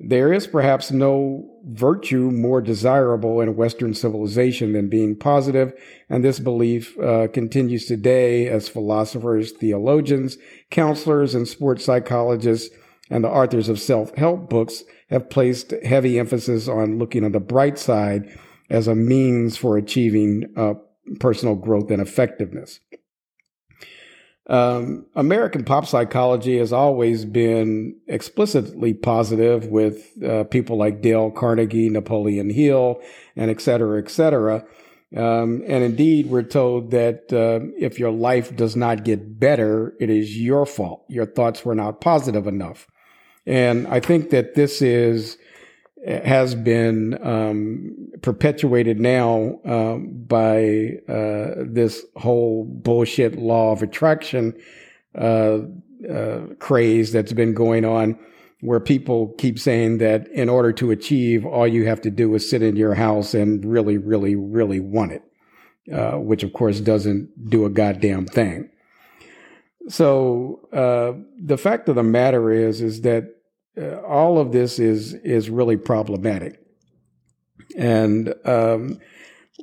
There 0.00 0.32
is 0.32 0.46
perhaps 0.46 0.90
no 0.90 1.48
virtue 1.64 2.30
more 2.30 2.60
desirable 2.60 3.40
in 3.40 3.56
Western 3.56 3.94
civilization 3.94 4.72
than 4.72 4.88
being 4.88 5.16
positive, 5.16 5.72
and 6.10 6.24
this 6.24 6.40
belief 6.40 6.98
uh, 6.98 7.28
continues 7.28 7.86
today 7.86 8.48
as 8.48 8.68
philosophers, 8.68 9.52
theologians, 9.52 10.36
counselors, 10.70 11.34
and 11.34 11.46
sports 11.46 11.84
psychologists 11.84 12.74
and 13.10 13.22
the 13.24 13.28
authors 13.28 13.68
of 13.68 13.78
self 13.78 14.14
help 14.16 14.48
books 14.48 14.82
have 15.10 15.30
placed 15.30 15.72
heavy 15.84 16.18
emphasis 16.18 16.68
on 16.68 16.98
looking 16.98 17.24
on 17.24 17.32
the 17.32 17.40
bright 17.40 17.78
side 17.78 18.36
as 18.70 18.88
a 18.88 18.94
means 18.94 19.56
for 19.56 19.76
achieving 19.76 20.52
uh, 20.56 20.74
personal 21.20 21.54
growth 21.54 21.90
and 21.90 22.00
effectiveness. 22.00 22.80
Um, 24.46 25.06
American 25.14 25.64
pop 25.64 25.86
psychology 25.86 26.58
has 26.58 26.72
always 26.72 27.24
been 27.24 27.96
explicitly 28.06 28.92
positive 28.92 29.68
with 29.68 30.22
uh, 30.22 30.44
people 30.44 30.76
like 30.76 31.00
Dale 31.00 31.30
Carnegie, 31.30 31.88
Napoleon 31.88 32.50
Hill, 32.50 33.00
and 33.36 33.50
et 33.50 33.60
cetera, 33.60 34.02
et 34.02 34.10
cetera. 34.10 34.64
Um, 35.16 35.62
and 35.66 35.84
indeed, 35.84 36.26
we're 36.26 36.42
told 36.42 36.90
that 36.90 37.32
uh, 37.32 37.66
if 37.78 37.98
your 37.98 38.10
life 38.10 38.54
does 38.54 38.76
not 38.76 39.04
get 39.04 39.38
better, 39.38 39.94
it 39.98 40.10
is 40.10 40.36
your 40.36 40.66
fault. 40.66 41.04
Your 41.08 41.26
thoughts 41.26 41.64
were 41.64 41.74
not 41.74 42.00
positive 42.00 42.46
enough. 42.46 42.86
And 43.46 43.86
I 43.88 44.00
think 44.00 44.30
that 44.30 44.54
this 44.54 44.82
is 44.82 45.38
has 46.06 46.54
been 46.54 47.18
um, 47.26 48.08
perpetuated 48.22 49.00
now 49.00 49.58
um, 49.64 50.10
by 50.26 50.90
uh, 51.08 51.64
this 51.64 52.04
whole 52.16 52.64
bullshit 52.64 53.36
law 53.36 53.72
of 53.72 53.82
attraction 53.82 54.54
uh, 55.16 55.60
uh, 56.12 56.40
craze 56.58 57.12
that's 57.12 57.32
been 57.32 57.54
going 57.54 57.84
on, 57.84 58.18
where 58.60 58.80
people 58.80 59.34
keep 59.38 59.58
saying 59.58 59.98
that 59.98 60.28
in 60.28 60.48
order 60.48 60.72
to 60.72 60.90
achieve, 60.90 61.46
all 61.46 61.66
you 61.66 61.86
have 61.86 62.00
to 62.02 62.10
do 62.10 62.34
is 62.34 62.48
sit 62.48 62.62
in 62.62 62.76
your 62.76 62.94
house 62.94 63.32
and 63.32 63.64
really, 63.64 63.96
really, 63.96 64.34
really 64.34 64.80
want 64.80 65.12
it, 65.12 65.22
uh, 65.92 66.18
which 66.18 66.42
of 66.42 66.52
course 66.52 66.80
doesn't 66.80 67.48
do 67.48 67.64
a 67.64 67.70
goddamn 67.70 68.26
thing. 68.26 68.68
So 69.88 70.66
uh, 70.72 71.12
the 71.38 71.58
fact 71.58 71.88
of 71.88 71.94
the 71.94 72.02
matter 72.02 72.50
is, 72.50 72.80
is 72.80 73.02
that 73.02 73.34
uh, 73.76 74.00
all 74.02 74.38
of 74.38 74.52
this 74.52 74.78
is 74.78 75.14
is 75.14 75.50
really 75.50 75.76
problematic. 75.76 76.60
And 77.76 78.34
um, 78.44 79.00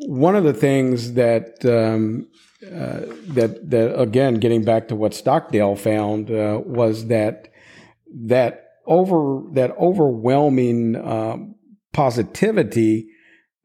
one 0.07 0.35
of 0.35 0.43
the 0.43 0.53
things 0.53 1.13
that 1.13 1.63
um, 1.65 2.27
uh, 2.65 3.01
that 3.33 3.69
that 3.69 3.99
again, 3.99 4.35
getting 4.35 4.63
back 4.63 4.87
to 4.89 4.95
what 4.95 5.13
Stockdale 5.13 5.75
found, 5.75 6.29
uh, 6.29 6.61
was 6.65 7.07
that 7.07 7.51
that 8.13 8.65
over 8.85 9.41
that 9.53 9.71
overwhelming 9.79 10.95
um, 10.95 11.55
positivity 11.93 13.07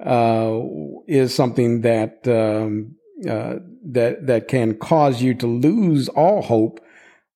uh, 0.05 0.61
is 1.07 1.35
something 1.35 1.81
that 1.83 2.27
um, 2.29 2.95
uh, 3.29 3.57
that 3.85 4.27
that 4.27 4.49
can 4.49 4.75
cause 4.75 5.23
you 5.23 5.35
to 5.35 5.47
lose 5.47 6.09
all 6.11 6.43
hope 6.43 6.81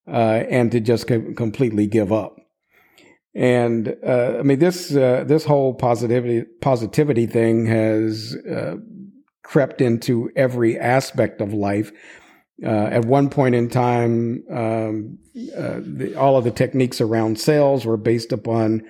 uh, 0.07 0.43
and 0.49 0.71
to 0.71 0.79
just 0.79 1.07
co- 1.07 1.33
completely 1.35 1.87
give 1.87 2.11
up. 2.11 2.40
And 3.33 3.95
uh, 4.05 4.37
I 4.39 4.43
mean, 4.43 4.59
this 4.59 4.93
uh, 4.93 5.23
this 5.25 5.45
whole 5.45 5.73
positivity 5.73 6.43
positivity 6.59 7.27
thing 7.27 7.65
has 7.65 8.35
uh, 8.49 8.75
crept 9.43 9.79
into 9.79 10.29
every 10.35 10.77
aspect 10.77 11.39
of 11.39 11.53
life. 11.53 11.91
Uh, 12.63 12.67
at 12.67 13.05
one 13.05 13.29
point 13.29 13.55
in 13.55 13.69
time, 13.69 14.43
um, 14.51 15.17
uh, 15.57 15.79
the, 15.79 16.13
all 16.15 16.37
of 16.37 16.43
the 16.43 16.51
techniques 16.51 16.99
around 17.01 17.39
sales 17.39 17.85
were 17.85 17.97
based 17.97 18.31
upon 18.31 18.81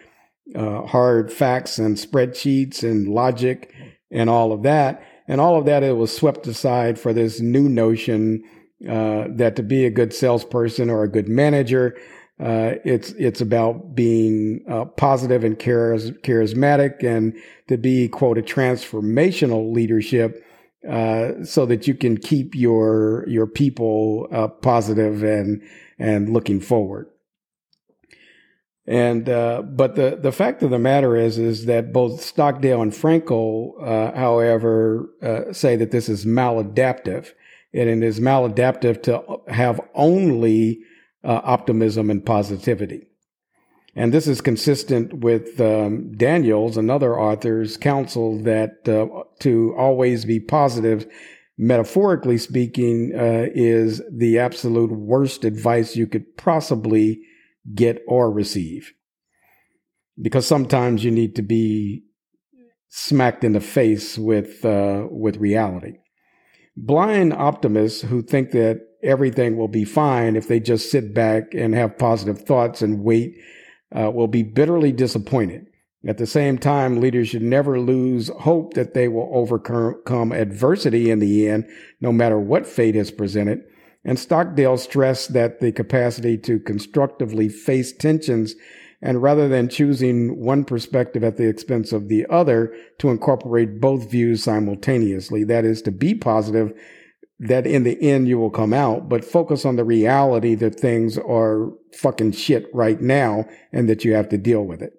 uh, 0.55 0.81
hard 0.87 1.31
facts 1.31 1.77
and 1.77 1.95
spreadsheets 1.95 2.83
and 2.83 3.07
logic 3.07 3.73
and 4.11 4.29
all 4.29 4.51
of 4.51 4.63
that. 4.63 5.03
And 5.27 5.39
all 5.39 5.57
of 5.57 5.65
that 5.65 5.83
it 5.83 5.95
was 5.95 6.13
swept 6.13 6.47
aside 6.47 6.99
for 6.99 7.13
this 7.13 7.39
new 7.39 7.69
notion 7.69 8.43
that 8.81 9.55
to 9.55 9.63
be 9.63 9.85
a 9.85 9.91
good 9.91 10.11
salesperson 10.13 10.89
or 10.89 11.03
a 11.03 11.11
good 11.11 11.29
manager, 11.29 11.95
uh, 12.41 12.75
it's 12.83 13.11
it's 13.11 13.39
about 13.39 13.93
being 13.93 14.65
uh, 14.67 14.85
positive 14.85 15.43
and 15.43 15.59
charis- 15.59 16.09
charismatic, 16.23 17.03
and 17.03 17.35
to 17.67 17.77
be 17.77 18.07
quote 18.07 18.39
a 18.39 18.41
transformational 18.41 19.71
leadership, 19.71 20.43
uh, 20.89 21.43
so 21.43 21.67
that 21.67 21.87
you 21.87 21.93
can 21.93 22.17
keep 22.17 22.55
your 22.55 23.27
your 23.27 23.45
people 23.45 24.27
uh, 24.31 24.47
positive 24.47 25.21
and 25.21 25.61
and 25.99 26.29
looking 26.29 26.59
forward. 26.59 27.07
And 28.87 29.29
uh, 29.29 29.61
but 29.61 29.95
the 29.95 30.17
the 30.19 30.31
fact 30.31 30.63
of 30.63 30.71
the 30.71 30.79
matter 30.79 31.15
is 31.15 31.37
is 31.37 31.67
that 31.67 31.93
both 31.93 32.23
Stockdale 32.23 32.81
and 32.81 32.91
Frankl, 32.91 33.73
uh, 33.79 34.17
however, 34.17 35.11
say 35.51 35.75
that 35.75 35.91
this 35.91 36.09
is 36.09 36.25
maladaptive, 36.25 37.33
and 37.71 37.87
it 37.87 38.01
is 38.01 38.19
maladaptive 38.19 39.03
to 39.03 39.41
have 39.47 39.79
only 39.93 40.81
uh, 41.23 41.41
optimism 41.43 42.09
and 42.09 42.25
positivity. 42.25 43.07
And 43.95 44.13
this 44.13 44.25
is 44.27 44.39
consistent 44.39 45.15
with 45.15 45.59
um, 45.59 46.13
Daniels 46.15 46.77
and 46.77 46.89
other 46.89 47.19
authors' 47.19 47.75
counsel 47.75 48.41
that 48.43 48.87
uh, 48.87 49.23
to 49.39 49.75
always 49.77 50.23
be 50.23 50.39
positive 50.39 51.05
metaphorically 51.61 52.39
speaking, 52.39 53.11
uh, 53.15 53.45
is 53.53 54.01
the 54.11 54.39
absolute 54.39 54.91
worst 54.91 55.45
advice 55.45 55.95
you 55.95 56.07
could 56.07 56.35
possibly 56.35 57.21
get 57.75 58.01
or 58.07 58.31
receive. 58.31 58.93
Because 60.19 60.47
sometimes 60.47 61.03
you 61.03 61.11
need 61.11 61.35
to 61.35 61.43
be 61.43 62.03
smacked 62.89 63.43
in 63.43 63.53
the 63.53 63.61
face 63.61 64.17
with 64.17 64.65
uh, 64.65 65.05
with 65.09 65.37
reality. 65.37 65.99
Blind 66.75 67.31
optimists 67.33 68.01
who 68.01 68.23
think 68.23 68.51
that 68.51 68.81
everything 69.03 69.57
will 69.57 69.67
be 69.67 69.85
fine 69.85 70.35
if 70.35 70.47
they 70.47 70.59
just 70.59 70.91
sit 70.91 71.13
back 71.13 71.53
and 71.53 71.73
have 71.73 71.97
positive 71.97 72.41
thoughts 72.41 72.81
and 72.81 73.03
wait 73.03 73.37
uh, 73.95 74.09
will 74.09 74.27
be 74.27 74.43
bitterly 74.43 74.91
disappointed. 74.91 75.67
At 76.07 76.17
the 76.17 76.25
same 76.25 76.57
time, 76.57 76.99
leaders 76.99 77.29
should 77.29 77.43
never 77.43 77.79
lose 77.79 78.29
hope 78.29 78.73
that 78.73 78.93
they 78.93 79.07
will 79.07 79.29
overcome 79.33 80.31
adversity 80.31 81.11
in 81.11 81.19
the 81.19 81.47
end, 81.47 81.69
no 81.99 82.11
matter 82.11 82.39
what 82.39 82.65
fate 82.65 82.95
is 82.95 83.11
presented. 83.11 83.61
And 84.03 84.17
Stockdale 84.17 84.77
stressed 84.77 85.33
that 85.33 85.59
the 85.59 85.71
capacity 85.71 86.37
to 86.39 86.59
constructively 86.59 87.49
face 87.49 87.93
tensions 87.93 88.55
and 89.01 89.21
rather 89.21 89.47
than 89.47 89.67
choosing 89.67 90.39
one 90.39 90.63
perspective 90.63 91.23
at 91.23 91.37
the 91.37 91.47
expense 91.47 91.91
of 91.91 92.07
the 92.07 92.25
other, 92.29 92.73
to 92.99 93.09
incorporate 93.09 93.81
both 93.81 94.11
views 94.11 94.43
simultaneously. 94.43 95.43
That 95.43 95.65
is 95.65 95.81
to 95.83 95.91
be 95.91 96.13
positive 96.13 96.71
that 97.41 97.65
in 97.65 97.83
the 97.83 98.01
end 98.01 98.27
you 98.27 98.37
will 98.37 98.51
come 98.51 98.71
out, 98.71 99.09
but 99.09 99.25
focus 99.25 99.65
on 99.65 99.75
the 99.75 99.83
reality 99.83 100.53
that 100.53 100.79
things 100.79 101.17
are 101.17 101.71
fucking 101.91 102.31
shit 102.31 102.67
right 102.71 103.01
now 103.01 103.45
and 103.73 103.89
that 103.89 104.05
you 104.05 104.13
have 104.13 104.29
to 104.29 104.37
deal 104.37 104.63
with 104.63 104.81
it. 104.81 104.93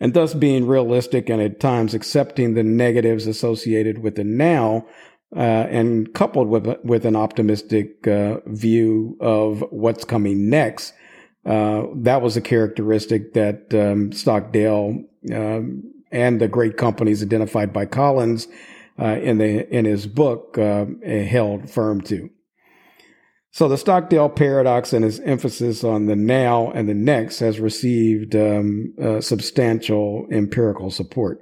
And 0.00 0.12
thus 0.12 0.34
being 0.34 0.66
realistic 0.66 1.30
and 1.30 1.40
at 1.40 1.60
times 1.60 1.94
accepting 1.94 2.54
the 2.54 2.62
negatives 2.62 3.26
associated 3.26 3.98
with 3.98 4.16
the 4.16 4.24
now, 4.24 4.86
uh, 5.34 5.66
and 5.70 6.12
coupled 6.14 6.48
with, 6.48 6.66
with 6.84 7.04
an 7.04 7.16
optimistic 7.16 8.06
uh, 8.06 8.38
view 8.46 9.16
of 9.20 9.64
what's 9.70 10.04
coming 10.04 10.48
next, 10.48 10.92
uh, 11.46 11.84
that 11.94 12.20
was 12.20 12.36
a 12.36 12.40
characteristic 12.40 13.32
that 13.32 13.74
um, 13.74 14.12
Stockdale 14.12 15.04
um, 15.34 15.82
and 16.12 16.40
the 16.40 16.48
great 16.48 16.76
companies 16.76 17.22
identified 17.22 17.72
by 17.72 17.86
Collins 17.86 18.46
uh, 18.98 19.18
in 19.22 19.38
the 19.38 19.68
in 19.74 19.84
his 19.84 20.06
book 20.06 20.58
uh, 20.58 20.86
held 21.04 21.70
firm 21.70 22.00
to. 22.02 22.30
So 23.50 23.68
the 23.68 23.78
Stockdale 23.78 24.28
paradox 24.28 24.92
and 24.92 25.04
his 25.04 25.20
emphasis 25.20 25.82
on 25.82 26.06
the 26.06 26.16
now 26.16 26.70
and 26.70 26.88
the 26.88 26.94
next 26.94 27.40
has 27.40 27.58
received 27.58 28.36
um, 28.36 28.94
uh, 29.02 29.20
substantial 29.20 30.26
empirical 30.30 30.90
support. 30.90 31.40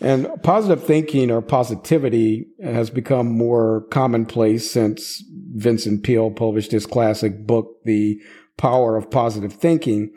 And 0.00 0.28
positive 0.44 0.84
thinking 0.84 1.30
or 1.30 1.42
positivity 1.42 2.46
has 2.62 2.88
become 2.88 3.26
more 3.26 3.82
commonplace 3.90 4.70
since 4.70 5.24
Vincent 5.54 6.04
Peale 6.04 6.30
published 6.30 6.70
his 6.70 6.86
classic 6.86 7.46
book, 7.46 7.82
The 7.84 8.20
Power 8.56 8.96
of 8.96 9.10
Positive 9.10 9.52
Thinking. 9.52 10.12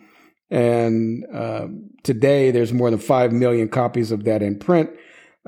And 0.52 1.26
uh, 1.34 1.68
today 2.04 2.52
there's 2.52 2.72
more 2.72 2.92
than 2.92 3.00
5 3.00 3.32
million 3.34 3.70
copies 3.70 4.12
of 4.12 4.24
that 4.26 4.44
in 4.44 4.60
print 4.60 4.92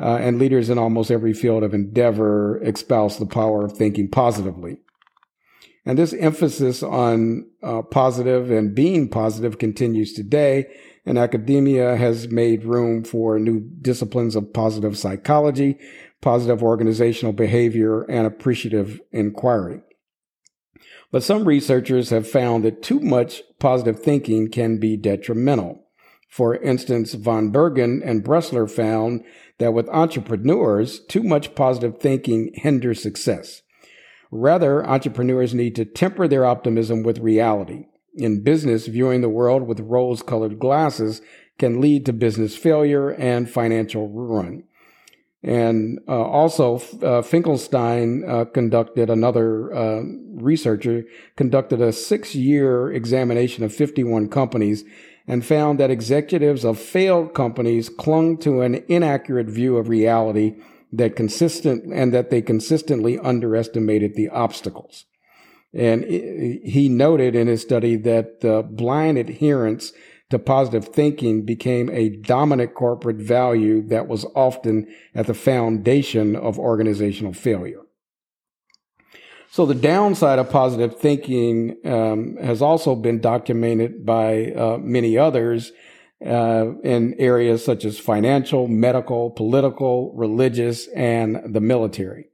uh, 0.01 0.17
and 0.19 0.39
leaders 0.39 0.69
in 0.69 0.77
almost 0.77 1.11
every 1.11 1.33
field 1.33 1.63
of 1.63 1.73
endeavor 1.73 2.61
espouse 2.63 3.17
the 3.17 3.25
power 3.25 3.65
of 3.65 3.73
thinking 3.73 4.09
positively. 4.09 4.77
And 5.85 5.97
this 5.97 6.13
emphasis 6.13 6.81
on 6.81 7.49
uh, 7.61 7.81
positive 7.81 8.49
and 8.49 8.73
being 8.73 9.09
positive 9.09 9.59
continues 9.59 10.13
today, 10.13 10.67
and 11.05 11.17
academia 11.17 11.97
has 11.97 12.29
made 12.29 12.63
room 12.63 13.03
for 13.03 13.37
new 13.37 13.59
disciplines 13.59 14.35
of 14.35 14.53
positive 14.53 14.97
psychology, 14.97 15.77
positive 16.21 16.63
organizational 16.63 17.33
behavior, 17.33 18.03
and 18.03 18.25
appreciative 18.25 19.01
inquiry. 19.11 19.81
But 21.11 21.21
some 21.21 21.45
researchers 21.45 22.09
have 22.09 22.27
found 22.27 22.63
that 22.63 22.81
too 22.81 23.01
much 23.01 23.43
positive 23.59 24.01
thinking 24.01 24.49
can 24.49 24.77
be 24.77 24.95
detrimental. 24.95 25.82
For 26.33 26.55
instance, 26.55 27.13
von 27.13 27.51
Bergen 27.51 28.01
and 28.03 28.23
Bressler 28.23 28.67
found 28.67 29.23
that 29.59 29.75
with 29.75 29.87
entrepreneurs, 29.89 30.99
too 30.99 31.21
much 31.21 31.53
positive 31.53 31.99
thinking 31.99 32.49
hinders 32.55 33.03
success. 33.03 33.61
Rather, 34.31 34.83
entrepreneurs 34.83 35.53
need 35.53 35.75
to 35.75 35.85
temper 35.85 36.27
their 36.27 36.43
optimism 36.43 37.03
with 37.03 37.19
reality. 37.19 37.85
In 38.15 38.41
business, 38.41 38.87
viewing 38.87 39.21
the 39.21 39.29
world 39.29 39.67
with 39.67 39.81
rose 39.81 40.23
colored 40.23 40.57
glasses 40.57 41.21
can 41.59 41.79
lead 41.79 42.03
to 42.07 42.13
business 42.13 42.55
failure 42.55 43.11
and 43.11 43.47
financial 43.47 44.09
ruin. 44.09 44.63
And 45.43 45.99
uh, 46.07 46.19
also, 46.19 46.81
uh, 47.03 47.21
Finkelstein 47.21 48.23
uh, 48.27 48.45
conducted 48.45 49.11
another 49.11 49.71
uh, 49.71 50.01
researcher 50.33 51.03
conducted 51.35 51.79
a 51.79 51.91
six 51.91 52.33
year 52.33 52.91
examination 52.91 53.63
of 53.63 53.71
51 53.71 54.29
companies 54.29 54.83
and 55.27 55.45
found 55.45 55.79
that 55.79 55.91
executives 55.91 56.65
of 56.65 56.79
failed 56.79 57.33
companies 57.33 57.89
clung 57.89 58.37
to 58.37 58.61
an 58.61 58.83
inaccurate 58.87 59.47
view 59.47 59.77
of 59.77 59.89
reality 59.89 60.55
that 60.91 61.15
consistent 61.15 61.91
and 61.91 62.13
that 62.13 62.29
they 62.29 62.41
consistently 62.41 63.17
underestimated 63.19 64.15
the 64.15 64.29
obstacles. 64.29 65.05
And 65.73 66.03
he 66.03 66.87
noted 66.87 67.35
in 67.35 67.47
his 67.47 67.61
study 67.61 67.95
that 67.97 68.41
the 68.41 68.61
blind 68.61 69.17
adherence 69.17 69.91
to 70.29 70.37
positive 70.37 70.87
thinking 70.87 71.45
became 71.45 71.89
a 71.89 72.09
dominant 72.09 72.75
corporate 72.75 73.17
value 73.17 73.81
that 73.87 74.07
was 74.07 74.25
often 74.35 74.87
at 75.15 75.27
the 75.27 75.33
foundation 75.33 76.35
of 76.35 76.59
organizational 76.59 77.33
failure. 77.33 77.81
So 79.53 79.67
the 79.67 79.75
downside 79.75 80.39
of 80.39 80.49
positive 80.49 80.97
thinking 80.97 81.77
um, 81.85 82.37
has 82.37 82.59
also 82.59 82.95
been 82.95 83.19
documented 83.19 84.03
by 84.03 84.51
uh, 84.51 84.79
many 84.81 85.15
others 85.15 85.71
uh, 86.25 86.71
in 86.83 87.13
areas 87.19 87.63
such 87.63 87.85
as 87.85 87.99
financial, 87.99 88.67
medical, 88.67 89.29
political, 89.29 90.11
religious, 90.15 90.87
and 90.95 91.53
the 91.53 91.61
military. 91.61 92.29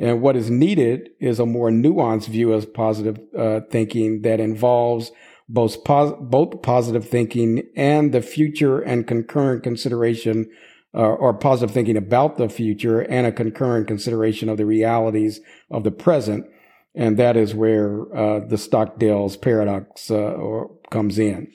And 0.00 0.22
what 0.22 0.34
is 0.34 0.50
needed 0.50 1.10
is 1.20 1.38
a 1.38 1.46
more 1.46 1.70
nuanced 1.70 2.26
view 2.26 2.52
of 2.52 2.74
positive 2.74 3.20
uh, 3.38 3.60
thinking 3.70 4.22
that 4.22 4.40
involves 4.40 5.12
both, 5.48 5.84
pos- 5.84 6.18
both 6.20 6.62
positive 6.62 7.08
thinking 7.08 7.62
and 7.76 8.10
the 8.10 8.22
future 8.22 8.80
and 8.80 9.06
concurrent 9.06 9.62
consideration 9.62 10.50
uh, 10.92 10.98
or 10.98 11.32
positive 11.32 11.72
thinking 11.72 11.96
about 11.96 12.38
the 12.38 12.48
future 12.48 13.00
and 13.00 13.24
a 13.24 13.30
concurrent 13.30 13.86
consideration 13.86 14.48
of 14.48 14.56
the 14.56 14.66
realities 14.66 15.40
of 15.70 15.84
the 15.84 15.90
present. 15.90 16.46
And 16.94 17.16
that 17.18 17.36
is 17.36 17.54
where 17.54 18.14
uh, 18.16 18.40
the 18.40 18.58
Stockdale's 18.58 19.36
paradox 19.36 20.10
uh, 20.10 20.64
comes 20.90 21.18
in. 21.18 21.52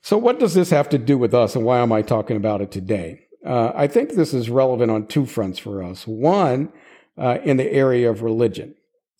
So, 0.00 0.18
what 0.18 0.38
does 0.38 0.54
this 0.54 0.70
have 0.70 0.88
to 0.90 0.98
do 0.98 1.16
with 1.16 1.34
us, 1.34 1.56
and 1.56 1.64
why 1.64 1.78
am 1.78 1.92
I 1.92 2.02
talking 2.02 2.36
about 2.36 2.60
it 2.60 2.70
today? 2.70 3.20
Uh, 3.44 3.72
I 3.74 3.86
think 3.86 4.12
this 4.12 4.34
is 4.34 4.50
relevant 4.50 4.90
on 4.90 5.06
two 5.06 5.24
fronts 5.24 5.58
for 5.58 5.82
us. 5.82 6.06
One, 6.06 6.72
uh, 7.16 7.38
in 7.44 7.56
the 7.56 7.70
area 7.70 8.10
of 8.10 8.22
religion. 8.22 8.74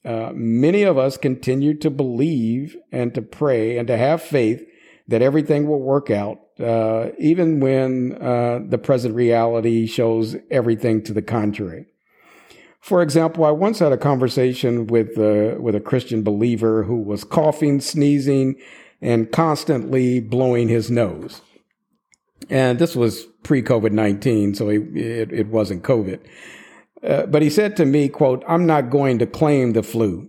Uh, 0.05 0.31
many 0.35 0.83
of 0.83 0.99
us 0.99 1.16
continue 1.16 1.75
to 1.79 1.90
believe 1.90 2.77
and 2.92 3.14
to 3.14 3.23
pray 3.23 3.79
and 3.79 3.88
to 3.88 3.97
have 3.97 4.20
faith 4.20 4.66
that 5.09 5.23
everything 5.23 5.66
will 5.66 5.81
work 5.81 6.11
out, 6.11 6.38
uh, 6.61 7.11
even 7.18 7.61
when 7.61 8.16
uh, 8.20 8.61
the 8.66 8.79
present 8.79 9.14
reality 9.14 9.87
shows 9.87 10.37
everything 10.51 11.03
to 11.03 11.12
the 11.12 11.23
contrary. 11.23 11.87
For 12.85 13.01
example, 13.01 13.47
I 13.47 13.51
once 13.51 13.79
had 13.79 13.92
a 13.92 13.97
conversation 13.97 14.88
with 14.88 15.16
uh, 15.16 15.59
with 15.59 15.75
a 15.75 15.81
Christian 15.81 16.23
believer 16.23 16.83
who 16.83 16.99
was 16.99 17.25
coughing, 17.25 17.81
sneezing, 17.81 18.57
and 19.01 19.33
constantly 19.33 20.20
blowing 20.20 20.68
his 20.68 20.90
nose. 20.90 21.40
And 22.51 22.79
this 22.79 22.94
was 22.94 23.25
pre 23.42 23.62
COVID 23.62 23.92
nineteen, 23.92 24.55
so 24.55 24.68
he, 24.68 24.81
it, 25.01 25.33
it 25.33 25.47
wasn't 25.47 25.83
COVID. 25.83 26.20
Uh, 27.03 27.25
but 27.25 27.40
he 27.40 27.49
said 27.49 27.75
to 27.79 27.87
me, 27.87 28.11
"quote 28.11 28.44
I'm 28.47 28.66
not 28.66 28.90
going 28.90 29.18
to 29.20 29.27
claim 29.27 29.73
the 29.73 29.83
flu." 29.83 30.29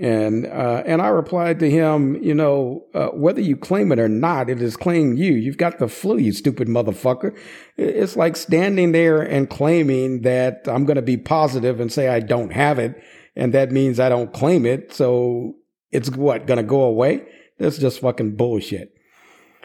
And 0.00 0.46
uh, 0.46 0.82
and 0.84 1.00
I 1.00 1.08
replied 1.08 1.58
to 1.60 1.70
him, 1.70 2.22
you 2.22 2.34
know, 2.34 2.84
uh, 2.92 3.08
whether 3.08 3.40
you 3.40 3.56
claim 3.56 3.92
it 3.92 3.98
or 3.98 4.08
not, 4.08 4.50
it 4.50 4.60
is 4.60 4.76
claiming 4.76 5.16
you. 5.16 5.32
You've 5.32 5.56
got 5.56 5.78
the 5.78 5.88
flu, 5.88 6.18
you 6.18 6.32
stupid 6.32 6.68
motherfucker. 6.68 7.34
It's 7.78 8.14
like 8.14 8.36
standing 8.36 8.92
there 8.92 9.22
and 9.22 9.48
claiming 9.48 10.20
that 10.22 10.66
I'm 10.66 10.84
going 10.84 10.96
to 10.96 11.02
be 11.02 11.16
positive 11.16 11.80
and 11.80 11.90
say 11.90 12.08
I 12.08 12.20
don't 12.20 12.52
have 12.52 12.78
it, 12.78 13.02
and 13.34 13.54
that 13.54 13.72
means 13.72 13.98
I 13.98 14.10
don't 14.10 14.34
claim 14.34 14.66
it. 14.66 14.92
So 14.92 15.54
it's 15.90 16.10
what 16.10 16.46
going 16.46 16.58
to 16.58 16.62
go 16.62 16.82
away? 16.82 17.26
That's 17.58 17.78
just 17.78 18.00
fucking 18.00 18.36
bullshit. 18.36 18.92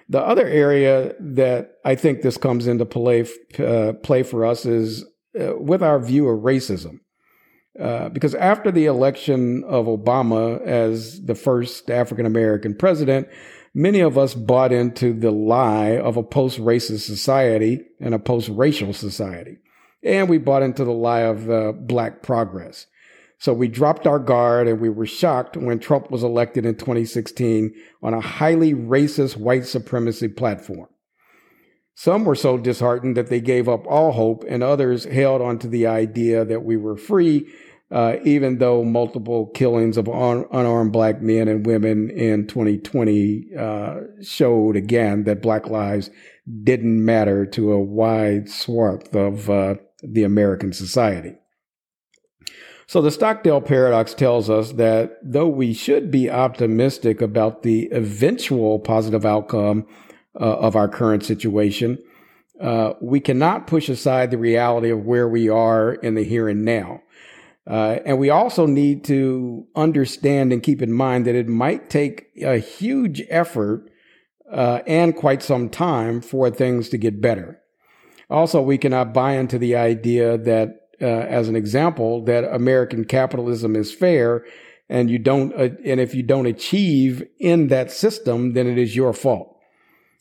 The 0.08 0.22
other 0.22 0.48
area 0.48 1.14
that 1.20 1.72
I 1.84 1.96
think 1.96 2.22
this 2.22 2.38
comes 2.38 2.68
into 2.68 2.86
play 2.86 3.26
uh, 3.60 3.94
play 4.02 4.24
for 4.24 4.46
us 4.46 4.66
is 4.66 5.04
uh, 5.38 5.58
with 5.58 5.84
our 5.84 6.00
view 6.00 6.30
of 6.30 6.40
racism. 6.40 7.00
Uh, 7.80 8.10
because 8.10 8.36
after 8.36 8.70
the 8.70 8.86
election 8.86 9.64
of 9.64 9.86
Obama 9.86 10.62
as 10.62 11.22
the 11.24 11.36
first 11.36 11.90
African 11.90 12.26
American 12.26 12.76
president, 12.76 13.28
many 13.74 14.02
of 14.02 14.18
us 14.18 14.34
bought 14.34 14.74
into 14.74 15.14
the 15.14 15.32
lie 15.32 15.98
of 15.98 16.18
a 16.18 16.24
post 16.24 16.60
racist 16.60 17.02
society 17.02 17.82
and 18.00 18.14
a 18.14 18.20
post 18.20 18.50
racial 18.50 18.94
society. 18.94 19.58
and 20.04 20.28
we 20.28 20.38
bought 20.38 20.64
into 20.64 20.84
the 20.84 20.92
lie 20.92 21.22
of 21.22 21.50
uh, 21.50 21.72
black 21.72 22.24
progress. 22.24 22.88
So 23.42 23.54
we 23.54 23.68
dropped 23.68 24.06
our 24.06 24.20
guard 24.20 24.68
and 24.68 24.80
we 24.80 24.90
were 24.90 25.08
shocked 25.08 25.58
when 25.58 25.80
Trump 25.80 26.12
was 26.12 26.24
elected 26.24 26.66
in 26.66 26.76
2016 26.76 27.74
on 28.04 28.14
a 28.14 28.22
highly 28.22 28.74
racist 28.74 29.36
white 29.38 29.66
supremacy 29.66 30.28
platform. 30.28 30.88
Some 32.02 32.26
were 32.26 32.34
so 32.34 32.58
disheartened 32.58 33.16
that 33.16 33.28
they 33.28 33.40
gave 33.40 33.70
up 33.70 33.86
all 33.86 34.14
hope, 34.14 34.44
and 34.50 34.64
others 34.64 35.04
held 35.04 35.40
on 35.40 35.60
to 35.60 35.68
the 35.68 35.86
idea 35.86 36.44
that 36.44 36.64
we 36.64 36.76
were 36.76 36.98
free, 36.98 37.48
uh, 37.92 38.16
even 38.24 38.58
though 38.58 38.84
multiple 38.84 39.52
killings 39.54 39.98
of 39.98 40.10
un- 40.10 40.48
unarmed 40.52 40.94
black 40.94 41.22
men 41.22 41.48
and 41.48 41.64
women 41.64 42.10
in 42.10 42.48
2020 42.48 43.52
uh, 43.56 44.00
showed 44.20 44.76
again 44.76 45.26
that 45.26 45.44
black 45.44 45.68
lives 45.68 46.10
didn't 46.64 47.06
matter 47.06 47.46
to 47.46 47.72
a 47.72 47.80
wide 47.80 48.50
swath 48.50 49.16
of 49.16 49.48
uh, 49.52 49.76
the 50.02 50.24
American 50.24 50.74
society. 50.74 51.36
So 52.88 53.04
the 53.04 53.12
Stockdale 53.12 53.62
paradox 53.62 54.16
tells 54.16 54.50
us 54.50 54.72
that 54.72 55.20
though 55.22 55.48
we 55.48 55.72
should 55.72 56.10
be 56.10 56.32
optimistic 56.32 57.22
about 57.22 57.62
the 57.62 57.90
eventual 57.92 58.80
positive 58.80 59.24
outcome 59.24 59.86
of 60.36 60.76
our 60.76 60.88
current 60.88 61.26
situation, 61.26 61.98
uh, 62.62 62.94
we 63.02 63.20
cannot 63.20 63.68
push 63.68 63.90
aside 63.90 64.30
the 64.30 64.38
reality 64.38 64.92
of 64.92 65.06
where 65.06 65.28
we 65.28 65.50
are 65.50 65.94
in 65.94 66.16
the 66.16 66.24
here 66.24 66.48
and 66.48 66.64
now. 66.64 67.02
Uh, 67.68 68.00
and 68.06 68.20
we 68.20 68.30
also 68.30 68.66
need 68.66 69.04
to 69.04 69.66
understand 69.76 70.52
and 70.52 70.64
keep 70.64 70.82
in 70.82 70.92
mind 70.92 71.26
that 71.26 71.36
it 71.36 71.48
might 71.48 71.90
take 71.90 72.28
a 72.44 72.58
huge 72.58 73.22
effort 73.30 73.90
uh, 74.52 74.80
and 74.86 75.16
quite 75.16 75.42
some 75.42 75.70
time 75.70 76.22
for 76.22 76.50
things 76.50 76.90
to 76.90 76.98
get 76.98 77.22
better. 77.22 77.60
Also, 78.30 78.62
we 78.62 78.78
cannot 78.78 79.14
buy 79.14 79.34
into 79.34 79.58
the 79.58 79.76
idea 79.76 80.38
that, 80.38 80.88
uh, 81.02 81.06
as 81.06 81.50
an 81.50 81.56
example, 81.56 82.24
that 82.26 82.44
American 82.44 83.06
capitalism 83.06 83.76
is 83.76 83.94
fair 83.94 84.46
and 84.90 85.10
you 85.10 85.20
don't, 85.20 85.54
uh, 85.54 85.70
and 85.86 86.00
if 86.00 86.14
you 86.14 86.24
don't 86.24 86.46
achieve 86.46 87.24
in 87.40 87.68
that 87.68 87.92
system, 87.92 88.54
then 88.54 88.68
it 88.68 88.78
is 88.78 88.96
your 88.96 89.14
fault. 89.14 89.58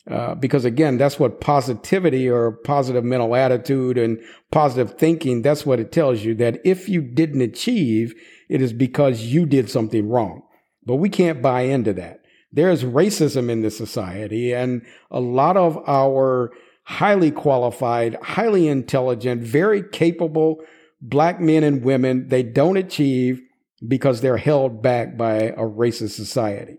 Uh, 0.09 0.33
because 0.35 0.65
again, 0.65 0.97
that's 0.97 1.19
what 1.19 1.41
positivity 1.41 2.27
or 2.27 2.51
positive 2.51 3.03
mental 3.03 3.35
attitude 3.35 3.97
and 3.97 4.19
positive 4.51 4.97
thinking, 4.97 5.41
that's 5.41 5.65
what 5.65 5.79
it 5.79 5.91
tells 5.91 6.23
you 6.23 6.33
that 6.35 6.59
if 6.65 6.89
you 6.89 7.01
didn't 7.01 7.41
achieve, 7.41 8.15
it 8.49 8.61
is 8.61 8.73
because 8.73 9.21
you 9.21 9.45
did 9.45 9.69
something 9.69 10.09
wrong. 10.09 10.41
But 10.85 10.95
we 10.95 11.09
can't 11.09 11.41
buy 11.41 11.61
into 11.61 11.93
that. 11.93 12.21
There's 12.51 12.83
racism 12.83 13.49
in 13.49 13.61
this 13.61 13.77
society 13.77 14.53
and 14.53 14.81
a 15.11 15.19
lot 15.19 15.55
of 15.55 15.77
our 15.87 16.51
highly 16.83 17.29
qualified, 17.29 18.17
highly 18.23 18.67
intelligent, 18.67 19.43
very 19.43 19.83
capable 19.83 20.61
black 21.01 21.39
men 21.39 21.63
and 21.63 21.83
women, 21.83 22.27
they 22.27 22.43
don't 22.43 22.77
achieve 22.77 23.41
because 23.87 24.21
they're 24.21 24.37
held 24.37 24.81
back 24.81 25.17
by 25.17 25.35
a 25.35 25.63
racist 25.63 26.11
society. 26.11 26.77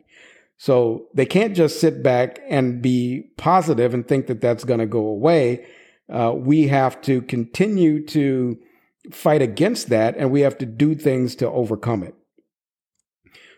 So 0.63 1.09
they 1.13 1.27
can't 1.27 1.57
just 1.57 1.81
sit 1.81 2.05
back 2.05 2.39
and 2.49 2.81
be 2.81 3.33
positive 3.37 3.95
and 3.95 4.07
think 4.07 4.29
that 4.29 4.41
that's 4.41 4.63
going 4.63 4.79
to 4.79 4.87
go 4.87 5.05
away. 5.05 5.67
Uh, 6.09 6.35
we 6.37 6.69
have 6.69 7.01
to 7.03 7.21
continue 7.23 8.07
to 8.07 8.61
fight 9.11 9.43
against 9.43 9.89
that 9.89 10.17
and 10.17 10.31
we 10.31 10.43
have 10.43 10.57
to 10.59 10.67
do 10.67 10.95
things 10.95 11.35
to 11.35 11.51
overcome 11.51 12.05
it. 12.05 12.15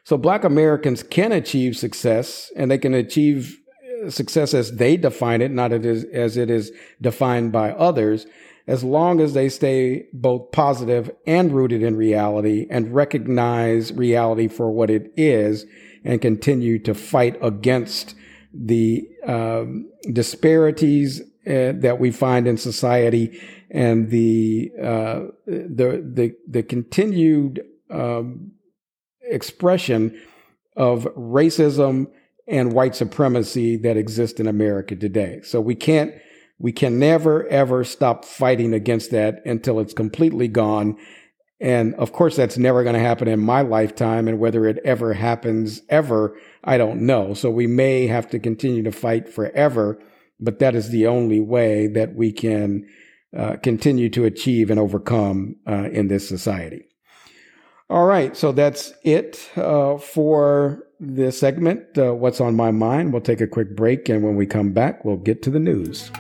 So 0.05 0.17
black 0.17 0.45
Americans 0.45 1.03
can 1.03 1.31
achieve 1.31 1.77
success 1.77 2.51
and 2.57 2.71
they 2.71 2.79
can 2.79 2.95
achieve 2.95 3.55
uh, 4.03 4.09
success 4.09 4.55
as 4.55 4.77
they 4.77 4.97
define 4.97 5.43
it, 5.43 5.51
not 5.51 5.73
as 5.75 6.39
it 6.39 6.49
is 6.49 6.73
defined 7.03 7.53
by 7.53 7.73
others, 7.73 8.25
as 8.67 8.83
long 8.83 9.21
as 9.21 9.35
they 9.35 9.51
stay 9.51 10.07
both 10.15 10.53
positive 10.53 11.11
and 11.27 11.53
rooted 11.53 11.83
in 11.83 11.97
reality 11.97 12.67
and 12.71 12.95
recognize 12.95 13.93
reality 13.93 14.49
for 14.49 14.71
what 14.71 14.89
it 14.89 15.13
is 15.19 15.67
and 16.05 16.21
continue 16.21 16.79
to 16.81 16.95
fight 16.95 17.37
against 17.43 18.15
the 18.53 19.09
um, 19.27 19.91
disparities 20.13 21.21
uh, 21.21 21.73
that 21.77 21.99
we 21.99 22.11
find 22.11 22.47
in 22.47 22.57
society 22.57 23.41
and 23.71 24.11
the 24.11 24.71
uh, 24.81 25.21
the 25.47 26.03
the 26.15 26.35
the 26.49 26.63
continued 26.63 27.65
um, 27.91 28.53
expression 29.23 30.19
of 30.77 31.05
racism 31.17 32.07
and 32.47 32.73
white 32.73 32.95
supremacy 32.95 33.77
that 33.77 33.97
exists 33.97 34.39
in 34.39 34.47
America 34.47 34.95
today. 34.95 35.41
So 35.43 35.61
we 35.61 35.75
can't 35.75 36.15
we 36.59 36.73
can 36.73 36.99
never 36.99 37.47
ever 37.49 37.83
stop 37.85 38.25
fighting 38.25 38.73
against 38.73 39.11
that 39.11 39.45
until 39.45 39.81
it's 39.81 39.95
completely 39.95 40.49
gone 40.49 40.97
and 41.65 41.95
of 41.95 42.13
course, 42.13 42.37
that's 42.37 42.59
never 42.59 42.83
going 42.83 42.95
to 42.95 43.01
happen 43.01 43.27
in 43.27 43.41
my 43.41 43.63
lifetime. 43.63 44.29
And 44.29 44.39
whether 44.39 44.67
it 44.67 44.81
ever 44.85 45.15
happens 45.15 45.81
ever, 45.89 46.37
I 46.63 46.77
don't 46.77 47.01
know. 47.07 47.33
So 47.33 47.49
we 47.49 47.67
may 47.67 48.07
have 48.07 48.29
to 48.31 48.39
continue 48.39 48.83
to 48.83 48.93
fight 48.93 49.31
forever, 49.31 49.99
but 50.39 50.59
that 50.59 50.75
is 50.75 50.91
the 50.91 51.07
only 51.07 51.41
way 51.41 51.87
that 51.87 52.15
we 52.15 52.33
can 52.33 52.87
uh, 53.35 53.57
continue 53.63 54.11
to 54.11 54.27
achieve 54.27 54.71
and 54.71 54.79
overcome 54.79 55.57
uh, 55.67 55.89
in 55.91 56.09
this 56.09 56.29
society. 56.29 56.85
All 57.89 58.05
right. 58.05 58.37
So 58.37 58.53
that's 58.53 58.93
it 59.03 59.51
uh, 59.57 59.97
for 59.97 60.83
this 61.01 61.39
segment. 61.39 61.97
Uh, 61.97 62.15
what's 62.15 62.43
on 62.43 62.55
my 62.55 62.73
mind? 62.73 63.11
We'll 63.11 63.23
take 63.23 63.41
a 63.41 63.47
quick 63.47 63.75
break. 63.75 64.11
And 64.11 64.23
when 64.23 64.37
we 64.37 64.45
come 64.45 64.73
back, 64.73 65.03
we'll 65.03 65.17
get 65.17 65.43
to 65.45 65.51
the 65.51 65.61
news. 65.61 66.11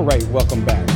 All 0.00 0.06
right, 0.06 0.26
welcome 0.28 0.64
back. 0.64 0.88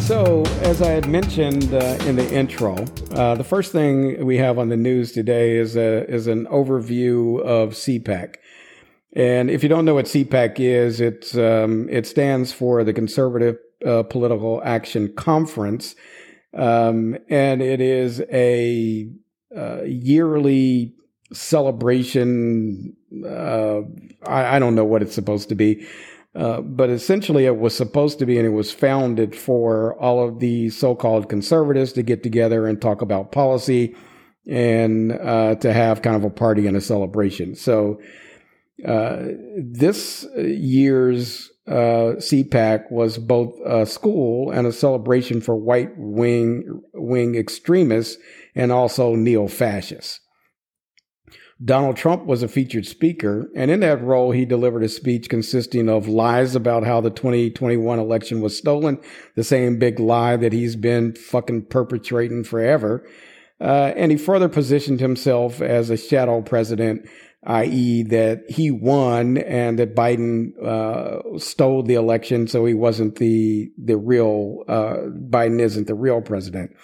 So, 0.00 0.42
as 0.62 0.82
I 0.82 0.90
had 0.90 1.06
mentioned 1.06 1.72
uh, 1.72 1.96
in 2.04 2.16
the 2.16 2.28
intro, 2.34 2.84
uh, 3.12 3.36
the 3.36 3.44
first 3.44 3.70
thing 3.70 4.26
we 4.26 4.38
have 4.38 4.58
on 4.58 4.70
the 4.70 4.76
news 4.76 5.12
today 5.12 5.56
is 5.56 5.76
a, 5.76 6.04
is 6.10 6.26
an 6.26 6.46
overview 6.46 7.40
of 7.42 7.74
CPAC. 7.74 8.34
And 9.12 9.48
if 9.48 9.62
you 9.62 9.68
don't 9.68 9.84
know 9.84 9.94
what 9.94 10.06
CPAC 10.06 10.58
is, 10.58 11.00
it's 11.00 11.36
um, 11.36 11.88
it 11.90 12.04
stands 12.08 12.50
for 12.50 12.82
the 12.82 12.92
Conservative 12.92 13.58
uh, 13.86 14.02
Political 14.02 14.62
Action 14.64 15.14
Conference, 15.14 15.94
um, 16.54 17.16
and 17.28 17.62
it 17.62 17.80
is 17.80 18.20
a 18.32 19.08
uh, 19.56 19.82
yearly 19.84 20.92
celebration. 21.32 22.96
Uh, 23.24 23.82
I, 24.26 24.56
I, 24.56 24.58
don't 24.58 24.74
know 24.74 24.84
what 24.84 25.02
it's 25.02 25.14
supposed 25.14 25.50
to 25.50 25.54
be. 25.54 25.86
Uh, 26.34 26.62
but 26.62 26.88
essentially, 26.88 27.44
it 27.44 27.58
was 27.58 27.76
supposed 27.76 28.18
to 28.18 28.26
be, 28.26 28.38
and 28.38 28.46
it 28.46 28.50
was 28.50 28.72
founded 28.72 29.36
for 29.36 29.94
all 30.00 30.26
of 30.26 30.38
the 30.38 30.70
so-called 30.70 31.28
conservatives 31.28 31.92
to 31.92 32.02
get 32.02 32.22
together 32.22 32.66
and 32.66 32.80
talk 32.80 33.02
about 33.02 33.32
policy, 33.32 33.94
and 34.46 35.12
uh, 35.12 35.54
to 35.56 35.72
have 35.72 36.02
kind 36.02 36.16
of 36.16 36.24
a 36.24 36.30
party 36.30 36.66
and 36.66 36.76
a 36.76 36.80
celebration. 36.80 37.54
So, 37.54 38.00
uh, 38.86 39.28
this 39.56 40.26
year's 40.36 41.50
uh, 41.68 42.18
CPAC 42.18 42.90
was 42.90 43.18
both 43.18 43.54
a 43.64 43.86
school 43.86 44.50
and 44.50 44.66
a 44.66 44.72
celebration 44.72 45.40
for 45.40 45.54
white 45.54 45.90
wing 45.96 46.82
wing 46.94 47.36
extremists 47.36 48.20
and 48.54 48.72
also 48.72 49.14
neo 49.14 49.46
fascists. 49.46 50.18
Donald 51.64 51.96
Trump 51.96 52.24
was 52.24 52.42
a 52.42 52.48
featured 52.48 52.86
speaker, 52.86 53.48
and 53.54 53.70
in 53.70 53.80
that 53.80 54.02
role, 54.02 54.32
he 54.32 54.44
delivered 54.44 54.82
a 54.82 54.88
speech 54.88 55.28
consisting 55.28 55.88
of 55.88 56.08
lies 56.08 56.56
about 56.56 56.84
how 56.84 57.00
the 57.00 57.10
2021 57.10 57.98
election 57.98 58.40
was 58.40 58.56
stolen, 58.56 58.98
the 59.36 59.44
same 59.44 59.78
big 59.78 60.00
lie 60.00 60.36
that 60.36 60.52
he's 60.52 60.76
been 60.76 61.14
fucking 61.14 61.66
perpetrating 61.66 62.42
forever. 62.42 63.06
Uh, 63.60 63.92
and 63.96 64.10
he 64.10 64.18
further 64.18 64.48
positioned 64.48 64.98
himself 64.98 65.60
as 65.60 65.88
a 65.88 65.96
shadow 65.96 66.40
president, 66.40 67.08
i.e., 67.44 68.02
that 68.02 68.42
he 68.48 68.72
won 68.72 69.36
and 69.38 69.78
that 69.78 69.94
Biden 69.94 70.60
uh, 70.64 71.38
stole 71.38 71.84
the 71.84 71.94
election, 71.94 72.48
so 72.48 72.64
he 72.64 72.74
wasn't 72.74 73.16
the 73.16 73.70
the 73.78 73.96
real 73.96 74.64
uh, 74.66 74.96
Biden 75.30 75.60
isn't 75.60 75.86
the 75.86 75.94
real 75.94 76.22
president. 76.22 76.74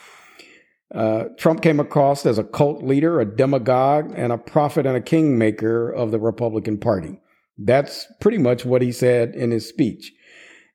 Uh, 0.95 1.25
Trump 1.37 1.63
came 1.63 1.81
across 1.81 2.25
as 2.25 2.39
a 2.39 2.45
cult 2.45 2.83
leader, 2.83 3.21
a 3.21 3.25
demagogue, 3.25 4.13
and 4.17 4.33
a 4.33 4.39
prophet 4.39 4.87
and 4.87 4.97
a 4.97 5.03
kingmaker 5.03 5.91
of 5.91 6.11
the 6.11 6.19
Republican 6.19 6.79
Party. 6.79 7.21
That's 7.59 8.07
pretty 8.21 8.39
much 8.39 8.65
what 8.65 8.83
he 8.83 8.93
said 8.93 9.35
in 9.35 9.51
his 9.51 9.69
speech. 9.69 10.13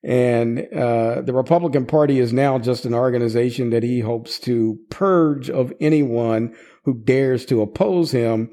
And 0.03 0.67
uh, 0.73 1.21
the 1.21 1.33
Republican 1.33 1.85
Party 1.85 2.19
is 2.19 2.33
now 2.33 2.59
just 2.59 2.85
an 2.85 2.93
organization 2.93 3.69
that 3.69 3.83
he 3.83 4.01
hopes 4.01 4.37
to 4.39 4.77
purge 4.89 5.49
of 5.49 5.73
anyone 5.79 6.53
who 6.83 6.93
dares 6.93 7.45
to 7.45 7.61
oppose 7.61 8.11
him, 8.11 8.51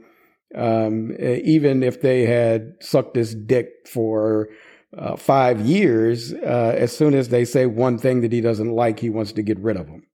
um, 0.54 1.12
even 1.20 1.82
if 1.82 2.00
they 2.00 2.24
had 2.24 2.74
sucked 2.80 3.16
his 3.16 3.34
dick 3.34 3.68
for 3.86 4.48
uh, 4.96 5.16
five 5.16 5.61
years. 5.61 6.32
Uh, 6.32 6.74
as 6.76 6.96
soon 6.96 7.14
as 7.14 7.30
they 7.30 7.44
say 7.44 7.66
one 7.66 7.98
thing 7.98 8.20
that 8.20 8.32
he 8.32 8.40
doesn't 8.40 8.70
like, 8.70 9.00
he 9.00 9.11
wants 9.11 9.32
to 9.32 9.42
get 9.42 9.58
rid 9.58 9.76
of 9.76 9.86
them. 9.86 10.04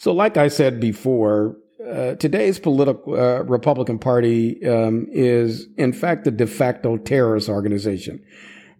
So, 0.00 0.14
like 0.14 0.38
I 0.38 0.48
said 0.48 0.80
before, 0.80 1.58
uh, 1.86 2.14
today's 2.14 2.58
political 2.58 3.20
uh, 3.20 3.42
Republican 3.42 3.98
Party 3.98 4.66
um, 4.66 5.06
is, 5.10 5.68
in 5.76 5.92
fact, 5.92 6.24
the 6.24 6.30
de 6.30 6.46
facto 6.46 6.96
terrorist 6.96 7.50
organization. 7.50 8.24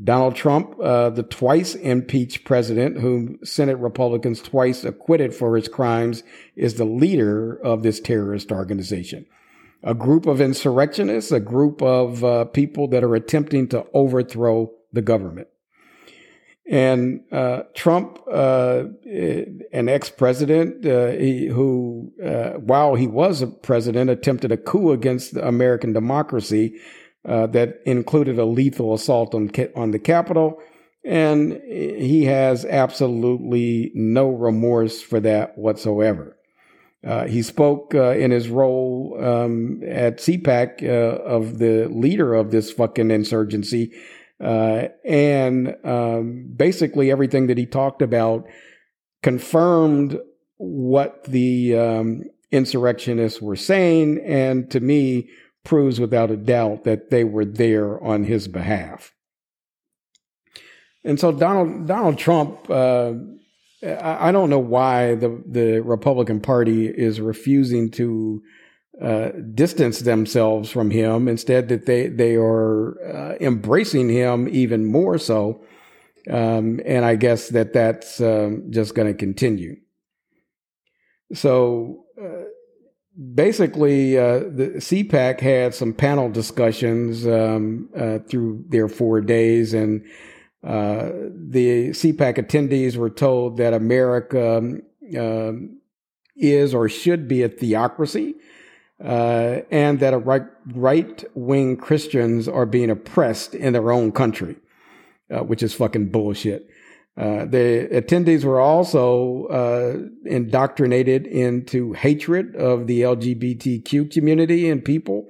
Donald 0.03 0.35
Trump, 0.35 0.81
uh, 0.81 1.11
the 1.11 1.23
twice 1.23 1.75
impeached 1.75 2.45
president, 2.45 2.99
whom 2.99 3.39
Senate 3.45 3.77
Republicans 3.77 4.41
twice 4.41 4.83
acquitted 4.83 5.35
for 5.35 5.57
his 5.57 5.68
crimes, 5.68 6.23
is 6.57 6.77
the 6.77 6.87
leader 6.87 7.61
of 7.62 7.83
this 7.83 8.01
terrorist 8.01 8.51
organization. 8.51 9.27
A 9.83 9.93
group 9.93 10.25
of 10.25 10.41
insurrectionists, 10.41 11.33
a 11.33 11.39
group 11.39 11.83
of 11.83 12.25
uh, 12.25 12.47
people 12.47 12.89
that 12.89 13.05
are 13.05 13.14
attempting 13.14 13.68
to 13.68 13.85
overthrow 13.93 14.73
the 14.91 15.03
government. 15.03 15.49
And 16.71 17.23
uh, 17.33 17.64
Trump, 17.75 18.21
uh, 18.33 18.85
an 19.73 19.89
ex-president 19.89 20.87
uh, 20.87 21.11
who, 21.53 22.12
uh, 22.25 22.51
while 22.61 22.95
he 22.95 23.09
was 23.09 23.43
a 23.43 23.49
president, 23.49 24.09
attempted 24.09 24.53
a 24.53 24.57
coup 24.57 24.93
against 24.93 25.37
American 25.37 25.93
democracy 25.93 26.79
uh, 27.29 27.49
that 27.49 27.81
included 27.87 28.39
a 28.39 28.45
lethal 28.45 28.95
assault 28.95 29.35
on 29.35 29.51
on 29.75 29.91
the 29.91 29.99
Capitol, 29.99 30.61
and 31.05 31.61
he 31.64 32.25
has 32.27 32.64
absolutely 32.64 33.91
no 33.97 34.29
remorse 34.29 35.03
for 35.03 35.18
that 35.18 35.59
whatsoever. 35.59 36.37
Uh, 37.05 37.27
he 37.27 37.43
spoke 37.43 37.95
in 37.95 38.31
his 38.31 38.49
role 38.49 39.18
um, 39.21 39.83
at 39.85 40.18
CPAC 40.18 40.87
of 40.87 41.59
the 41.59 41.89
leader 41.89 42.33
of 42.33 42.53
this 42.53 42.71
fucking 42.71 43.11
insurgency 43.11 43.93
uh, 44.41 44.88
and 45.05 45.76
um, 45.84 46.53
basically, 46.57 47.11
everything 47.11 47.49
that 47.49 47.59
he 47.59 47.66
talked 47.66 48.03
about 48.03 48.47
confirmed 49.22 50.18
what 50.57 51.24
the 51.24 51.76
um, 51.76 52.22
insurrectionists 52.51 53.41
were 53.41 53.57
saying, 53.57 54.20
and 54.24 54.70
to 54.70 54.80
me, 54.80 55.28
proves 55.64 56.01
without 56.01 56.30
a 56.30 56.36
doubt 56.36 56.84
that 56.84 57.11
they 57.11 57.24
were 57.24 57.45
there 57.45 58.03
on 58.03 58.24
his 58.24 58.49
behalf. 58.49 59.12
And 61.05 61.20
so, 61.20 61.32
Donald 61.32 61.86
Donald 61.86 62.18
Trump. 62.18 62.70
Uh, 62.70 63.14
I 63.82 64.30
don't 64.30 64.51
know 64.51 64.59
why 64.59 65.14
the 65.14 65.43
the 65.47 65.80
Republican 65.80 66.41
Party 66.41 66.86
is 66.86 67.18
refusing 67.18 67.91
to 67.93 68.43
uh, 69.01 69.30
distance 69.55 70.01
themselves 70.01 70.70
from 70.70 70.90
him. 70.90 71.26
Instead, 71.26 71.68
that 71.68 71.86
they 71.86 72.09
they 72.09 72.34
are 72.34 73.01
uh, 73.03 73.34
embracing 73.40 74.11
him 74.11 74.46
even 74.48 74.84
more 74.84 75.16
so. 75.16 75.64
Um, 76.28 76.80
and 76.84 77.03
I 77.07 77.16
guess 77.16 77.48
that 77.48 77.72
that's 77.72 78.20
um, 78.20 78.66
just 78.68 78.94
going 78.94 79.09
to 79.09 79.14
continue. 79.14 79.76
So 81.32 82.05
uh, 82.20 82.44
basically, 83.34 84.18
uh, 84.18 84.40
the 84.40 84.74
CPAC 84.76 85.40
had 85.40 85.74
some 85.74 85.94
panel 85.94 86.28
discussions 86.28 87.26
um, 87.26 87.88
uh, 87.96 88.18
through 88.28 88.66
their 88.68 88.88
four 88.88 89.22
days, 89.22 89.72
and 89.72 90.05
the 90.62 91.88
CPAC 91.90 92.36
attendees 92.36 92.96
were 92.96 93.09
told 93.09 93.57
that 93.57 93.72
America 93.72 94.59
um, 94.59 95.80
is 96.36 96.74
or 96.74 96.86
should 96.90 97.28
be 97.28 97.42
a 97.42 97.48
theocracy 97.48 98.34
uh, 99.05 99.61
and 99.70 100.01
that 100.01 100.12
a 100.12 100.18
right 100.18 100.44
right 100.74 101.24
wing 101.34 101.76
Christians 101.76 102.48
are 102.48 102.66
being 102.66 102.90
oppressed 102.90 103.55
in 103.55 103.72
their 103.72 103.90
own 103.90 104.12
country, 104.12 104.57
uh, 105.30 105.40
which 105.40 105.62
is 105.62 105.72
fucking 105.72 106.11
bullshit. 106.11 106.68
Uh, 107.16 107.44
the 107.44 107.88
attendees 107.92 108.44
were 108.44 108.61
also 108.61 109.46
uh, 109.46 109.98
indoctrinated 110.26 111.26
into 111.26 111.92
hatred 111.92 112.55
of 112.57 112.86
the 112.86 113.01
LGBTQ 113.03 114.11
community 114.11 114.68
and 114.68 114.84
people. 114.84 115.28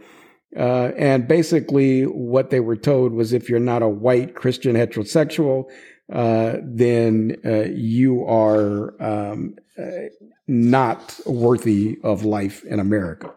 Uh, 0.56 0.90
and 0.96 1.28
basically, 1.28 2.02
what 2.02 2.50
they 2.50 2.60
were 2.60 2.76
told 2.76 3.12
was 3.12 3.32
if 3.32 3.48
you're 3.48 3.60
not 3.60 3.82
a 3.82 3.88
white 3.88 4.34
Christian 4.34 4.74
heterosexual, 4.74 5.70
uh, 6.12 6.56
then 6.64 7.36
you 7.72 8.24
are 8.24 9.00
um, 9.00 9.54
not 10.48 11.20
worthy 11.24 11.98
of 12.02 12.24
life 12.24 12.64
in 12.64 12.80
America. 12.80 13.32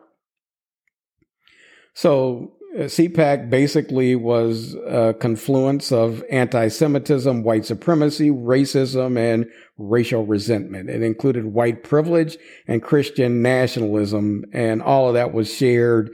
So 1.94 2.54
uh, 2.76 2.84
CPAC 2.84 3.50
basically 3.50 4.16
was 4.16 4.76
a 4.88 5.14
confluence 5.20 5.92
of 5.92 6.24
anti 6.32 6.68
Semitism, 6.68 7.44
white 7.44 7.66
supremacy, 7.66 8.30
racism, 8.30 9.18
and 9.18 9.46
racial 9.78 10.26
resentment. 10.26 10.90
It 10.90 11.04
included 11.04 11.46
white 11.46 11.84
privilege 11.84 12.38
and 12.68 12.82
Christian 12.82 13.42
nationalism, 13.42 14.46
and 14.54 14.82
all 14.82 15.08
of 15.08 15.14
that 15.14 15.34
was 15.34 15.54
shared 15.54 16.10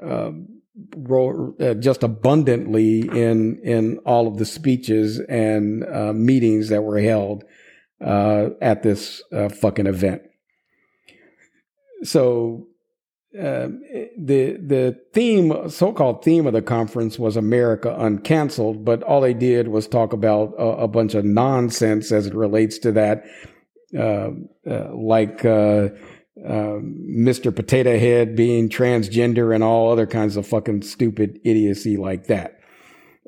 uh, 0.00 0.30
uh, 1.08 1.74
just 1.74 2.02
abundantly 2.02 3.00
in, 3.00 3.60
in 3.62 3.98
all 4.06 4.28
of 4.28 4.38
the 4.38 4.46
speeches 4.46 5.20
and 5.28 5.84
uh, 5.84 6.12
meetings 6.12 6.68
that 6.68 6.82
were 6.82 7.00
held 7.00 7.44
uh, 8.00 8.50
at 8.62 8.82
this 8.82 9.22
uh, 9.32 9.48
fucking 9.48 9.86
event. 9.86 10.22
So 12.02 12.69
um, 13.38 13.80
the 14.18 14.56
the 14.56 15.00
theme, 15.12 15.70
so-called 15.70 16.24
theme 16.24 16.48
of 16.48 16.52
the 16.52 16.62
conference 16.62 17.16
was 17.16 17.36
America 17.36 17.94
Uncanceled, 17.96 18.84
but 18.84 19.04
all 19.04 19.20
they 19.20 19.34
did 19.34 19.68
was 19.68 19.86
talk 19.86 20.12
about 20.12 20.52
a, 20.58 20.82
a 20.82 20.88
bunch 20.88 21.14
of 21.14 21.24
nonsense 21.24 22.10
as 22.10 22.26
it 22.26 22.34
relates 22.34 22.78
to 22.78 22.90
that, 22.92 23.24
uh, 23.96 24.30
uh, 24.68 24.94
like 24.96 25.44
uh, 25.44 25.90
Mr. 26.36 27.46
Um, 27.46 27.52
Potato 27.52 27.96
Head 27.96 28.34
being 28.34 28.68
transgender 28.68 29.54
and 29.54 29.62
all 29.62 29.92
other 29.92 30.06
kinds 30.06 30.36
of 30.36 30.44
fucking 30.44 30.82
stupid 30.82 31.38
idiocy 31.44 31.96
like 31.96 32.26
that. 32.26 32.58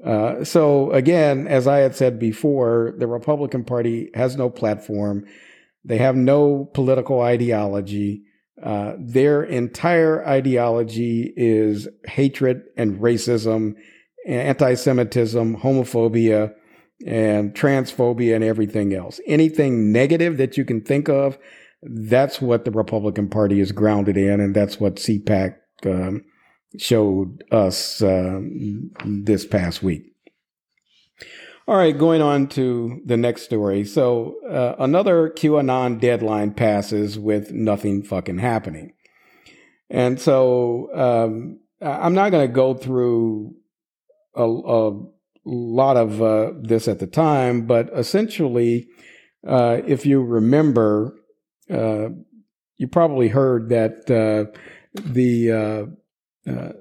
Uh, 0.05 0.43
so 0.43 0.91
again, 0.91 1.47
as 1.47 1.69
I 1.69 1.79
had 1.79 1.95
said 1.95 2.19
before, 2.19 2.93
the 2.99 3.07
Republican 3.07 3.65
Party 3.65 4.11
has 4.15 4.37
no 4.37 4.51
platform. 4.51 5.27
They 5.85 5.99
have 5.99 6.17
no 6.17 6.69
political 6.75 7.21
ideology. 7.21 8.25
Uh, 8.63 8.95
their 8.99 9.43
entire 9.43 10.25
ideology 10.27 11.33
is 11.37 11.89
hatred 12.07 12.63
and 12.77 13.01
racism, 13.01 13.75
anti 14.27 14.75
Semitism, 14.75 15.57
homophobia, 15.57 16.55
and 17.05 17.55
transphobia, 17.55 18.35
and 18.37 18.45
everything 18.45 18.95
else. 18.95 19.21
Anything 19.27 19.91
negative 19.91 20.37
that 20.37 20.57
you 20.57 20.65
can 20.65 20.81
think 20.81 21.09
of, 21.09 21.39
that's 21.83 22.41
what 22.41 22.65
the 22.65 22.71
Republican 22.71 23.29
Party 23.29 23.59
is 23.59 23.73
grounded 23.73 24.17
in, 24.17 24.41
and 24.41 24.55
that's 24.55 24.79
what 24.79 24.97
CPAC 24.97 25.57
um, 25.85 26.23
showed 26.79 27.43
us 27.51 28.01
uh, 28.01 28.41
this 29.05 29.45
past 29.45 29.83
week. 29.83 30.12
All 31.69 31.77
right, 31.77 31.97
going 31.97 32.21
on 32.21 32.49
to 32.49 33.01
the 33.05 33.17
next 33.17 33.43
story. 33.43 33.85
So, 33.85 34.35
uh, 34.49 34.75
another 34.81 35.31
QAnon 35.31 36.01
deadline 36.01 36.55
passes 36.55 37.21
with 37.21 37.53
nothing 37.53 38.03
fucking 38.03 38.39
happening. 38.39 38.95
And 39.89 40.21
so, 40.21 40.89
um, 40.93 41.61
I'm 41.81 42.15
not 42.15 42.31
going 42.31 42.49
to 42.49 42.53
go 42.53 42.75
through 42.75 43.55
a, 44.35 44.45
a 44.45 44.93
lot 45.45 45.97
of 45.97 46.21
uh, 46.21 46.53
this 46.61 46.89
at 46.89 46.99
the 46.99 47.07
time, 47.07 47.67
but 47.67 47.91
essentially, 47.97 48.89
uh, 49.47 49.83
if 49.87 50.05
you 50.05 50.21
remember, 50.21 51.15
uh, 51.71 52.09
you 52.77 52.89
probably 52.89 53.29
heard 53.29 53.69
that 53.69 54.11
uh, 54.11 54.51
the 54.95 55.53
uh, 56.45 56.73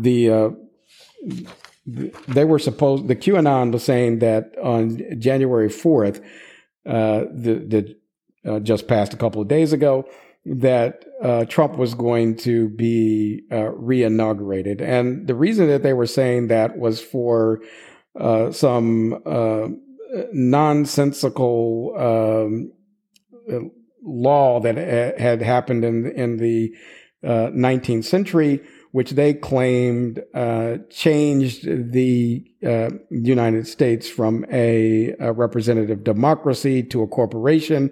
the 0.00 0.56
they 1.86 2.44
were 2.44 2.58
supposed 2.58 3.08
the 3.08 3.16
QAnon 3.16 3.72
was 3.72 3.84
saying 3.84 4.20
that 4.20 4.56
on 4.62 5.00
January 5.18 5.68
fourth, 5.68 6.20
uh, 6.86 7.24
the, 7.30 7.94
the 8.44 8.50
uh, 8.50 8.60
just 8.60 8.88
passed 8.88 9.12
a 9.12 9.16
couple 9.16 9.42
of 9.42 9.48
days 9.48 9.72
ago, 9.72 10.08
that 10.46 11.04
uh, 11.22 11.44
Trump 11.46 11.76
was 11.76 11.94
going 11.94 12.36
to 12.36 12.68
be 12.70 13.42
uh, 13.50 13.70
reinaugurated, 13.76 14.80
and 14.80 15.26
the 15.26 15.34
reason 15.34 15.66
that 15.68 15.82
they 15.82 15.92
were 15.92 16.06
saying 16.06 16.48
that 16.48 16.78
was 16.78 17.00
for 17.00 17.60
uh, 18.18 18.50
some 18.50 19.20
uh, 19.26 19.68
nonsensical 20.32 21.94
um, 21.98 22.72
law 24.02 24.60
that 24.60 24.76
had 25.18 25.42
happened 25.42 25.84
in 25.84 26.10
in 26.12 26.36
the 26.38 26.74
19th 27.22 28.04
century 28.04 28.60
which 28.94 29.10
they 29.10 29.34
claimed 29.34 30.22
uh, 30.34 30.76
changed 30.88 31.66
the 31.90 32.44
uh, 32.64 32.88
United 33.10 33.66
States 33.66 34.08
from 34.08 34.46
a, 34.52 35.12
a, 35.18 35.32
representative 35.32 36.04
democracy 36.04 36.80
to 36.80 37.02
a 37.02 37.08
corporation. 37.08 37.90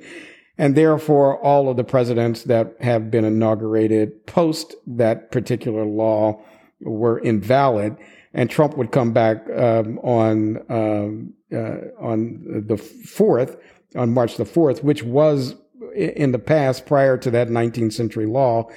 And 0.57 0.77
therefore, 0.77 1.43
all 1.43 1.69
of 1.69 1.77
the 1.77 1.83
presidents 1.83 2.45
that 2.45 2.77
have 2.81 3.11
been 3.11 3.25
inaugurated 3.25 4.27
post 4.27 4.77
that 4.87 5.33
particular 5.33 5.85
law 5.85 6.41
were 6.81 7.19
invalid. 7.19 7.97
And 8.33 8.49
Trump 8.49 8.77
would 8.77 8.93
come 8.93 9.13
back 9.13 9.39
um, 9.51 9.99
on 10.05 10.65
um, 10.69 11.35
uh, 11.53 11.79
on 12.01 12.65
the 12.69 12.77
fourth, 12.77 13.57
on 13.97 14.15
March 14.15 14.37
the 14.37 14.45
fourth, 14.45 14.85
which 14.85 15.03
was 15.03 15.57
in 15.97 16.31
the 16.31 16.39
past, 16.39 16.87
prior 16.87 17.19
to 17.19 17.31
that 17.33 17.49
19th 17.49 17.93
century 17.93 18.27
law, 18.27 18.69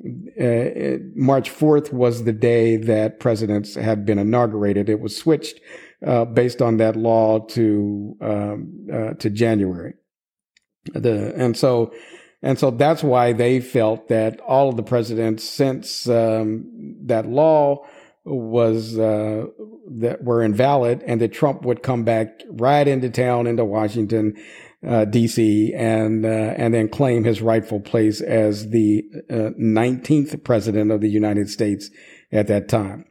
uh, 0.00 0.98
March 1.14 1.50
4th 1.50 1.92
was 1.92 2.24
the 2.24 2.32
day 2.32 2.76
that 2.76 3.20
presidents 3.20 3.74
had 3.74 4.04
been 4.04 4.18
inaugurated. 4.18 4.88
It 4.88 5.00
was 5.00 5.16
switched 5.16 5.60
uh, 6.04 6.24
based 6.24 6.60
on 6.60 6.78
that 6.78 6.96
law 6.96 7.38
to 7.38 8.16
um, 8.20 8.88
uh, 8.92 9.14
to 9.14 9.30
January. 9.30 9.94
The 10.92 11.32
and 11.36 11.56
so 11.56 11.92
and 12.42 12.58
so 12.58 12.70
that's 12.70 13.02
why 13.02 13.32
they 13.32 13.60
felt 13.60 14.08
that 14.08 14.40
all 14.40 14.68
of 14.68 14.76
the 14.76 14.82
presidents 14.82 15.44
since 15.44 16.08
um, 16.08 16.96
that 17.04 17.26
law 17.26 17.86
was 18.24 18.98
uh, 18.98 19.46
that 19.90 20.24
were 20.24 20.42
invalid, 20.42 21.02
and 21.06 21.20
that 21.20 21.32
Trump 21.32 21.62
would 21.62 21.82
come 21.82 22.04
back 22.04 22.42
right 22.50 22.86
into 22.86 23.10
town 23.10 23.46
into 23.46 23.64
Washington 23.64 24.34
uh, 24.86 25.04
D.C. 25.04 25.72
and 25.74 26.24
uh, 26.24 26.54
and 26.56 26.74
then 26.74 26.88
claim 26.88 27.24
his 27.24 27.40
rightful 27.40 27.80
place 27.80 28.20
as 28.20 28.70
the 28.70 29.04
uh, 29.30 29.50
19th 29.60 30.44
president 30.44 30.90
of 30.90 31.00
the 31.00 31.08
United 31.08 31.48
States 31.48 31.90
at 32.32 32.46
that 32.48 32.68
time. 32.68 33.04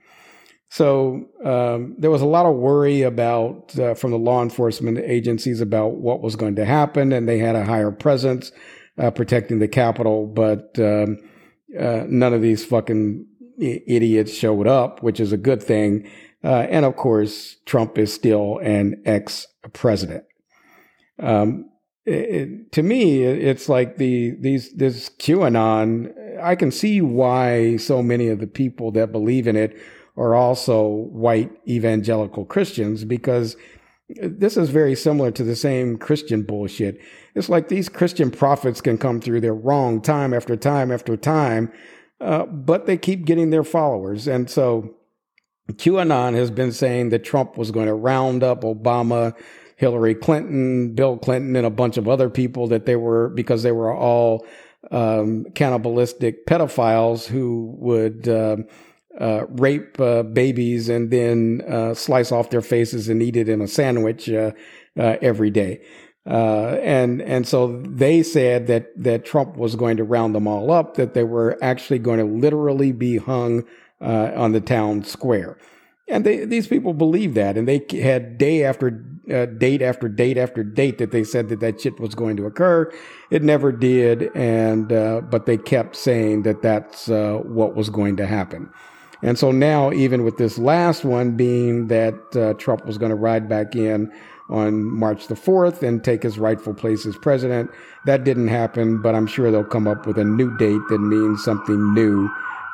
So 0.70 1.30
um, 1.46 1.96
there 2.00 2.10
was 2.10 2.22
a 2.22 2.28
lot 2.28 2.46
of 2.46 2.56
worry 2.56 3.04
about 3.04 3.78
uh, 3.78 3.94
from 3.94 4.12
the 4.12 4.18
law 4.18 4.42
enforcement 4.42 4.98
agencies 4.98 5.62
about 5.62 5.98
what 5.98 6.22
was 6.22 6.36
going 6.36 6.56
to 6.56 6.66
happen, 6.66 7.12
and 7.12 7.30
they 7.30 7.38
had 7.38 7.56
a 7.56 7.66
higher 7.66 7.92
presence 7.92 8.52
uh, 8.98 9.12
protecting 9.12 9.60
the 9.60 9.68
Capitol, 9.68 10.28
but 10.28 10.78
um, 10.80 11.18
uh, 11.80 12.04
none 12.08 12.34
of 12.34 12.42
these 12.42 12.66
fucking 12.66 13.26
idiots 13.60 14.34
showed 14.34 14.68
up, 14.68 15.04
which 15.04 15.20
is 15.20 15.32
a 15.32 15.38
good 15.38 15.62
thing. 15.62 16.10
and 16.42 16.86
of 16.86 16.96
course, 16.96 17.58
Trump 17.66 17.98
is 17.98 18.12
still 18.12 18.58
an 18.60 19.02
ex 19.06 19.48
president. 19.74 20.26
Um, 21.20 21.70
it, 22.06 22.72
to 22.74 22.84
me, 22.84 23.24
it's 23.24 23.70
like 23.70 23.98
the 23.98 24.36
these 24.40 24.74
this 24.74 25.10
QAnon. 25.10 26.12
I 26.42 26.56
can 26.56 26.72
see 26.72 27.02
why 27.02 27.78
so 27.78 28.04
many 28.04 28.28
of 28.28 28.40
the 28.40 28.48
people 28.48 28.92
that 28.92 29.12
believe 29.12 29.48
in 29.48 29.56
it 29.56 29.78
are 30.18 30.36
also 30.36 30.86
white 30.86 31.52
evangelical 31.68 32.46
Christians 32.46 33.06
because 33.06 33.56
this 34.10 34.58
is 34.58 34.70
very 34.70 34.96
similar 34.96 35.32
to 35.32 35.44
the 35.44 35.56
same 35.56 35.98
Christian 35.98 36.44
bullshit. 36.44 37.00
It's 37.36 37.50
like 37.50 37.70
these 37.70 37.90
Christian 37.90 38.30
prophets 38.30 38.82
can 38.82 38.98
come 38.98 39.22
through 39.22 39.42
their 39.42 39.56
wrong 39.56 40.02
time 40.02 40.34
after 40.34 40.56
time 40.56 40.92
after 40.92 41.18
time, 41.18 41.72
uh, 42.22 42.46
but 42.46 42.86
they 42.86 42.98
keep 42.98 43.26
getting 43.26 43.50
their 43.50 43.64
followers. 43.64 44.28
And 44.28 44.50
so 44.50 44.96
QAnon 45.72 46.36
has 46.36 46.52
been 46.52 46.72
saying 46.72 47.10
that 47.10 47.24
Trump 47.24 47.58
was 47.58 47.72
going 47.72 47.88
to 47.88 47.94
round 47.94 48.44
up 48.44 48.62
Obama 48.62 49.36
Hillary 49.84 50.16
Clinton, 50.16 50.94
Bill 50.94 51.18
Clinton, 51.18 51.58
and 51.58 51.66
a 51.66 51.70
bunch 51.70 51.98
of 51.98 52.08
other 52.08 52.30
people 52.30 52.68
that 52.68 52.86
they 52.86 52.96
were 52.96 53.28
because 53.28 53.64
they 53.64 53.74
were 53.74 53.94
all 53.94 54.46
um, 54.92 55.44
cannibalistic 55.56 56.46
pedophiles 56.46 57.26
who 57.26 57.76
would 57.80 58.26
uh, 58.30 58.56
uh, 59.20 59.46
rape 59.50 60.00
uh, 60.00 60.24
babies 60.24 60.88
and 60.88 61.12
then 61.12 61.62
uh, 61.68 61.94
slice 61.94 62.32
off 62.32 62.50
their 62.50 62.62
faces 62.62 63.10
and 63.10 63.22
eat 63.22 63.36
it 63.36 63.50
in 63.50 63.60
a 63.60 63.68
sandwich 63.68 64.30
uh, 64.30 64.52
uh, 64.98 65.18
every 65.22 65.50
day. 65.50 65.82
and 66.26 67.22
and 67.22 67.46
so 67.46 67.82
they 67.86 68.24
said 68.24 68.68
that 68.68 68.86
that 68.96 69.26
Trump 69.26 69.58
was 69.58 69.76
going 69.76 69.98
to 69.98 70.06
round 70.06 70.34
them 70.34 70.48
all 70.48 70.72
up, 70.72 70.96
that 70.96 71.14
they 71.14 71.26
were 71.26 71.58
actually 71.62 72.00
going 72.00 72.20
to 72.20 72.26
literally 72.26 72.94
be 72.94 73.18
hung 73.18 73.66
on 74.00 74.54
the 74.54 74.62
town 74.62 75.04
square. 75.04 75.58
And 76.08 76.26
they, 76.26 76.46
these 76.46 76.68
people 76.68 76.94
believed 76.94 77.36
that, 77.36 77.58
and 77.58 77.68
they 77.68 77.86
had 78.02 78.38
day 78.38 78.64
after 78.64 79.13
uh, 79.32 79.46
date 79.46 79.82
after 79.82 80.10
date 80.10 80.38
after 80.38 80.64
date 80.64 80.98
that 80.98 81.12
they 81.12 81.24
said 81.24 81.50
that 81.50 81.60
that 81.60 81.82
shit 81.82 82.00
was 82.00 82.16
going 82.16 82.36
to 82.38 82.46
occur. 82.46 82.92
It 83.30 83.44
never 83.44 83.72
did, 83.72 84.36
and 84.36 84.92
uh, 84.92 85.22
but 85.22 85.46
they 85.46 85.58
kept 85.58 85.96
saying 85.96 86.44
that 86.44 86.62
that's 86.62 87.10
uh, 87.10 87.40
what 87.44 87.76
was 87.76 87.90
going 87.90 88.18
to 88.18 88.26
happen. 88.26 88.70
And 89.22 89.40
so 89.40 89.52
now, 89.52 89.92
even 89.94 90.24
with 90.26 90.38
this 90.38 90.58
last 90.58 91.06
one 91.06 91.38
being 91.38 91.88
that 91.88 92.36
uh, 92.36 92.54
Trump 92.56 92.86
was 92.86 92.98
going 92.98 93.10
to 93.10 93.16
ride 93.16 93.48
back 93.48 93.74
in 93.74 94.12
on 94.50 94.84
March 94.84 95.28
the 95.28 95.36
4th 95.36 95.82
and 95.82 96.04
take 96.04 96.24
his 96.24 96.38
rightful 96.38 96.74
place 96.74 97.06
as 97.06 97.16
president, 97.16 97.72
that 98.06 98.26
didn't 98.26 98.50
happen, 98.50 99.02
but 99.02 99.16
I'm 99.16 99.26
sure 99.26 99.50
they'll 99.50 99.64
come 99.64 99.88
up 99.88 100.06
with 100.06 100.18
a 100.18 100.26
new 100.26 100.56
date 100.58 100.82
that 100.90 101.00
means 101.00 101.42
something 101.42 101.94
new 101.94 102.30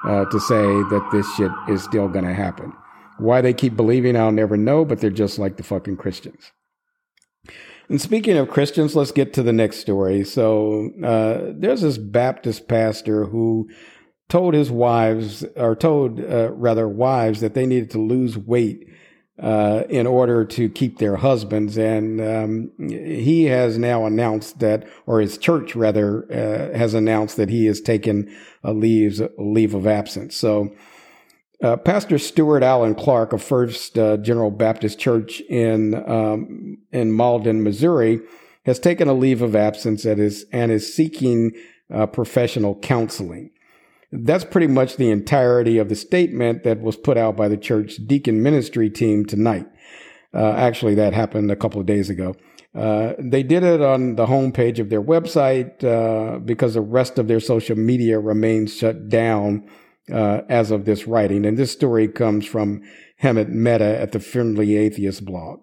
uh, 0.05 0.25
to 0.25 0.39
say 0.39 0.55
that 0.55 1.07
this 1.11 1.31
shit 1.35 1.51
is 1.67 1.83
still 1.83 2.07
going 2.07 2.25
to 2.25 2.33
happen. 2.33 2.73
Why 3.19 3.41
they 3.41 3.53
keep 3.53 3.75
believing, 3.75 4.15
I'll 4.15 4.31
never 4.31 4.57
know, 4.57 4.85
but 4.85 4.99
they're 4.99 5.09
just 5.09 5.39
like 5.39 5.57
the 5.57 5.63
fucking 5.63 5.97
Christians. 5.97 6.51
And 7.89 7.99
speaking 7.99 8.37
of 8.37 8.49
Christians, 8.49 8.95
let's 8.95 9.11
get 9.11 9.33
to 9.33 9.43
the 9.43 9.53
next 9.53 9.77
story. 9.77 10.23
So 10.23 10.91
uh, 11.03 11.53
there's 11.55 11.81
this 11.81 11.97
Baptist 11.97 12.67
pastor 12.67 13.25
who 13.25 13.67
told 14.29 14.53
his 14.53 14.69
wives, 14.69 15.43
or 15.55 15.75
told 15.75 16.19
uh, 16.19 16.51
rather 16.51 16.87
wives, 16.87 17.39
that 17.41 17.55
they 17.55 17.65
needed 17.65 17.89
to 17.91 17.97
lose 17.97 18.37
weight 18.37 18.85
uh, 19.41 19.83
in 19.89 20.05
order 20.05 20.45
to 20.45 20.69
keep 20.69 20.99
their 20.99 21.15
husbands. 21.15 21.77
And 21.77 22.21
um, 22.21 22.71
he 22.77 23.45
has 23.45 23.79
now 23.79 24.05
announced 24.05 24.59
that, 24.59 24.87
or 25.07 25.19
his 25.19 25.39
church 25.39 25.75
rather, 25.75 26.25
uh, 26.31 26.77
has 26.77 26.93
announced 26.93 27.37
that 27.37 27.49
he 27.49 27.65
has 27.65 27.81
taken 27.81 28.31
a 28.63 28.71
leave, 28.71 29.19
a 29.19 29.29
leave 29.39 29.73
of 29.73 29.87
absence. 29.87 30.35
So 30.35 30.75
uh, 31.61 31.77
Pastor 31.77 32.17
Stuart 32.17 32.63
Allen 32.63 32.95
Clark 32.95 33.33
of 33.33 33.43
First 33.43 33.97
uh, 33.97 34.17
General 34.17 34.51
Baptist 34.51 34.99
Church 34.99 35.41
in 35.41 35.95
um, 36.09 36.77
in 36.91 37.11
Malden, 37.11 37.63
Missouri, 37.63 38.21
has 38.65 38.79
taken 38.79 39.07
a 39.07 39.13
leave 39.13 39.41
of 39.41 39.55
absence 39.55 40.05
and 40.05 40.19
is, 40.21 40.45
and 40.51 40.71
is 40.71 40.93
seeking 40.93 41.51
uh, 41.93 42.05
professional 42.05 42.75
counseling. 42.79 43.51
That's 44.11 44.43
pretty 44.43 44.67
much 44.67 44.95
the 44.95 45.11
entirety 45.11 45.77
of 45.77 45.89
the 45.89 45.95
statement 45.95 46.63
that 46.63 46.81
was 46.81 46.95
put 46.95 47.17
out 47.17 47.35
by 47.35 47.47
the 47.47 47.57
church 47.57 47.97
deacon 48.07 48.41
ministry 48.41 48.89
team 48.89 49.25
tonight. 49.25 49.67
Uh, 50.33 50.51
actually, 50.51 50.95
that 50.95 51.13
happened 51.13 51.51
a 51.51 51.55
couple 51.55 51.79
of 51.79 51.87
days 51.87 52.09
ago. 52.09 52.35
Uh, 52.73 53.13
they 53.19 53.43
did 53.43 53.63
it 53.63 53.81
on 53.81 54.15
the 54.15 54.27
homepage 54.27 54.79
of 54.79 54.89
their 54.89 55.01
website 55.01 55.83
uh, 55.83 56.39
because 56.39 56.75
the 56.75 56.81
rest 56.81 57.17
of 57.17 57.27
their 57.27 57.39
social 57.39 57.75
media 57.75 58.19
remains 58.19 58.75
shut 58.75 59.09
down 59.09 59.67
uh, 60.11 60.41
as 60.49 60.71
of 60.71 60.85
this 60.85 61.07
writing. 61.07 61.45
And 61.45 61.57
this 61.57 61.71
story 61.71 62.07
comes 62.07 62.45
from 62.45 62.81
Hemant 63.21 63.49
Mehta 63.49 63.99
at 63.99 64.11
the 64.11 64.19
Friendly 64.19 64.77
Atheist 64.77 65.25
blog. 65.25 65.61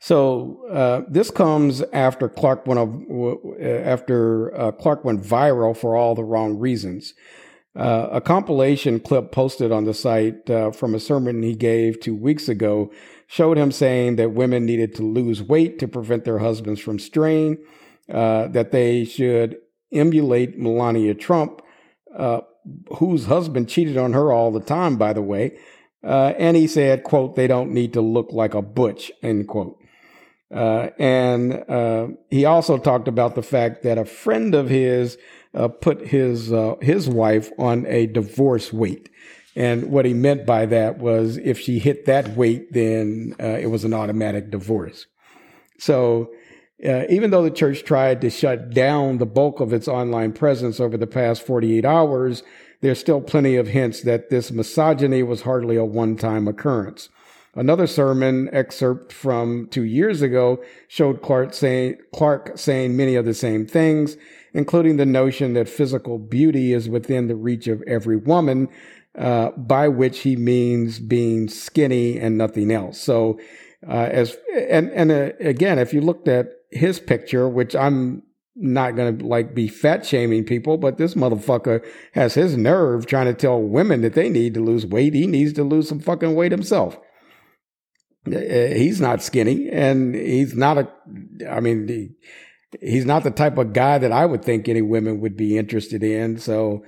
So 0.00 0.64
uh, 0.70 1.02
this 1.08 1.30
comes 1.30 1.82
after 1.92 2.28
Clark 2.28 2.66
went 2.66 2.78
uh, 2.78 3.62
after 3.64 4.56
uh, 4.56 4.72
Clark 4.72 5.04
went 5.04 5.22
viral 5.22 5.76
for 5.76 5.96
all 5.96 6.14
the 6.14 6.22
wrong 6.22 6.56
reasons. 6.56 7.14
Uh, 7.74 8.08
a 8.12 8.20
compilation 8.20 9.00
clip 9.00 9.32
posted 9.32 9.72
on 9.72 9.84
the 9.84 9.94
site 9.94 10.48
uh, 10.50 10.70
from 10.70 10.94
a 10.94 11.00
sermon 11.00 11.42
he 11.42 11.54
gave 11.54 12.00
two 12.00 12.14
weeks 12.14 12.48
ago 12.48 12.90
showed 13.28 13.58
him 13.58 13.70
saying 13.70 14.16
that 14.16 14.32
women 14.32 14.64
needed 14.64 14.94
to 14.96 15.02
lose 15.02 15.42
weight 15.42 15.78
to 15.78 15.86
prevent 15.86 16.24
their 16.24 16.38
husbands 16.38 16.80
from 16.80 16.98
straying, 16.98 17.58
uh, 18.10 18.48
that 18.48 18.72
they 18.72 19.04
should 19.04 19.58
emulate 19.92 20.58
Melania 20.58 21.14
Trump, 21.14 21.62
whose 22.96 23.26
husband 23.26 23.68
cheated 23.68 23.96
on 23.96 24.12
her 24.12 24.32
all 24.32 24.50
the 24.50 24.60
time, 24.60 24.96
by 24.96 25.12
the 25.12 25.22
way. 25.22 25.58
Uh, 26.02 26.32
and 26.38 26.56
he 26.56 26.66
said, 26.66 27.02
quote, 27.02 27.34
they 27.34 27.46
don't 27.46 27.72
need 27.72 27.92
to 27.92 28.00
look 28.00 28.32
like 28.32 28.54
a 28.54 28.62
butch, 28.62 29.10
end 29.22 29.48
quote. 29.48 29.78
Uh, 30.50 30.88
and 30.98 31.52
uh, 31.68 32.08
he 32.30 32.44
also 32.44 32.78
talked 32.78 33.08
about 33.08 33.34
the 33.34 33.42
fact 33.42 33.82
that 33.82 33.98
a 33.98 34.04
friend 34.04 34.54
of 34.54 34.68
his 34.68 35.18
uh, 35.54 35.68
put 35.68 36.06
his 36.06 36.52
uh, 36.52 36.76
his 36.80 37.08
wife 37.08 37.50
on 37.58 37.84
a 37.86 38.06
divorce 38.06 38.72
weight. 38.72 39.10
And 39.56 39.90
what 39.90 40.04
he 40.04 40.14
meant 40.14 40.46
by 40.46 40.66
that 40.66 40.98
was 40.98 41.36
if 41.38 41.58
she 41.58 41.78
hit 41.78 42.06
that 42.06 42.36
weight, 42.36 42.72
then 42.72 43.34
uh, 43.40 43.58
it 43.58 43.66
was 43.66 43.84
an 43.84 43.92
automatic 43.92 44.50
divorce. 44.50 45.06
So 45.78 46.30
uh, 46.86 47.04
even 47.08 47.30
though 47.30 47.42
the 47.42 47.50
church 47.50 47.84
tried 47.84 48.20
to 48.20 48.30
shut 48.30 48.70
down 48.70 49.18
the 49.18 49.26
bulk 49.26 49.60
of 49.60 49.72
its 49.72 49.88
online 49.88 50.32
presence 50.32 50.78
over 50.78 50.96
the 50.96 51.06
past 51.06 51.42
48 51.42 51.84
hours, 51.84 52.42
there's 52.80 53.00
still 53.00 53.20
plenty 53.20 53.56
of 53.56 53.68
hints 53.68 54.02
that 54.02 54.30
this 54.30 54.52
misogyny 54.52 55.22
was 55.22 55.42
hardly 55.42 55.76
a 55.76 55.84
one 55.84 56.16
time 56.16 56.46
occurrence. 56.46 57.08
Another 57.54 57.88
sermon 57.88 58.48
excerpt 58.52 59.12
from 59.12 59.66
two 59.72 59.82
years 59.82 60.22
ago 60.22 60.62
showed 60.86 61.22
Clark 61.22 61.54
saying, 61.54 61.96
Clark 62.14 62.56
saying 62.56 62.96
many 62.96 63.16
of 63.16 63.24
the 63.24 63.34
same 63.34 63.66
things, 63.66 64.16
including 64.54 64.96
the 64.96 65.06
notion 65.06 65.54
that 65.54 65.68
physical 65.68 66.18
beauty 66.18 66.72
is 66.72 66.88
within 66.88 67.26
the 67.26 67.34
reach 67.34 67.66
of 67.66 67.82
every 67.82 68.16
woman, 68.16 68.68
uh, 69.16 69.50
by 69.52 69.88
which 69.88 70.20
he 70.20 70.36
means 70.36 71.00
being 71.00 71.48
skinny 71.48 72.16
and 72.20 72.38
nothing 72.38 72.70
else. 72.70 73.00
So, 73.00 73.40
uh, 73.88 74.08
as 74.10 74.36
and 74.54 74.90
and 74.92 75.10
uh, 75.10 75.30
again, 75.40 75.80
if 75.80 75.92
you 75.92 76.00
looked 76.00 76.28
at 76.28 76.57
his 76.70 77.00
picture, 77.00 77.48
which 77.48 77.74
I'm 77.74 78.22
not 78.54 78.96
going 78.96 79.18
to 79.18 79.24
like 79.24 79.54
be 79.54 79.68
fat 79.68 80.04
shaming 80.04 80.44
people, 80.44 80.76
but 80.76 80.98
this 80.98 81.14
motherfucker 81.14 81.84
has 82.12 82.34
his 82.34 82.56
nerve 82.56 83.06
trying 83.06 83.26
to 83.26 83.34
tell 83.34 83.60
women 83.60 84.02
that 84.02 84.14
they 84.14 84.28
need 84.28 84.54
to 84.54 84.60
lose 84.60 84.84
weight. 84.84 85.14
He 85.14 85.26
needs 85.26 85.52
to 85.54 85.64
lose 85.64 85.88
some 85.88 86.00
fucking 86.00 86.34
weight 86.34 86.52
himself. 86.52 86.98
Uh, 88.26 88.40
he's 88.40 89.00
not 89.00 89.22
skinny 89.22 89.70
and 89.70 90.14
he's 90.14 90.54
not 90.54 90.76
a, 90.76 90.88
I 91.48 91.60
mean, 91.60 92.14
he's 92.80 93.06
not 93.06 93.22
the 93.22 93.30
type 93.30 93.58
of 93.58 93.72
guy 93.72 93.98
that 93.98 94.12
I 94.12 94.26
would 94.26 94.44
think 94.44 94.68
any 94.68 94.82
women 94.82 95.20
would 95.20 95.36
be 95.36 95.56
interested 95.56 96.02
in. 96.02 96.38
So, 96.38 96.84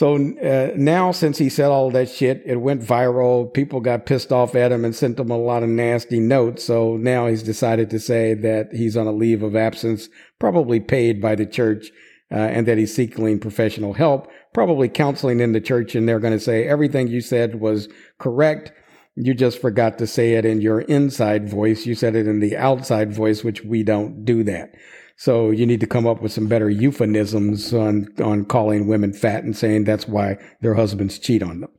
so 0.00 0.14
uh, 0.14 0.72
now 0.76 1.12
since 1.12 1.36
he 1.36 1.50
said 1.50 1.66
all 1.66 1.90
that 1.90 2.08
shit, 2.08 2.42
it 2.46 2.56
went 2.56 2.80
viral. 2.80 3.52
People 3.52 3.80
got 3.80 4.06
pissed 4.06 4.32
off 4.32 4.54
at 4.54 4.72
him 4.72 4.82
and 4.82 4.96
sent 4.96 5.20
him 5.20 5.30
a 5.30 5.36
lot 5.36 5.62
of 5.62 5.68
nasty 5.68 6.18
notes. 6.18 6.64
So 6.64 6.96
now 6.96 7.26
he's 7.26 7.42
decided 7.42 7.90
to 7.90 8.00
say 8.00 8.32
that 8.32 8.72
he's 8.72 8.96
on 8.96 9.06
a 9.06 9.12
leave 9.12 9.42
of 9.42 9.54
absence, 9.54 10.08
probably 10.38 10.80
paid 10.80 11.20
by 11.20 11.34
the 11.34 11.44
church, 11.44 11.90
uh, 12.32 12.36
and 12.36 12.66
that 12.66 12.78
he's 12.78 12.96
seeking 12.96 13.38
professional 13.40 13.92
help, 13.92 14.32
probably 14.54 14.88
counseling 14.88 15.38
in 15.38 15.52
the 15.52 15.60
church. 15.60 15.94
And 15.94 16.08
they're 16.08 16.18
going 16.18 16.32
to 16.32 16.40
say 16.40 16.66
everything 16.66 17.08
you 17.08 17.20
said 17.20 17.60
was 17.60 17.86
correct. 18.18 18.72
You 19.16 19.34
just 19.34 19.60
forgot 19.60 19.98
to 19.98 20.06
say 20.06 20.32
it 20.32 20.46
in 20.46 20.62
your 20.62 20.80
inside 20.80 21.46
voice. 21.46 21.84
You 21.84 21.94
said 21.94 22.16
it 22.16 22.26
in 22.26 22.40
the 22.40 22.56
outside 22.56 23.12
voice, 23.12 23.44
which 23.44 23.64
we 23.64 23.82
don't 23.82 24.24
do 24.24 24.44
that. 24.44 24.72
So 25.20 25.50
you 25.50 25.66
need 25.66 25.80
to 25.80 25.86
come 25.86 26.06
up 26.06 26.22
with 26.22 26.32
some 26.32 26.46
better 26.46 26.70
euphemisms 26.70 27.74
on, 27.74 28.08
on 28.24 28.46
calling 28.46 28.86
women 28.86 29.12
fat 29.12 29.44
and 29.44 29.54
saying 29.54 29.84
that's 29.84 30.08
why 30.08 30.38
their 30.62 30.72
husbands 30.72 31.18
cheat 31.18 31.42
on 31.42 31.60
them. 31.60 31.70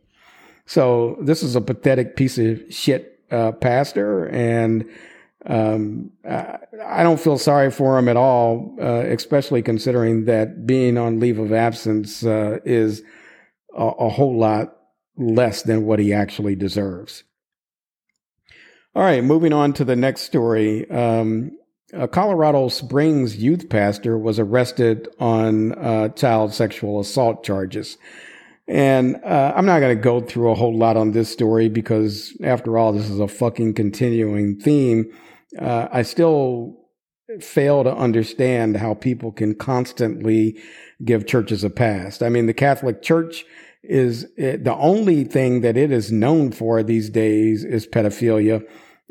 So 0.67 1.17
this 1.19 1.41
is 1.41 1.55
a 1.55 1.61
pathetic 1.61 2.15
piece 2.15 2.37
of 2.37 2.61
shit, 2.69 3.19
uh, 3.31 3.53
pastor. 3.53 4.27
And, 4.27 4.87
um, 5.47 6.11
I 6.23 7.01
don't 7.01 7.19
feel 7.19 7.39
sorry 7.39 7.71
for 7.71 7.97
him 7.97 8.07
at 8.09 8.15
all, 8.15 8.75
uh, 8.79 9.05
especially 9.07 9.63
considering 9.63 10.25
that 10.25 10.67
being 10.67 10.99
on 10.99 11.19
leave 11.19 11.39
of 11.39 11.51
absence, 11.51 12.23
uh, 12.23 12.59
is 12.63 13.01
a, 13.75 13.87
a 13.87 14.09
whole 14.09 14.37
lot 14.37 14.77
less 15.17 15.63
than 15.63 15.87
what 15.87 15.97
he 15.97 16.13
actually 16.13 16.53
deserves. 16.53 17.23
All 18.93 19.01
right, 19.01 19.23
moving 19.23 19.51
on 19.51 19.73
to 19.73 19.83
the 19.83 19.95
next 19.95 20.21
story. 20.21 20.87
Um, 20.91 21.57
a 21.93 22.07
Colorado 22.07 22.67
Springs 22.67 23.37
youth 23.37 23.69
pastor 23.69 24.17
was 24.17 24.39
arrested 24.39 25.07
on 25.19 25.73
uh, 25.73 26.09
child 26.09 26.53
sexual 26.53 26.99
assault 26.99 27.43
charges. 27.43 27.97
And 28.67 29.17
uh, 29.25 29.53
I'm 29.55 29.65
not 29.65 29.79
going 29.79 29.97
to 29.97 30.01
go 30.01 30.21
through 30.21 30.51
a 30.51 30.55
whole 30.55 30.77
lot 30.77 30.95
on 30.95 31.11
this 31.11 31.29
story 31.31 31.67
because, 31.67 32.37
after 32.43 32.77
all, 32.77 32.93
this 32.93 33.09
is 33.09 33.19
a 33.19 33.27
fucking 33.27 33.73
continuing 33.73 34.59
theme. 34.59 35.11
Uh, 35.59 35.87
I 35.91 36.03
still 36.03 36.77
fail 37.39 37.83
to 37.83 37.93
understand 37.93 38.77
how 38.77 38.93
people 38.93 39.31
can 39.31 39.55
constantly 39.55 40.57
give 41.03 41.27
churches 41.27 41.63
a 41.63 41.69
pass. 41.69 42.21
I 42.21 42.29
mean, 42.29 42.45
the 42.45 42.53
Catholic 42.53 43.01
Church 43.01 43.45
is 43.83 44.27
eh, 44.37 44.57
the 44.57 44.75
only 44.75 45.23
thing 45.23 45.61
that 45.61 45.77
it 45.77 45.91
is 45.91 46.11
known 46.11 46.51
for 46.51 46.83
these 46.83 47.09
days 47.09 47.63
is 47.63 47.87
pedophilia. 47.87 48.63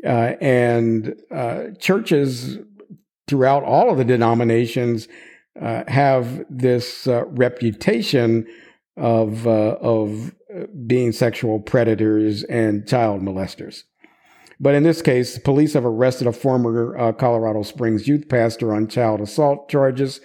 Uh, 0.03 0.33
and 0.41 1.15
uh, 1.29 1.65
churches 1.77 2.57
throughout 3.27 3.63
all 3.63 3.89
of 3.89 3.97
the 3.97 4.05
denominations 4.05 5.07
uh, 5.59 5.83
have 5.87 6.45
this 6.49 7.07
uh, 7.07 7.25
reputation 7.25 8.45
of 8.97 9.47
uh, 9.47 9.77
of 9.81 10.33
being 10.85 11.11
sexual 11.11 11.59
predators 11.59 12.43
and 12.43 12.87
child 12.87 13.21
molesters. 13.21 13.83
But 14.59 14.75
in 14.75 14.83
this 14.83 15.01
case, 15.01 15.39
police 15.39 15.73
have 15.73 15.85
arrested 15.85 16.27
a 16.27 16.33
former 16.33 16.97
uh, 16.97 17.13
Colorado 17.13 17.63
Springs 17.63 18.07
youth 18.07 18.29
pastor 18.29 18.73
on 18.73 18.87
child 18.87 19.21
assault 19.21 19.69
charges. 19.69 20.21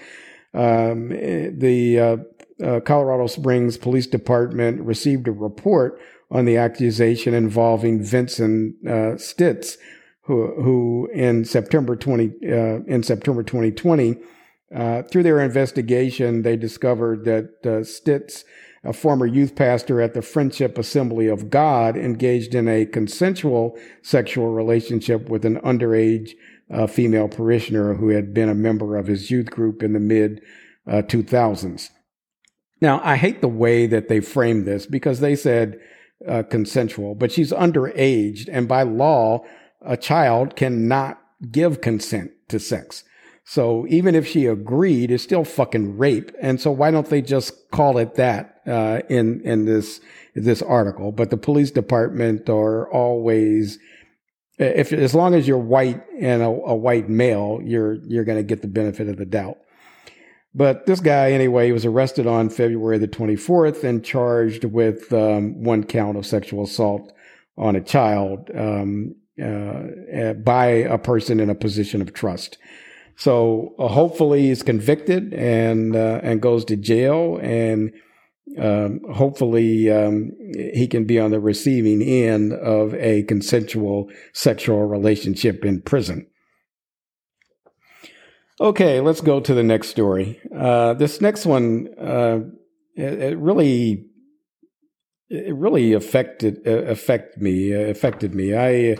Um, 0.53 1.09
the 1.09 1.99
uh, 1.99 2.17
uh, 2.65 2.81
Colorado 2.81 3.27
Springs 3.27 3.79
Police 3.79 4.07
Department 4.07 4.81
received 4.83 5.27
a 5.29 5.33
report 5.33 6.01
on 6.31 6.45
the 6.45 6.57
accusation 6.57 7.35
involving 7.35 8.03
Vincent 8.03 8.75
Stitz, 9.21 9.79
who, 10.27 10.61
who 10.61 11.09
in 11.13 11.45
September 11.45 11.97
20, 11.97 12.25
uh, 12.45 12.83
in 12.87 13.03
September 13.03 13.43
2020, 13.43 14.17
uh, 14.75 15.03
through 15.03 15.23
their 15.23 15.41
investigation, 15.41 16.43
they 16.43 16.57
discovered 16.57 17.25
that 17.25 17.65
uh, 17.65 17.85
Stitz, 17.85 18.45
a 18.83 18.93
former 18.93 19.27
youth 19.27 19.55
pastor 19.55 20.01
at 20.01 20.15
the 20.15 20.23
Friendship 20.23 20.79
Assembly 20.79 21.29
of 21.29 21.49
God, 21.49 21.97
engaged 21.97 22.55
in 22.55 22.69
a 22.69 22.87
consensual 22.87 23.79
sexual 24.03 24.49
relationship 24.49 25.29
with 25.29 25.45
an 25.45 25.61
underage 25.61 26.33
uh, 26.73 26.89
female 26.89 27.29
parishioner 27.29 27.95
who 27.95 28.09
had 28.09 28.35
been 28.35 28.49
a 28.49 28.55
member 28.55 28.97
of 28.97 29.07
his 29.07 29.31
youth 29.31 29.51
group 29.51 29.83
in 29.83 29.93
the 29.93 30.01
mid 30.01 30.41
2000s. 30.89 31.91
Uh, 31.91 31.93
now, 32.81 33.01
I 33.03 33.17
hate 33.17 33.41
the 33.41 33.49
way 33.49 33.87
that 33.87 34.09
they 34.09 34.21
framed 34.21 34.67
this 34.67 34.87
because 34.87 35.21
they 35.21 35.37
said 35.37 35.79
uh, 36.27 36.43
consensual, 36.43 37.15
but 37.15 37.31
she's 37.31 37.53
underage, 37.53 38.49
and 38.51 38.67
by 38.67 38.83
law, 38.83 39.45
a 39.83 39.97
child 39.97 40.57
cannot 40.57 41.21
give 41.51 41.81
consent 41.81 42.31
to 42.49 42.59
sex. 42.59 43.05
So 43.49 43.87
even 43.89 44.17
if 44.17 44.27
she 44.27 44.47
agreed, 44.47 45.13
it's 45.13 45.23
still 45.23 45.45
fucking 45.45 45.99
rape. 45.99 46.33
And 46.43 46.61
so 46.61 46.73
why 46.73 46.91
don't 46.91 47.09
they 47.09 47.23
just 47.23 47.71
call 47.71 47.97
it 47.99 48.17
that 48.17 48.61
uh, 48.67 49.03
in 49.09 49.41
in 49.43 49.67
this 49.67 50.01
this 50.35 50.63
article? 50.63 51.13
But 51.13 51.31
the 51.31 51.37
police 51.37 51.71
department 51.71 52.49
are 52.49 52.91
always, 52.93 53.79
if 54.59 54.93
as 54.93 55.15
long 55.15 55.35
as 55.35 55.47
you're 55.47 55.59
white 55.59 56.03
and 56.21 56.43
a, 56.43 56.47
a 56.47 56.75
white 56.75 57.09
male, 57.09 57.61
you're 57.63 57.95
you're 58.09 58.25
going 58.25 58.39
to 58.39 58.43
get 58.43 58.63
the 58.63 58.69
benefit 58.69 59.09
of 59.09 59.17
the 59.17 59.25
doubt. 59.27 59.59
But 60.53 60.87
this 60.87 61.01
guy, 61.01 61.31
anyway, 61.31 61.71
was 61.71 61.85
arrested 61.85 62.27
on 62.27 62.49
February 62.49 62.99
the 62.99 63.07
24th 63.07 63.85
and 63.85 64.03
charged 64.03 64.65
with 64.65 65.13
um, 65.13 65.63
one 65.63 65.85
count 65.85 66.17
of 66.17 66.27
sexual 66.27 66.65
assault 66.65 67.13
on 67.59 67.77
a 67.77 67.81
child. 67.81 68.51
Um, 68.57 69.15
uh, 69.43 70.33
by 70.35 70.67
a 70.67 70.99
person 70.99 71.41
in 71.41 71.51
a 71.51 71.55
position 71.55 72.01
of 72.01 72.13
trust. 72.13 72.59
So 73.17 73.75
uh, 73.79 73.89
hopefully 73.89 74.43
he's 74.43 74.63
convicted 74.63 75.33
and 75.33 75.97
uh, 75.97 76.21
and 76.23 76.41
goes 76.43 76.65
to 76.67 76.77
jail, 76.77 77.39
and 77.43 77.93
um, 78.61 79.01
hopefully 79.13 79.91
um, 79.91 80.33
he 80.55 80.87
can 80.87 81.05
be 81.05 81.19
on 81.19 81.31
the 81.31 81.41
receiving 81.41 82.03
end 82.03 82.53
of 82.53 82.95
a 82.95 83.23
consensual 83.23 84.11
sexual 84.35 84.85
relationship 84.85 85.65
in 85.65 85.81
prison. 85.81 86.27
Okay, 88.61 89.01
let's 89.01 89.21
go 89.21 89.41
to 89.41 89.55
the 89.55 89.63
next 89.63 89.89
story. 89.89 90.41
Uh, 90.55 90.95
this 90.95 91.21
next 91.21 91.45
one, 91.45 91.89
uh, 92.01 92.41
it, 92.95 93.21
it, 93.21 93.39
really, 93.39 94.07
it 95.29 95.55
really 95.55 95.93
affected 95.93 96.67
uh, 96.67 96.85
affect 96.85 97.39
me 97.39 97.73
affected 97.73 98.35
me. 98.35 98.55
I 98.55 98.97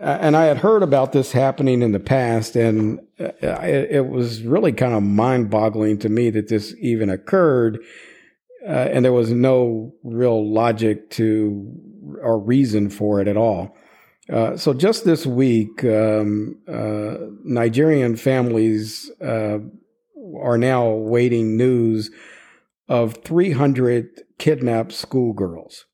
and 0.00 0.36
I 0.36 0.44
had 0.44 0.58
heard 0.58 0.82
about 0.82 1.12
this 1.12 1.32
happening 1.32 1.82
in 1.82 1.92
the 1.92 2.00
past, 2.00 2.56
and 2.56 3.00
uh, 3.20 3.60
it, 3.62 4.08
was 4.08 4.42
really 4.42 4.72
kind 4.72 4.94
of 4.94 5.02
mind 5.02 5.50
boggling 5.50 5.98
to 5.98 6.08
me 6.08 6.30
that 6.30 6.48
this 6.48 6.74
even 6.80 7.10
occurred. 7.10 7.78
Uh, 8.66 8.88
and 8.92 9.04
there 9.04 9.12
was 9.12 9.30
no 9.30 9.94
real 10.02 10.50
logic 10.50 11.10
to 11.10 11.70
or 12.22 12.38
reason 12.38 12.90
for 12.90 13.20
it 13.20 13.28
at 13.28 13.36
all. 13.36 13.76
Uh, 14.30 14.56
so 14.56 14.72
just 14.72 15.04
this 15.04 15.26
week, 15.26 15.84
um, 15.84 16.56
uh, 16.68 17.16
Nigerian 17.44 18.16
families 18.16 19.10
uh, 19.20 19.58
are 20.40 20.58
now 20.58 20.86
awaiting 20.86 21.56
news 21.56 22.10
of 22.88 23.18
300 23.24 24.22
kidnapped 24.38 24.92
schoolgirls. 24.92 25.86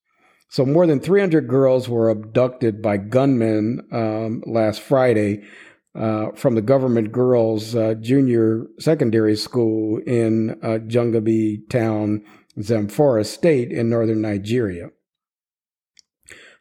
So 0.48 0.64
more 0.64 0.86
than 0.86 1.00
300 1.00 1.48
girls 1.48 1.88
were 1.88 2.08
abducted 2.08 2.80
by 2.80 2.98
gunmen 2.98 3.86
um, 3.92 4.42
last 4.46 4.80
Friday 4.80 5.44
uh, 5.94 6.30
from 6.34 6.54
the 6.54 6.62
government 6.62 7.10
girls' 7.10 7.74
uh, 7.74 7.94
junior 7.94 8.66
secondary 8.78 9.36
school 9.36 9.98
in 10.06 10.50
uh, 10.62 10.78
Jangebe 10.86 11.68
town, 11.68 12.22
Zamfara 12.58 13.24
state 13.24 13.72
in 13.72 13.88
northern 13.88 14.20
Nigeria. 14.20 14.90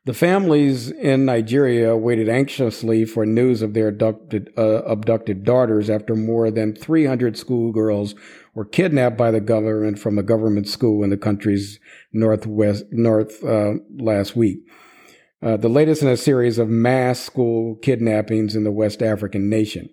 The 0.06 0.14
families 0.14 0.92
in 0.92 1.26
Nigeria 1.26 1.98
waited 1.98 2.30
anxiously 2.30 3.06
for 3.06 3.26
news 3.26 3.64
of 3.64 3.74
their 3.74 3.88
abducted, 3.88 4.54
uh, 4.56 4.84
abducted 4.84 5.44
daughters 5.44 5.90
after 5.90 6.16
more 6.16 6.52
than 6.52 6.76
300 6.76 7.36
schoolgirls 7.36 8.14
were 8.56 8.66
kidnapped 8.66 9.18
by 9.18 9.30
the 9.30 9.42
government 9.42 10.00
from 10.00 10.18
a 10.18 10.24
government 10.24 10.68
school 10.68 11.04
in 11.04 11.12
the 11.12 11.18
country's 11.18 11.80
northwest 12.12 12.86
north 12.92 13.44
uh, 13.44 13.74
last 13.98 14.36
week. 14.36 14.60
Uh, 15.44 15.58
the 15.58 15.70
latest 15.70 16.02
in 16.02 16.08
a 16.08 16.18
series 16.18 16.58
of 16.58 16.70
mass 16.70 17.20
school 17.20 17.76
kidnappings 17.76 18.56
in 18.56 18.64
the 18.64 18.72
West 18.72 19.04
African 19.04 19.50
nation. 19.50 19.90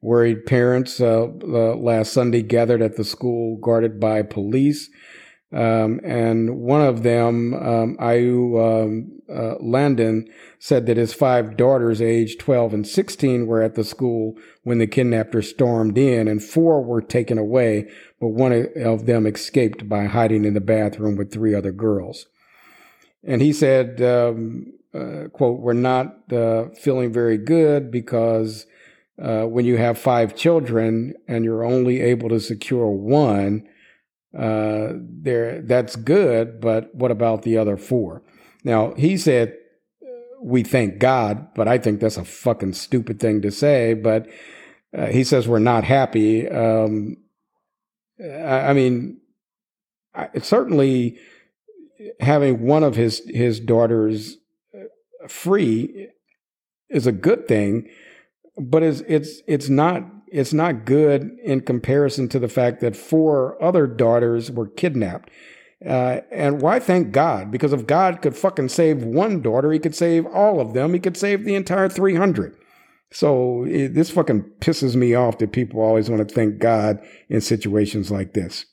Worried 0.00 0.46
parents 0.46 1.00
uh, 1.00 1.26
last 1.44 2.12
Sunday 2.12 2.42
gathered 2.42 2.80
at 2.80 2.96
the 2.96 3.04
school 3.04 3.58
guarded 3.60 3.98
by 3.98 4.22
police 4.22 4.88
um, 5.52 6.00
and 6.04 6.58
one 6.58 6.82
of 6.82 7.02
them, 7.02 7.54
um, 7.54 7.96
Ayu 7.98 8.84
um, 8.84 9.20
uh, 9.34 9.54
Landon, 9.60 10.28
said 10.58 10.86
that 10.86 10.98
his 10.98 11.14
five 11.14 11.56
daughters, 11.56 12.02
aged 12.02 12.40
12 12.40 12.74
and 12.74 12.86
16, 12.86 13.46
were 13.46 13.62
at 13.62 13.74
the 13.74 13.84
school 13.84 14.36
when 14.62 14.78
the 14.78 14.86
kidnappers 14.86 15.48
stormed 15.48 15.96
in, 15.96 16.28
and 16.28 16.42
four 16.42 16.82
were 16.82 17.00
taken 17.00 17.38
away, 17.38 17.88
but 18.20 18.28
one 18.28 18.68
of 18.76 19.06
them 19.06 19.26
escaped 19.26 19.88
by 19.88 20.04
hiding 20.04 20.44
in 20.44 20.52
the 20.52 20.60
bathroom 20.60 21.16
with 21.16 21.32
three 21.32 21.54
other 21.54 21.72
girls. 21.72 22.26
And 23.24 23.40
he 23.40 23.52
said, 23.54 24.02
um, 24.02 24.74
uh, 24.94 25.28
quote, 25.32 25.60
we're 25.60 25.72
not 25.72 26.30
uh, 26.32 26.68
feeling 26.70 27.12
very 27.12 27.38
good 27.38 27.90
because 27.90 28.66
uh, 29.20 29.44
when 29.44 29.64
you 29.64 29.78
have 29.78 29.98
five 29.98 30.36
children 30.36 31.14
and 31.26 31.44
you're 31.44 31.64
only 31.64 32.00
able 32.00 32.28
to 32.28 32.38
secure 32.38 32.90
one, 32.90 33.66
uh, 34.38 34.92
there 34.98 35.62
that's 35.62 35.96
good. 35.96 36.60
But 36.60 36.94
what 36.94 37.10
about 37.10 37.42
the 37.42 37.58
other 37.58 37.76
four? 37.76 38.22
Now 38.64 38.94
he 38.94 39.16
said, 39.16 39.54
"We 40.40 40.62
thank 40.62 40.98
God," 40.98 41.54
but 41.54 41.68
I 41.68 41.78
think 41.78 42.00
that's 42.00 42.16
a 42.16 42.24
fucking 42.24 42.74
stupid 42.74 43.20
thing 43.20 43.42
to 43.42 43.50
say. 43.50 43.94
But 43.94 44.28
uh, 44.96 45.06
he 45.06 45.24
says 45.24 45.48
we're 45.48 45.58
not 45.58 45.84
happy. 45.84 46.48
Um, 46.48 47.16
I, 48.20 48.70
I, 48.70 48.72
mean, 48.72 49.20
I, 50.14 50.28
certainly 50.38 51.18
having 52.20 52.62
one 52.62 52.84
of 52.84 52.96
his 52.96 53.22
his 53.28 53.60
daughters 53.60 54.36
uh, 54.74 55.28
free 55.28 56.08
is 56.88 57.06
a 57.06 57.12
good 57.12 57.48
thing 57.48 57.88
but 58.58 58.82
it's 58.82 59.00
it's 59.06 59.42
it's 59.46 59.68
not 59.68 60.04
it's 60.32 60.52
not 60.52 60.84
good 60.84 61.36
in 61.42 61.60
comparison 61.60 62.28
to 62.28 62.38
the 62.38 62.48
fact 62.48 62.80
that 62.80 62.96
four 62.96 63.62
other 63.62 63.86
daughters 63.86 64.50
were 64.50 64.68
kidnapped. 64.68 65.30
Uh, 65.84 66.20
and 66.32 66.60
why 66.60 66.80
thank 66.80 67.12
God? 67.12 67.50
Because 67.50 67.72
if 67.72 67.86
God 67.86 68.20
could 68.20 68.36
fucking 68.36 68.68
save 68.68 69.04
one 69.04 69.42
daughter, 69.42 69.70
he 69.70 69.78
could 69.78 69.94
save 69.94 70.26
all 70.26 70.60
of 70.60 70.74
them. 70.74 70.92
He 70.92 71.00
could 71.00 71.16
save 71.16 71.44
the 71.44 71.54
entire 71.54 71.88
300. 71.88 72.56
So 73.10 73.64
it, 73.64 73.94
this 73.94 74.10
fucking 74.10 74.42
pisses 74.60 74.96
me 74.96 75.14
off 75.14 75.38
that 75.38 75.52
people 75.52 75.80
always 75.80 76.10
want 76.10 76.26
to 76.26 76.34
thank 76.34 76.58
God 76.58 77.00
in 77.28 77.40
situations 77.40 78.10
like 78.10 78.34
this. 78.34 78.66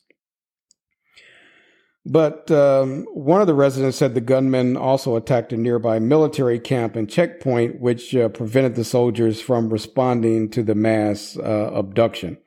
But 2.05 2.51
um, 2.51 3.05
one 3.13 3.41
of 3.41 3.47
the 3.47 3.55
residents 3.55 3.97
said 3.97 4.13
the 4.13 4.21
gunmen 4.21 4.77
also 4.77 5.15
attacked 5.15 5.51
a 5.53 5.57
nearby 5.57 5.97
military 5.97 6.59
camp 6.59 6.95
and 6.95 7.09
checkpoint, 7.09 7.81
which 7.81 8.15
uh, 8.15 8.29
prevented 8.29 8.75
the 8.75 8.83
soldiers 8.83 9.41
from 9.41 9.69
responding 9.69 10.49
to 10.51 10.61
the 10.61 10.75
mass 10.75 11.35
uh, 11.37 11.71
abduction. 11.73 12.37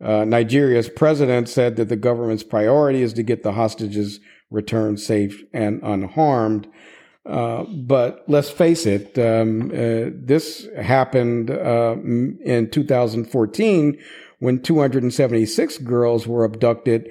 Uh, 0.00 0.24
Nigeria's 0.24 0.88
president 0.88 1.48
said 1.48 1.76
that 1.76 1.88
the 1.88 1.96
government's 1.96 2.44
priority 2.44 3.02
is 3.02 3.12
to 3.14 3.24
get 3.24 3.42
the 3.42 3.52
hostages 3.52 4.20
returned 4.50 5.00
safe 5.00 5.42
and 5.52 5.80
unharmed. 5.82 6.68
Uh, 7.24 7.64
but 7.64 8.24
let's 8.28 8.50
face 8.50 8.84
it, 8.86 9.16
um, 9.18 9.70
uh, 9.70 10.10
this 10.12 10.68
happened 10.76 11.50
uh, 11.50 11.96
in 12.04 12.68
2014 12.70 13.98
when 14.40 14.60
276 14.60 15.78
girls 15.78 16.26
were 16.26 16.44
abducted 16.44 17.08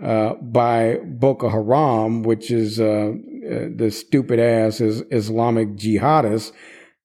uh, 0.00 0.34
by 0.34 0.98
Boko 1.04 1.48
Haram, 1.48 2.22
which 2.22 2.50
is 2.50 2.80
uh, 2.80 2.84
uh, 2.84 3.68
the 3.74 3.90
stupid 3.90 4.38
ass 4.38 4.80
is 4.80 5.02
Islamic 5.10 5.70
jihadists. 5.70 6.52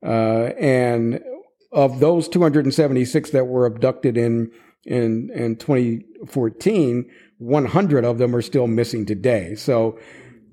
Uh, 0.05 0.53
and 0.59 1.21
of 1.71 1.99
those 1.99 2.29
276 2.29 3.31
that 3.31 3.45
were 3.45 3.65
abducted 3.65 4.17
in 4.17 4.51
in 4.85 5.29
in 5.33 5.57
2014, 5.57 7.09
100 7.39 8.05
of 8.05 8.17
them 8.19 8.35
are 8.35 8.41
still 8.41 8.67
missing 8.67 9.05
today. 9.05 9.55
So. 9.55 9.99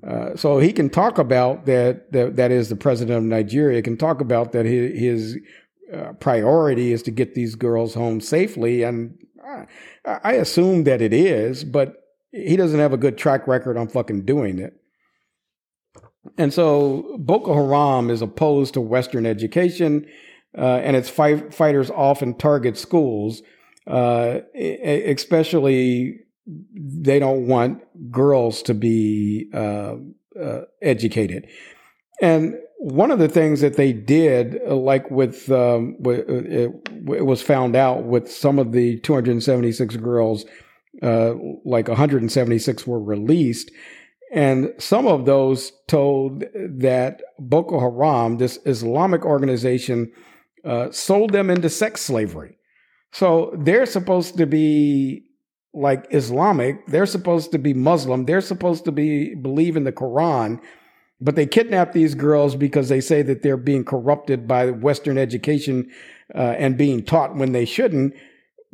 Uh, 0.05 0.35
so 0.35 0.59
he 0.59 0.71
can 0.71 0.87
talk 0.87 1.17
about 1.17 1.65
that, 1.65 2.11
that. 2.11 2.35
That 2.35 2.51
is 2.51 2.69
the 2.69 2.75
president 2.75 3.17
of 3.17 3.23
Nigeria 3.23 3.81
can 3.81 3.97
talk 3.97 4.21
about 4.21 4.51
that. 4.51 4.63
His, 4.63 4.99
his 4.99 5.37
uh, 5.91 6.13
priority 6.19 6.93
is 6.93 7.01
to 7.03 7.11
get 7.11 7.33
these 7.33 7.55
girls 7.55 7.95
home 7.95 8.21
safely, 8.21 8.83
and 8.83 9.17
I, 9.43 9.65
I 10.23 10.33
assume 10.33 10.83
that 10.83 11.01
it 11.01 11.11
is. 11.11 11.63
But 11.63 12.04
he 12.35 12.57
doesn't 12.57 12.79
have 12.79 12.93
a 12.93 12.97
good 12.97 13.17
track 13.17 13.47
record 13.47 13.77
on 13.77 13.87
fucking 13.87 14.25
doing 14.25 14.59
it. 14.59 14.73
And 16.37 16.53
so 16.53 17.17
Boko 17.19 17.53
Haram 17.53 18.09
is 18.09 18.21
opposed 18.21 18.73
to 18.73 18.81
Western 18.81 19.25
education, 19.25 20.05
uh, 20.57 20.81
and 20.83 20.95
its 20.95 21.09
fight, 21.09 21.53
fighters 21.53 21.89
often 21.89 22.33
target 22.33 22.77
schools, 22.77 23.41
uh, 23.87 24.39
especially 24.53 26.19
they 26.45 27.19
don't 27.19 27.47
want 27.47 27.81
girls 28.11 28.61
to 28.63 28.73
be 28.73 29.49
uh, 29.53 29.95
uh 30.39 30.61
educated. 30.81 31.47
And 32.21 32.55
one 32.77 33.11
of 33.11 33.19
the 33.19 33.29
things 33.29 33.61
that 33.61 33.77
they 33.77 33.93
did, 33.93 34.59
like 34.67 35.09
with, 35.09 35.49
um, 35.51 35.95
it 36.03 37.25
was 37.25 37.41
found 37.41 37.75
out 37.75 38.03
with 38.03 38.29
some 38.31 38.59
of 38.59 38.73
the 38.73 38.99
276 38.99 39.95
girls 39.97 40.45
uh, 41.01 41.33
like 41.63 41.87
176 41.87 42.87
were 42.87 43.01
released. 43.01 43.71
And 44.31 44.73
some 44.79 45.07
of 45.07 45.25
those 45.25 45.71
told 45.87 46.43
that 46.53 47.21
Boko 47.39 47.79
Haram, 47.79 48.37
this 48.37 48.59
Islamic 48.65 49.23
organization, 49.23 50.11
uh, 50.65 50.91
sold 50.91 51.31
them 51.31 51.49
into 51.49 51.69
sex 51.69 52.01
slavery. 52.01 52.57
So 53.11 53.53
they're 53.57 53.85
supposed 53.85 54.37
to 54.37 54.45
be 54.45 55.23
like 55.73 56.07
Islamic, 56.11 56.85
they're 56.87 57.05
supposed 57.05 57.51
to 57.51 57.59
be 57.59 57.73
Muslim, 57.73 58.25
they're 58.25 58.41
supposed 58.41 58.85
to 58.85 58.91
be 58.91 59.35
believe 59.35 59.77
in 59.77 59.83
the 59.83 59.91
Quran, 59.91 60.59
but 61.21 61.35
they 61.35 61.45
kidnap 61.45 61.93
these 61.93 62.15
girls 62.15 62.55
because 62.55 62.89
they 62.89 63.01
say 63.01 63.21
that 63.21 63.41
they're 63.41 63.57
being 63.57 63.85
corrupted 63.85 64.47
by 64.47 64.71
Western 64.71 65.17
education 65.17 65.89
uh, 66.33 66.55
and 66.57 66.77
being 66.77 67.03
taught 67.03 67.35
when 67.35 67.51
they 67.51 67.65
shouldn't. 67.65 68.13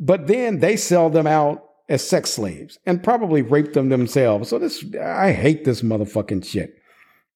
But 0.00 0.26
then 0.26 0.58
they 0.60 0.76
sell 0.76 1.10
them 1.10 1.26
out 1.26 1.62
as 1.92 2.08
sex 2.08 2.30
slaves 2.30 2.78
and 2.86 3.04
probably 3.04 3.42
raped 3.42 3.74
them 3.74 3.90
themselves. 3.90 4.48
So 4.48 4.58
this, 4.58 4.82
I 4.98 5.32
hate 5.32 5.66
this 5.66 5.82
motherfucking 5.82 6.42
shit. 6.42 6.74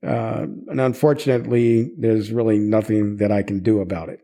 Uh, 0.02 0.46
and 0.68 0.80
unfortunately, 0.80 1.90
there's 1.98 2.32
really 2.32 2.58
nothing 2.58 3.18
that 3.18 3.30
I 3.30 3.42
can 3.42 3.60
do 3.60 3.80
about 3.80 4.08
it. 4.08 4.20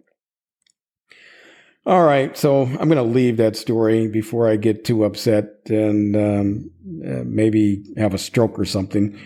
All 1.85 2.05
right, 2.05 2.35
so 2.35 2.63
I'm 2.63 2.89
going 2.89 2.97
to 2.97 3.03
leave 3.03 3.37
that 3.37 3.57
story 3.57 4.09
before 4.09 4.49
I 4.49 4.57
get 4.57 4.87
too 4.87 5.05
upset 5.05 5.51
and 5.67 6.17
um, 6.17 6.71
uh, 7.05 7.25
maybe 7.27 7.85
have 7.99 8.15
a 8.15 8.19
stroke 8.19 8.59
or 8.59 8.65
something, 8.65 9.19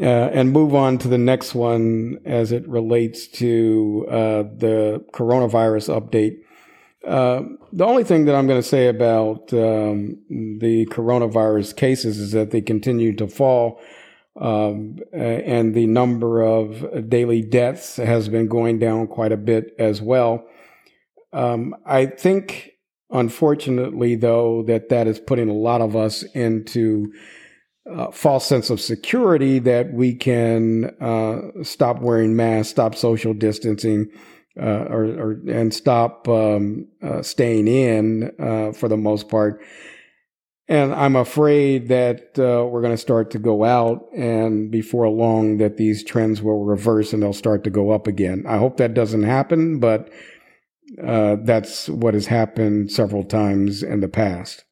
uh, 0.00 0.04
and 0.04 0.52
move 0.52 0.74
on 0.74 0.98
to 0.98 1.08
the 1.08 1.18
next 1.18 1.54
one 1.54 2.18
as 2.26 2.52
it 2.52 2.68
relates 2.68 3.28
to 3.28 4.06
uh, 4.10 4.42
the 4.42 5.04
coronavirus 5.12 5.88
update 5.98 6.43
uh, 7.06 7.42
the 7.72 7.84
only 7.84 8.04
thing 8.04 8.24
that 8.24 8.34
I'm 8.34 8.46
going 8.46 8.60
to 8.60 8.68
say 8.68 8.88
about 8.88 9.52
um, 9.52 10.18
the 10.28 10.86
coronavirus 10.90 11.76
cases 11.76 12.18
is 12.18 12.32
that 12.32 12.50
they 12.50 12.60
continue 12.60 13.14
to 13.16 13.28
fall, 13.28 13.80
um, 14.40 14.98
and 15.12 15.74
the 15.74 15.86
number 15.86 16.42
of 16.42 17.08
daily 17.08 17.42
deaths 17.42 17.96
has 17.96 18.28
been 18.28 18.48
going 18.48 18.78
down 18.78 19.06
quite 19.06 19.32
a 19.32 19.36
bit 19.36 19.74
as 19.78 20.00
well. 20.00 20.44
Um, 21.32 21.74
I 21.84 22.06
think, 22.06 22.72
unfortunately, 23.10 24.16
though, 24.16 24.62
that 24.64 24.88
that 24.88 25.06
is 25.06 25.18
putting 25.20 25.48
a 25.48 25.54
lot 25.54 25.80
of 25.80 25.96
us 25.96 26.22
into 26.34 27.12
a 27.86 28.10
false 28.12 28.46
sense 28.46 28.70
of 28.70 28.80
security 28.80 29.58
that 29.58 29.92
we 29.92 30.14
can 30.14 30.86
uh, 31.00 31.62
stop 31.62 32.00
wearing 32.00 32.34
masks, 32.34 32.70
stop 32.70 32.94
social 32.94 33.34
distancing 33.34 34.10
uh, 34.60 34.84
or, 34.88 35.04
or, 35.04 35.30
and 35.48 35.74
stop 35.74 36.28
um, 36.28 36.86
uh, 37.02 37.22
staying 37.22 37.68
in 37.68 38.30
uh, 38.38 38.72
for 38.72 38.88
the 38.88 38.96
most 38.96 39.28
part. 39.28 39.62
And 40.66 40.94
I'm 40.94 41.16
afraid 41.16 41.88
that 41.88 42.38
uh, 42.38 42.64
we're 42.66 42.80
going 42.80 42.94
to 42.94 42.96
start 42.96 43.30
to 43.32 43.38
go 43.38 43.64
out, 43.64 44.06
and 44.16 44.70
before 44.70 45.06
long, 45.10 45.58
that 45.58 45.76
these 45.76 46.02
trends 46.02 46.40
will 46.40 46.64
reverse 46.64 47.12
and 47.12 47.22
they'll 47.22 47.34
start 47.34 47.64
to 47.64 47.70
go 47.70 47.90
up 47.90 48.06
again. 48.06 48.44
I 48.48 48.56
hope 48.56 48.78
that 48.78 48.94
doesn't 48.94 49.24
happen, 49.24 49.78
but 49.78 50.10
uh, 51.02 51.36
that's 51.42 51.88
what 51.88 52.14
has 52.14 52.26
happened 52.26 52.90
several 52.90 53.24
times 53.24 53.82
in 53.82 54.00
the 54.00 54.08
past. 54.08 54.64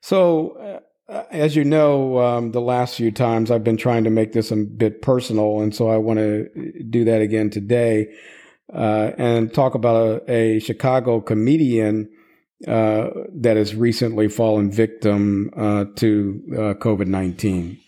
So, 0.00 0.52
uh, 0.52 0.80
as 1.30 1.56
you 1.56 1.64
know, 1.64 2.18
um, 2.18 2.52
the 2.52 2.60
last 2.60 2.96
few 2.96 3.10
times 3.10 3.50
I've 3.50 3.64
been 3.64 3.76
trying 3.76 4.04
to 4.04 4.10
make 4.10 4.32
this 4.32 4.50
a 4.50 4.56
bit 4.56 5.02
personal, 5.02 5.60
and 5.60 5.74
so 5.74 5.88
I 5.88 5.96
want 5.96 6.18
to 6.18 6.48
do 6.88 7.04
that 7.04 7.20
again 7.20 7.50
today 7.50 8.14
uh, 8.72 9.10
and 9.18 9.52
talk 9.52 9.74
about 9.74 10.28
a, 10.28 10.32
a 10.32 10.58
Chicago 10.60 11.20
comedian 11.20 12.10
uh, 12.66 13.08
that 13.34 13.56
has 13.56 13.74
recently 13.74 14.28
fallen 14.28 14.70
victim 14.70 15.50
uh, 15.56 15.86
to 15.96 16.42
uh, 16.52 16.74
COVID 16.74 17.06
19. 17.06 17.78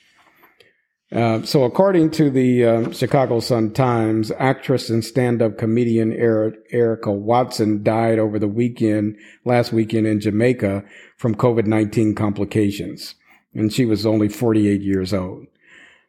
Uh, 1.13 1.43
so, 1.43 1.65
according 1.65 2.11
to 2.11 2.31
the 2.31 2.91
Chicago 2.93 3.39
Sun 3.41 3.73
Times, 3.73 4.33
actress 4.39 4.89
and 4.89 5.05
stand 5.05 5.43
up 5.43 5.59
comedian 5.59 6.13
Erica 6.13 7.13
Watson 7.13 7.83
died 7.83 8.19
over 8.19 8.39
the 8.39 8.49
weekend, 8.49 9.17
last 9.45 9.73
weekend 9.73 10.07
in 10.07 10.21
Jamaica 10.21 10.83
from 11.19 11.35
COVID 11.35 11.67
19 11.67 12.15
complications. 12.15 13.15
And 13.55 13.73
she 13.73 13.85
was 13.85 14.07
only 14.07 14.29
48 14.29 14.81
years 14.81 15.13
old. 15.13 15.47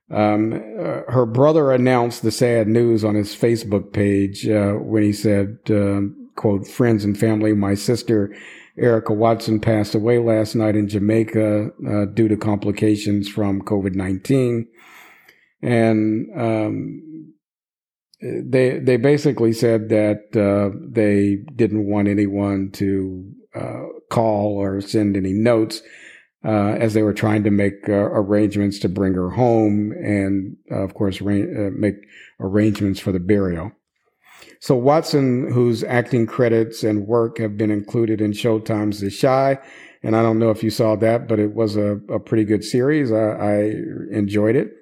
Um, 0.10 0.54
uh, 0.54 1.12
her 1.12 1.26
brother 1.26 1.72
announced 1.72 2.22
the 2.22 2.32
sad 2.32 2.68
news 2.68 3.04
on 3.04 3.16
his 3.16 3.36
Facebook 3.36 3.93
page 3.93 4.47
uh, 4.47 4.74
when 4.74 5.04
he 5.04 5.14
said, 5.14 5.58
uh, 5.70 6.01
quote, 6.36 6.68
friends 6.68 7.04
and 7.04 7.18
family, 7.18 7.54
my 7.54 7.74
sister 7.74 8.34
Erica 8.78 9.14
Watson 9.14 9.60
passed 9.60 9.95
away 9.95 10.20
last 10.20 10.56
night 10.56 10.76
in 10.76 10.88
Jamaica 10.88 11.70
uh, 11.88 12.06
due 12.06 12.28
to 12.28 12.38
complications 12.38 13.30
from 13.30 13.62
COVID 13.62 13.95
19. 13.95 14.68
And 15.64 16.28
um, 16.36 17.34
they 18.22 18.80
they 18.80 18.97
basically 18.97 19.53
said 19.53 19.88
that 19.89 20.36
uh, 20.36 20.76
they 20.91 21.38
didn't 21.55 21.88
want 21.88 22.09
anyone 22.09 22.70
to 22.74 23.32
uh, 23.55 23.84
call 24.09 24.57
or 24.57 24.82
send 24.82 25.16
any 25.16 25.32
notes 25.32 25.82
uh, 26.43 26.76
as 26.78 26.93
they 26.93 27.01
were 27.01 27.14
trying 27.14 27.43
to 27.45 27.49
make 27.49 27.88
uh, 27.88 27.93
arrangements 27.93 28.78
to 28.80 28.89
bring 28.89 29.14
her 29.14 29.30
home 29.30 29.93
and, 29.93 30.57
of 30.70 30.93
course, 30.95 31.22
ra- 31.22 31.70
make 31.72 31.95
arrangements 32.41 32.99
for 32.99 33.14
the 33.14 33.20
burial. 33.20 33.72
So 34.59 34.76
Watson, 34.76 35.51
whose 35.51 35.84
acting 35.86 36.26
credits 36.26 36.84
and 36.84 37.07
work 37.07 37.38
have 37.38 37.57
been 37.57 37.72
included 37.72 38.20
in 38.20 38.32
Showtime's 38.32 38.99
The 38.99 39.11
Chi, 39.11 39.59
and 40.03 40.16
I 40.16 40.22
don't 40.22 40.39
know 40.39 40.51
if 40.51 40.64
you 40.64 40.70
saw 40.70 40.97
that, 40.97 41.28
but 41.30 41.39
it 41.39 41.53
was 41.53 41.78
a, 41.78 41.99
a 42.09 42.20
pretty 42.20 42.43
good 42.43 42.64
series. 42.66 43.11
I, 43.11 43.32
I 43.32 43.55
enjoyed 44.11 44.57
it. 44.57 44.74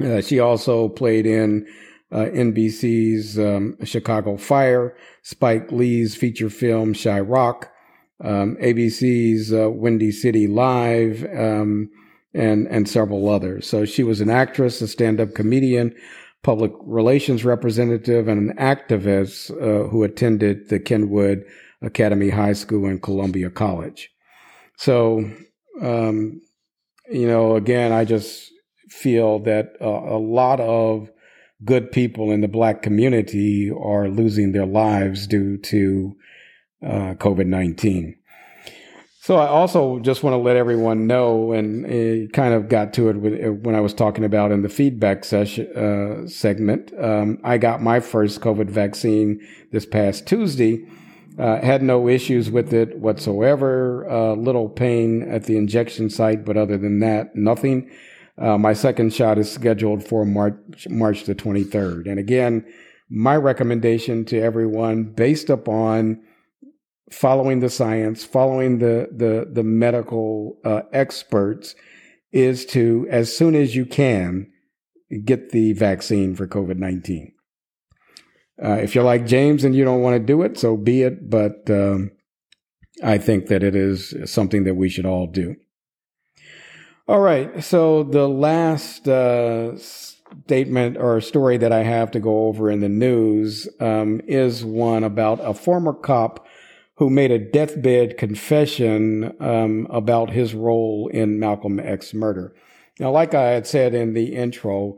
Uh, 0.00 0.20
she 0.20 0.40
also 0.40 0.88
played 0.88 1.26
in 1.26 1.66
uh, 2.10 2.26
NBC's 2.26 3.38
um, 3.38 3.76
Chicago 3.84 4.36
Fire, 4.36 4.96
Spike 5.22 5.70
Lee's 5.70 6.16
feature 6.16 6.50
film 6.50 6.94
Chi-Raq, 6.94 7.68
um, 8.22 8.56
ABC's 8.60 9.52
uh, 9.52 9.70
Windy 9.70 10.12
City 10.12 10.46
Live, 10.46 11.24
um, 11.36 11.90
and 12.32 12.66
and 12.68 12.88
several 12.88 13.28
others. 13.28 13.66
So 13.66 13.84
she 13.84 14.02
was 14.02 14.20
an 14.20 14.30
actress, 14.30 14.80
a 14.80 14.88
stand-up 14.88 15.34
comedian, 15.34 15.94
public 16.42 16.72
relations 16.82 17.44
representative, 17.44 18.28
and 18.28 18.50
an 18.50 18.56
activist 18.56 19.50
uh, 19.50 19.88
who 19.88 20.02
attended 20.02 20.68
the 20.68 20.80
Kenwood 20.80 21.44
Academy 21.82 22.30
High 22.30 22.52
School 22.52 22.86
and 22.86 23.02
Columbia 23.02 23.50
College. 23.50 24.10
So, 24.76 25.30
um, 25.80 26.40
you 27.10 27.26
know, 27.26 27.56
again, 27.56 27.92
I 27.92 28.04
just 28.04 28.50
feel 28.94 29.40
that 29.40 29.74
uh, 29.80 29.86
a 29.86 30.18
lot 30.18 30.60
of 30.60 31.10
good 31.64 31.90
people 31.90 32.30
in 32.30 32.40
the 32.40 32.48
black 32.48 32.82
community 32.82 33.70
are 33.70 34.08
losing 34.08 34.52
their 34.52 34.66
lives 34.66 35.26
due 35.26 35.56
to 35.58 36.16
uh, 36.82 37.14
COVID 37.14 37.46
19. 37.46 38.16
So 39.20 39.36
I 39.36 39.46
also 39.46 40.00
just 40.00 40.22
want 40.22 40.34
to 40.34 40.38
let 40.38 40.56
everyone 40.56 41.06
know, 41.06 41.52
and 41.52 41.86
it 41.86 42.34
kind 42.34 42.52
of 42.52 42.68
got 42.68 42.92
to 42.94 43.08
it 43.08 43.16
with, 43.16 43.64
when 43.64 43.74
I 43.74 43.80
was 43.80 43.94
talking 43.94 44.22
about 44.22 44.52
in 44.52 44.60
the 44.60 44.68
feedback 44.68 45.24
session 45.24 45.66
uh, 45.74 46.28
segment. 46.28 46.92
Um, 47.02 47.38
I 47.42 47.56
got 47.56 47.80
my 47.80 48.00
first 48.00 48.42
COVID 48.42 48.68
vaccine 48.68 49.40
this 49.72 49.86
past 49.86 50.26
Tuesday. 50.26 50.86
Uh, 51.38 51.58
had 51.62 51.82
no 51.82 52.06
issues 52.06 52.50
with 52.50 52.74
it 52.74 52.98
whatsoever. 52.98 54.06
Uh, 54.10 54.34
little 54.34 54.68
pain 54.68 55.22
at 55.22 55.44
the 55.44 55.56
injection 55.56 56.10
site, 56.10 56.44
but 56.44 56.58
other 56.58 56.76
than 56.76 57.00
that, 57.00 57.34
nothing. 57.34 57.90
Uh, 58.36 58.58
my 58.58 58.72
second 58.72 59.12
shot 59.12 59.38
is 59.38 59.50
scheduled 59.50 60.02
for 60.02 60.24
March 60.24 60.88
March 60.88 61.24
the 61.24 61.34
23rd. 61.34 62.10
And 62.10 62.18
again, 62.18 62.64
my 63.08 63.36
recommendation 63.36 64.24
to 64.26 64.40
everyone, 64.40 65.04
based 65.04 65.50
upon 65.50 66.20
following 67.12 67.60
the 67.60 67.70
science, 67.70 68.24
following 68.24 68.78
the 68.78 69.08
the 69.12 69.48
the 69.50 69.62
medical 69.62 70.58
uh, 70.64 70.82
experts, 70.92 71.74
is 72.32 72.66
to 72.66 73.06
as 73.10 73.34
soon 73.34 73.54
as 73.54 73.76
you 73.76 73.86
can 73.86 74.50
get 75.24 75.50
the 75.50 75.72
vaccine 75.74 76.34
for 76.34 76.48
COVID 76.48 76.76
nineteen. 76.76 77.32
Uh, 78.62 78.74
if 78.74 78.94
you're 78.94 79.04
like 79.04 79.26
James 79.26 79.64
and 79.64 79.74
you 79.74 79.84
don't 79.84 80.00
want 80.00 80.14
to 80.14 80.24
do 80.24 80.42
it, 80.42 80.58
so 80.58 80.76
be 80.76 81.02
it. 81.02 81.28
But 81.30 81.68
um, 81.70 82.10
I 83.02 83.18
think 83.18 83.46
that 83.46 83.62
it 83.62 83.76
is 83.76 84.14
something 84.24 84.64
that 84.64 84.74
we 84.74 84.88
should 84.88 85.06
all 85.06 85.26
do. 85.26 85.56
All 87.06 87.20
right. 87.20 87.62
So 87.62 88.02
the 88.02 88.26
last 88.26 89.06
uh, 89.06 89.76
statement 89.76 90.96
or 90.96 91.20
story 91.20 91.58
that 91.58 91.70
I 91.70 91.82
have 91.82 92.10
to 92.12 92.20
go 92.20 92.46
over 92.46 92.70
in 92.70 92.80
the 92.80 92.88
news 92.88 93.68
um, 93.78 94.22
is 94.26 94.64
one 94.64 95.04
about 95.04 95.38
a 95.42 95.52
former 95.52 95.92
cop 95.92 96.46
who 96.96 97.10
made 97.10 97.30
a 97.30 97.38
deathbed 97.38 98.16
confession 98.16 99.34
um, 99.38 99.86
about 99.90 100.30
his 100.30 100.54
role 100.54 101.10
in 101.12 101.38
Malcolm 101.38 101.78
X 101.78 102.14
murder. 102.14 102.54
Now, 102.98 103.10
like 103.10 103.34
I 103.34 103.50
had 103.50 103.66
said 103.66 103.94
in 103.94 104.14
the 104.14 104.34
intro, 104.34 104.96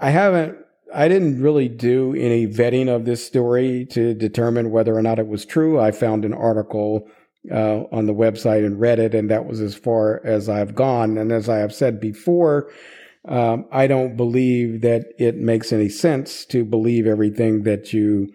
I 0.00 0.10
haven't, 0.10 0.58
I 0.94 1.08
didn't 1.08 1.40
really 1.40 1.68
do 1.68 2.14
any 2.14 2.46
vetting 2.46 2.94
of 2.94 3.06
this 3.06 3.26
story 3.26 3.86
to 3.86 4.12
determine 4.12 4.70
whether 4.70 4.94
or 4.94 5.00
not 5.02 5.18
it 5.18 5.28
was 5.28 5.46
true. 5.46 5.80
I 5.80 5.92
found 5.92 6.26
an 6.26 6.34
article 6.34 7.08
uh, 7.50 7.84
on 7.90 8.06
the 8.06 8.14
website 8.14 8.64
and 8.64 8.80
read 8.80 8.98
it, 8.98 9.14
and 9.14 9.30
that 9.30 9.46
was 9.46 9.60
as 9.60 9.74
far 9.74 10.24
as 10.24 10.48
I've 10.48 10.74
gone. 10.74 11.18
And 11.18 11.32
as 11.32 11.48
I 11.48 11.58
have 11.58 11.74
said 11.74 12.00
before, 12.00 12.70
um, 13.24 13.66
I 13.70 13.86
don't 13.86 14.16
believe 14.16 14.80
that 14.82 15.12
it 15.18 15.36
makes 15.36 15.72
any 15.72 15.88
sense 15.88 16.44
to 16.46 16.64
believe 16.64 17.06
everything 17.06 17.62
that 17.64 17.92
you 17.92 18.32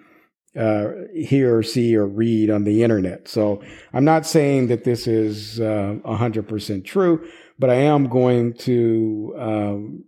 uh, 0.57 0.89
hear 1.13 1.57
or 1.57 1.63
see 1.63 1.95
or 1.95 2.07
read 2.07 2.49
on 2.49 2.63
the 2.63 2.83
internet. 2.83 3.27
So 3.27 3.61
I'm 3.93 4.05
not 4.05 4.25
saying 4.25 4.67
that 4.67 4.85
this 4.85 5.05
is 5.05 5.59
uh, 5.59 5.97
100% 6.03 6.85
true, 6.85 7.27
but 7.59 7.69
I 7.69 7.75
am 7.75 8.07
going 8.07 8.53
to 8.53 9.35
um, 9.37 10.03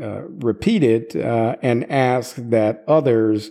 uh, 0.00 0.22
repeat 0.28 0.84
it 0.84 1.16
uh, 1.16 1.56
and 1.62 1.90
ask 1.90 2.36
that 2.36 2.84
others 2.86 3.50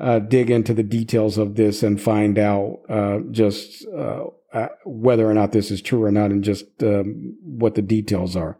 uh, 0.00 0.18
dig 0.18 0.50
into 0.50 0.74
the 0.74 0.82
details 0.82 1.38
of 1.38 1.56
this 1.56 1.82
and 1.82 2.00
find 2.00 2.38
out 2.38 2.80
uh, 2.88 3.18
just 3.30 3.86
whether 4.84 5.30
or 5.30 5.34
not 5.34 5.52
this 5.52 5.70
is 5.70 5.80
true 5.80 6.02
or 6.02 6.10
not 6.10 6.30
and 6.30 6.42
just 6.42 6.64
um, 6.82 7.36
what 7.42 7.74
the 7.74 7.82
details 7.82 8.34
are. 8.34 8.58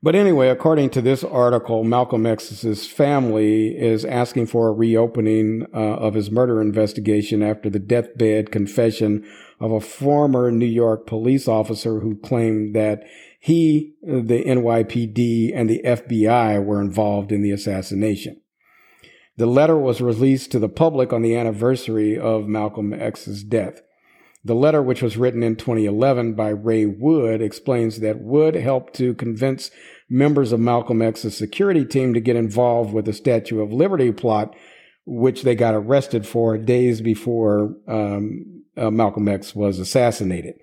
But 0.00 0.14
anyway, 0.14 0.48
according 0.48 0.90
to 0.90 1.02
this 1.02 1.24
article, 1.24 1.82
Malcolm 1.82 2.24
X's 2.24 2.86
family 2.86 3.76
is 3.76 4.04
asking 4.04 4.46
for 4.46 4.68
a 4.68 4.72
reopening 4.72 5.66
uh, 5.74 5.76
of 5.76 6.14
his 6.14 6.30
murder 6.30 6.60
investigation 6.60 7.42
after 7.42 7.68
the 7.68 7.80
deathbed 7.80 8.52
confession 8.52 9.28
of 9.58 9.72
a 9.72 9.80
former 9.80 10.52
New 10.52 10.66
York 10.66 11.04
police 11.04 11.48
officer 11.48 11.98
who 11.98 12.16
claimed 12.16 12.76
that 12.76 13.02
he, 13.40 13.94
the 14.02 14.44
NYPD, 14.44 15.50
and 15.52 15.68
the 15.68 15.82
FBI 15.84 16.64
were 16.64 16.80
involved 16.80 17.32
in 17.32 17.42
the 17.42 17.50
assassination. 17.50 18.40
The 19.38 19.46
letter 19.46 19.78
was 19.78 20.00
released 20.00 20.50
to 20.50 20.58
the 20.58 20.68
public 20.68 21.12
on 21.12 21.22
the 21.22 21.36
anniversary 21.36 22.18
of 22.18 22.48
Malcolm 22.48 22.92
X's 22.92 23.44
death. 23.44 23.82
The 24.44 24.56
letter, 24.56 24.82
which 24.82 25.00
was 25.00 25.16
written 25.16 25.44
in 25.44 25.54
2011 25.54 26.34
by 26.34 26.48
Ray 26.48 26.86
Wood, 26.86 27.40
explains 27.40 28.00
that 28.00 28.20
Wood 28.20 28.56
helped 28.56 28.94
to 28.94 29.14
convince 29.14 29.70
members 30.10 30.50
of 30.50 30.58
Malcolm 30.58 31.00
X's 31.00 31.36
security 31.36 31.84
team 31.84 32.14
to 32.14 32.20
get 32.20 32.34
involved 32.34 32.92
with 32.92 33.04
the 33.04 33.12
Statue 33.12 33.60
of 33.60 33.72
Liberty 33.72 34.10
plot, 34.10 34.56
which 35.06 35.44
they 35.44 35.54
got 35.54 35.74
arrested 35.74 36.26
for 36.26 36.58
days 36.58 37.00
before 37.00 37.76
um, 37.86 38.64
uh, 38.76 38.90
Malcolm 38.90 39.28
X 39.28 39.54
was 39.54 39.78
assassinated. 39.78 40.54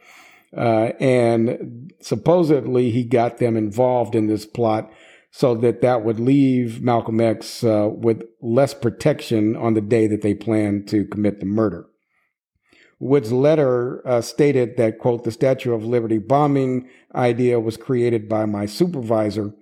Uh, 0.56 0.92
and 1.00 1.94
supposedly 2.02 2.92
he 2.92 3.06
got 3.06 3.38
them 3.38 3.56
involved 3.56 4.16
in 4.16 4.28
this 4.28 4.46
plot 4.46 4.92
so 5.38 5.54
that 5.54 5.82
that 5.82 6.06
would 6.06 6.18
leave 6.18 6.82
Malcolm 6.82 7.20
X 7.20 7.62
uh, 7.62 7.90
with 7.92 8.24
less 8.42 8.74
protection 8.74 9.54
on 9.58 9.74
the 9.74 9.82
day 9.82 10.08
that 10.08 10.22
they 10.22 10.34
planned 10.34 10.88
to 10.88 11.04
commit 11.04 11.42
the 11.42 11.46
murder. 11.46 11.88
Wood's 13.00 13.34
letter 13.34 14.02
uh, 14.08 14.22
stated 14.22 14.78
that, 14.78 14.98
quote, 14.98 15.26
the 15.26 15.34
Statue 15.34 15.74
of 15.74 15.84
Liberty 15.84 16.20
bombing 16.20 16.88
idea 17.14 17.60
was 17.60 17.76
created 17.76 18.30
by 18.30 18.46
my 18.46 18.66
supervisor. 18.66 19.54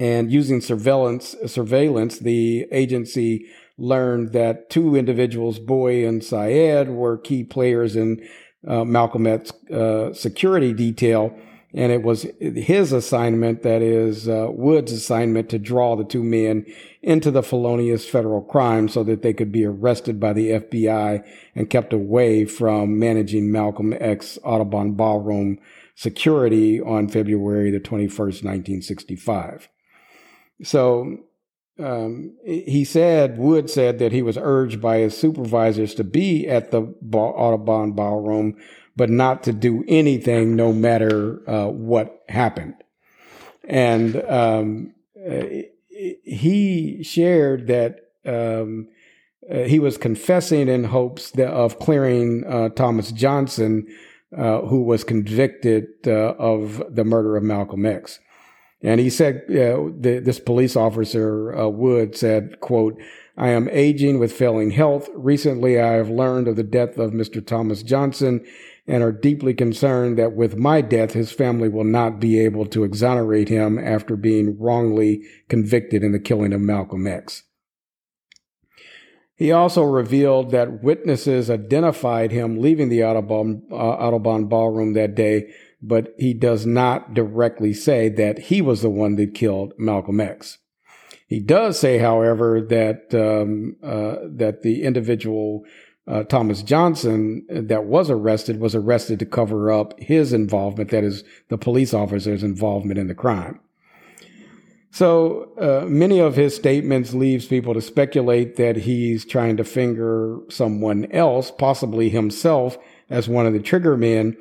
And 0.00 0.32
using 0.32 0.60
surveillance, 0.60 1.36
surveillance, 1.46 2.18
the 2.18 2.66
agency 2.72 3.46
learned 3.76 4.32
that 4.32 4.70
two 4.70 4.96
individuals, 4.96 5.60
Boy 5.60 6.04
and 6.04 6.20
Sayyed, 6.20 6.88
were 6.88 7.16
key 7.16 7.44
players 7.44 7.94
in 7.94 8.28
uh, 8.66 8.84
Malcolm 8.84 9.24
X's 9.24 9.52
uh, 9.70 10.12
security 10.14 10.72
detail 10.72 11.38
and 11.78 11.92
it 11.92 12.02
was 12.02 12.26
his 12.40 12.90
assignment, 12.92 13.62
that 13.62 13.82
is 13.82 14.28
uh, 14.28 14.48
Wood's 14.50 14.90
assignment, 14.90 15.48
to 15.50 15.60
draw 15.60 15.94
the 15.94 16.02
two 16.02 16.24
men 16.24 16.66
into 17.02 17.30
the 17.30 17.40
felonious 17.40 18.04
federal 18.04 18.42
crime 18.42 18.88
so 18.88 19.04
that 19.04 19.22
they 19.22 19.32
could 19.32 19.52
be 19.52 19.64
arrested 19.64 20.18
by 20.18 20.32
the 20.32 20.50
FBI 20.50 21.24
and 21.54 21.70
kept 21.70 21.92
away 21.92 22.44
from 22.44 22.98
managing 22.98 23.52
Malcolm 23.52 23.94
X 24.00 24.40
Audubon 24.42 24.94
Ballroom 24.94 25.60
security 25.94 26.80
on 26.80 27.06
February 27.06 27.70
the 27.70 27.78
21st, 27.78 28.42
1965. 28.42 29.68
So 30.64 31.18
um, 31.78 32.36
he 32.44 32.84
said, 32.84 33.38
Wood 33.38 33.70
said 33.70 34.00
that 34.00 34.10
he 34.10 34.22
was 34.22 34.36
urged 34.36 34.80
by 34.80 34.98
his 34.98 35.16
supervisors 35.16 35.94
to 35.94 36.02
be 36.02 36.48
at 36.48 36.72
the 36.72 36.92
Audubon 37.12 37.92
Ballroom 37.92 38.56
but 38.98 39.08
not 39.08 39.44
to 39.44 39.52
do 39.52 39.84
anything 39.86 40.56
no 40.56 40.72
matter 40.72 41.48
uh, 41.48 41.68
what 41.68 42.24
happened. 42.28 42.74
And 43.64 44.16
um, 44.28 44.92
uh, 45.16 45.44
he 46.24 47.02
shared 47.04 47.68
that 47.68 48.00
um, 48.26 48.88
uh, 49.48 49.60
he 49.60 49.78
was 49.78 49.96
confessing 49.96 50.68
in 50.68 50.84
hopes 50.84 51.30
that, 51.30 51.48
of 51.48 51.78
clearing 51.78 52.44
uh, 52.46 52.70
Thomas 52.70 53.12
Johnson, 53.12 53.86
uh, 54.36 54.62
who 54.62 54.82
was 54.82 55.04
convicted 55.04 55.86
uh, 56.06 56.34
of 56.34 56.82
the 56.90 57.04
murder 57.04 57.36
of 57.36 57.44
Malcolm 57.44 57.86
X. 57.86 58.18
And 58.82 59.00
he 59.00 59.10
said, 59.10 59.42
this 59.48 60.38
police 60.38 60.76
officer, 60.76 61.68
Wood 61.68 62.16
said, 62.16 62.60
quote, 62.60 63.00
I 63.36 63.48
am 63.48 63.68
aging 63.70 64.20
with 64.20 64.32
failing 64.32 64.70
health. 64.70 65.08
Recently, 65.14 65.80
I 65.80 65.94
have 65.94 66.10
learned 66.10 66.46
of 66.46 66.54
the 66.54 66.62
death 66.62 66.96
of 66.96 67.10
Mr. 67.10 67.44
Thomas 67.44 67.82
Johnson 67.82 68.44
and 68.88 69.02
are 69.02 69.12
deeply 69.12 69.52
concerned 69.52 70.18
that 70.18 70.32
with 70.32 70.56
my 70.56 70.80
death, 70.80 71.12
his 71.12 71.30
family 71.30 71.68
will 71.68 71.84
not 71.84 72.18
be 72.18 72.40
able 72.40 72.64
to 72.66 72.84
exonerate 72.84 73.50
him 73.50 73.78
after 73.78 74.16
being 74.16 74.58
wrongly 74.58 75.22
convicted 75.48 76.02
in 76.02 76.12
the 76.12 76.18
killing 76.18 76.54
of 76.54 76.60
Malcolm 76.62 77.06
X. 77.06 77.44
He 79.36 79.52
also 79.52 79.84
revealed 79.84 80.50
that 80.50 80.82
witnesses 80.82 81.50
identified 81.50 82.32
him 82.32 82.60
leaving 82.60 82.88
the 82.88 83.04
Audubon, 83.04 83.62
uh, 83.70 83.74
Audubon 83.74 84.46
ballroom 84.46 84.94
that 84.94 85.14
day, 85.14 85.52
but 85.80 86.14
he 86.18 86.32
does 86.32 86.66
not 86.66 87.14
directly 87.14 87.72
say 87.72 88.08
that 88.08 88.38
he 88.38 88.60
was 88.62 88.82
the 88.82 88.90
one 88.90 89.14
that 89.16 89.34
killed 89.34 89.74
Malcolm 89.78 90.18
X. 90.18 90.58
He 91.28 91.40
does 91.40 91.78
say, 91.78 91.98
however, 91.98 92.62
that 92.62 93.14
um, 93.14 93.76
uh, 93.82 94.16
that 94.34 94.62
the 94.62 94.82
individual 94.82 95.62
uh, 96.08 96.24
Thomas 96.24 96.62
Johnson 96.62 97.44
that 97.50 97.84
was 97.84 98.10
arrested 98.10 98.60
was 98.60 98.74
arrested 98.74 99.18
to 99.18 99.26
cover 99.26 99.70
up 99.70 99.98
his 100.00 100.32
involvement, 100.32 100.90
that 100.90 101.04
is, 101.04 101.22
the 101.48 101.58
police 101.58 101.92
officer's 101.92 102.42
involvement 102.42 102.98
in 102.98 103.08
the 103.08 103.14
crime. 103.14 103.60
So 104.90 105.52
uh, 105.60 105.86
many 105.86 106.18
of 106.18 106.34
his 106.34 106.56
statements 106.56 107.12
leaves 107.12 107.46
people 107.46 107.74
to 107.74 107.82
speculate 107.82 108.56
that 108.56 108.76
he's 108.76 109.26
trying 109.26 109.58
to 109.58 109.64
finger 109.64 110.38
someone 110.48 111.04
else, 111.12 111.50
possibly 111.50 112.08
himself, 112.08 112.78
as 113.10 113.28
one 113.28 113.46
of 113.46 113.52
the 113.52 113.60
trigger 113.60 113.96
men. 113.96 114.36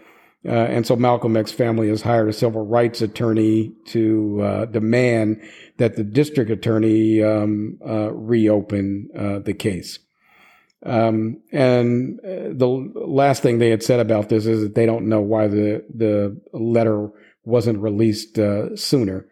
Uh, 0.45 0.51
and 0.51 0.87
so 0.87 0.95
Malcolm 0.95 1.35
X 1.35 1.51
family 1.51 1.89
has 1.89 2.01
hired 2.01 2.29
a 2.29 2.33
civil 2.33 2.65
rights 2.65 3.01
attorney 3.01 3.73
to 3.87 4.41
uh, 4.41 4.65
demand 4.65 5.41
that 5.77 5.97
the 5.97 6.03
district 6.03 6.49
attorney 6.49 7.21
um, 7.21 7.77
uh, 7.85 8.13
reopen 8.13 9.09
uh, 9.17 9.39
the 9.39 9.53
case. 9.53 9.99
Um, 10.87 11.41
and 11.51 12.19
uh, 12.21 12.53
the 12.53 12.67
last 12.95 13.43
thing 13.43 13.59
they 13.59 13.69
had 13.69 13.83
said 13.83 13.99
about 13.99 14.29
this 14.29 14.45
is 14.45 14.61
that 14.61 14.75
they 14.75 14.85
don't 14.85 15.09
know 15.09 15.21
why 15.21 15.47
the 15.47 15.83
the 15.93 16.39
letter 16.53 17.09
wasn't 17.43 17.79
released 17.79 18.39
uh, 18.39 18.75
sooner. 18.75 19.27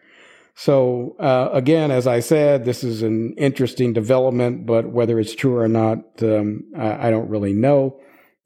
So 0.56 1.16
uh, 1.20 1.50
again, 1.52 1.92
as 1.92 2.08
I 2.08 2.20
said, 2.20 2.66
this 2.66 2.84
is 2.84 3.02
an 3.04 3.34
interesting 3.38 3.94
development, 3.94 4.66
but 4.66 4.90
whether 4.90 5.20
it's 5.20 5.36
true 5.36 5.58
or 5.58 5.68
not, 5.68 6.00
um, 6.22 6.64
I, 6.78 7.08
I, 7.08 7.10
don't 7.10 7.30
really 7.30 7.52
know. 7.52 8.00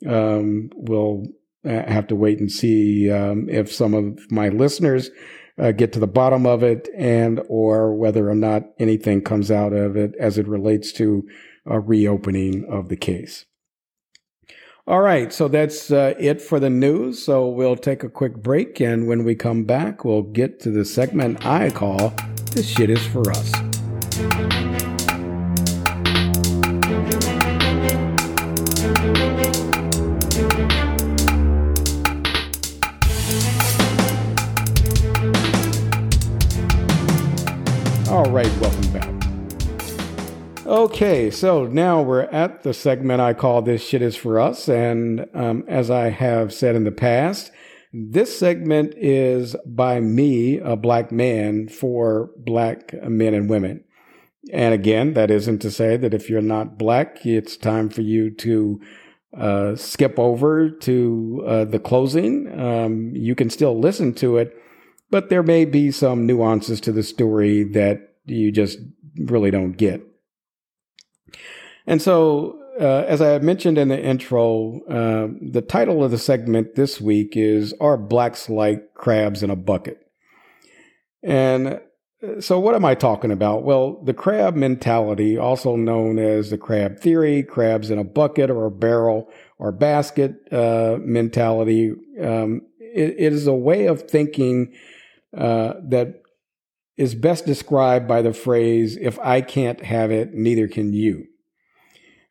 Um, 0.08 0.72
we'll 0.76 1.28
uh, 1.64 1.84
have 1.88 2.08
to 2.08 2.16
wait 2.16 2.40
and 2.40 2.52
see 2.52 3.12
um, 3.12 3.48
if 3.48 3.72
some 3.72 3.94
of 3.94 4.32
my 4.32 4.50
listeners 4.50 5.12
uh, 5.60 5.72
get 5.72 5.94
to 5.94 6.00
the 6.00 6.08
bottom 6.08 6.48
of 6.48 6.64
it, 6.64 6.90
and 6.98 7.42
or 7.48 7.94
whether 7.94 8.30
or 8.30 8.36
not 8.36 8.64
anything 8.80 9.22
comes 9.22 9.52
out 9.52 9.74
of 9.74 9.96
it 9.96 10.16
as 10.20 10.38
it 10.38 10.48
relates 10.48 10.92
to 10.94 11.28
a 11.70 11.80
reopening 11.80 12.66
of 12.66 12.90
the 12.90 12.98
case. 12.98 13.46
All 14.88 15.02
right, 15.02 15.32
so 15.32 15.48
that's 15.48 15.92
uh, 15.92 16.16
it 16.20 16.42
for 16.42 16.60
the 16.60 16.70
news. 16.70 17.24
So 17.24 17.48
we'll 17.48 17.76
take 17.76 18.04
a 18.04 18.10
quick 18.10 18.38
break, 18.38 18.82
and 18.82 19.08
when 19.08 19.24
we 19.24 19.36
come 19.36 19.64
back, 19.64 20.04
we'll 20.04 20.24
get 20.24 20.60
to 20.62 20.72
the 20.72 20.84
segment 20.84 21.46
I 21.46 21.70
call 21.70 22.12
This 22.54 22.68
Shit 22.68 22.90
Is 22.90 23.06
For 23.06 23.30
Us. 23.30 23.54
All 38.10 38.32
right, 38.32 38.52
welcome 38.60 38.92
back. 38.92 39.09
Okay, 40.70 41.32
so 41.32 41.66
now 41.66 42.00
we're 42.00 42.26
at 42.26 42.62
the 42.62 42.76
segment 42.76 43.22
I 43.22 43.34
call 43.34 43.64
This 43.64 43.84
Shit 43.84 44.04
Is 44.04 44.16
For 44.16 44.40
Us. 44.40 44.70
And 44.70 45.26
um, 45.34 45.64
as 45.68 45.90
I 45.90 46.12
have 46.12 46.54
said 46.54 46.76
in 46.76 46.84
the 46.84 46.92
past, 46.92 47.52
this 47.92 48.38
segment 48.38 48.94
is 48.96 49.56
by 49.66 50.00
me, 50.00 50.60
a 50.60 50.76
black 50.76 51.12
man, 51.12 51.70
for 51.70 52.30
black 52.38 52.94
men 53.02 53.34
and 53.34 53.50
women. 53.50 53.84
And 54.54 54.76
again, 54.76 55.16
that 55.16 55.32
isn't 55.32 55.58
to 55.64 55.72
say 55.72 55.98
that 55.98 56.14
if 56.14 56.30
you're 56.30 56.40
not 56.40 56.78
black, 56.78 57.26
it's 57.26 57.58
time 57.58 57.90
for 57.90 58.02
you 58.02 58.30
to 58.36 58.80
uh, 59.36 59.76
skip 59.76 60.20
over 60.20 60.70
to 60.70 61.44
uh, 61.48 61.66
the 61.66 61.80
closing. 61.80 62.48
Um, 62.60 63.16
you 63.16 63.34
can 63.34 63.50
still 63.50 63.80
listen 63.80 64.14
to 64.16 64.38
it, 64.38 64.56
but 65.10 65.30
there 65.30 65.42
may 65.42 65.66
be 65.66 65.90
some 65.90 66.28
nuances 66.28 66.80
to 66.82 66.92
the 66.92 67.02
story 67.02 67.64
that 67.64 68.14
you 68.26 68.52
just 68.52 68.78
really 69.18 69.50
don't 69.50 69.74
get. 69.74 70.06
And 71.90 72.04
so, 72.04 72.60
uh, 72.80 73.04
as 73.08 73.20
I 73.20 73.40
mentioned 73.40 73.80
in 73.80 73.88
the 73.88 74.00
intro, 74.00 74.80
uh, 74.88 75.34
the 75.42 75.64
title 75.64 76.04
of 76.04 76.12
the 76.12 76.20
segment 76.20 76.76
this 76.76 77.02
week 77.02 77.36
is 77.36 77.74
Are 77.82 77.98
Blacks 77.98 78.48
Like 78.48 78.94
Crabs 78.94 79.42
in 79.42 79.50
a 79.50 79.56
Bucket? 79.56 79.98
And 81.24 81.82
uh, 82.22 82.42
so, 82.42 82.60
what 82.60 82.76
am 82.76 82.86
I 82.86 82.94
talking 82.94 83.32
about? 83.32 83.64
Well, 83.64 84.04
the 84.04 84.14
crab 84.14 84.56
mentality, 84.56 85.36
also 85.36 85.76
known 85.76 86.20
as 86.20 86.52
the 86.52 86.60
crab 86.60 87.00
theory, 87.00 87.42
crabs 87.42 87.90
in 87.90 87.98
a 87.98 88.04
bucket 88.04 88.52
or 88.52 88.68
a 88.68 88.72
barrel 88.72 89.28
or 89.58 89.72
basket 89.72 90.36
uh, 90.54 91.00
mentality, 91.02 91.94
um, 92.22 92.62
it, 92.80 93.16
it 93.18 93.34
is 93.34 93.48
a 93.48 93.54
way 93.54 93.88
of 93.88 94.04
thinking 94.04 94.76
uh, 95.36 95.74
that 95.86 96.22
is 96.98 97.16
best 97.16 97.48
described 97.48 98.08
by 98.08 98.22
the 98.22 98.34
phrase, 98.34 98.96
if 98.96 99.18
I 99.18 99.42
can't 99.42 99.82
have 99.82 100.12
it, 100.12 100.36
neither 100.36 100.68
can 100.68 100.94
you. 100.94 101.26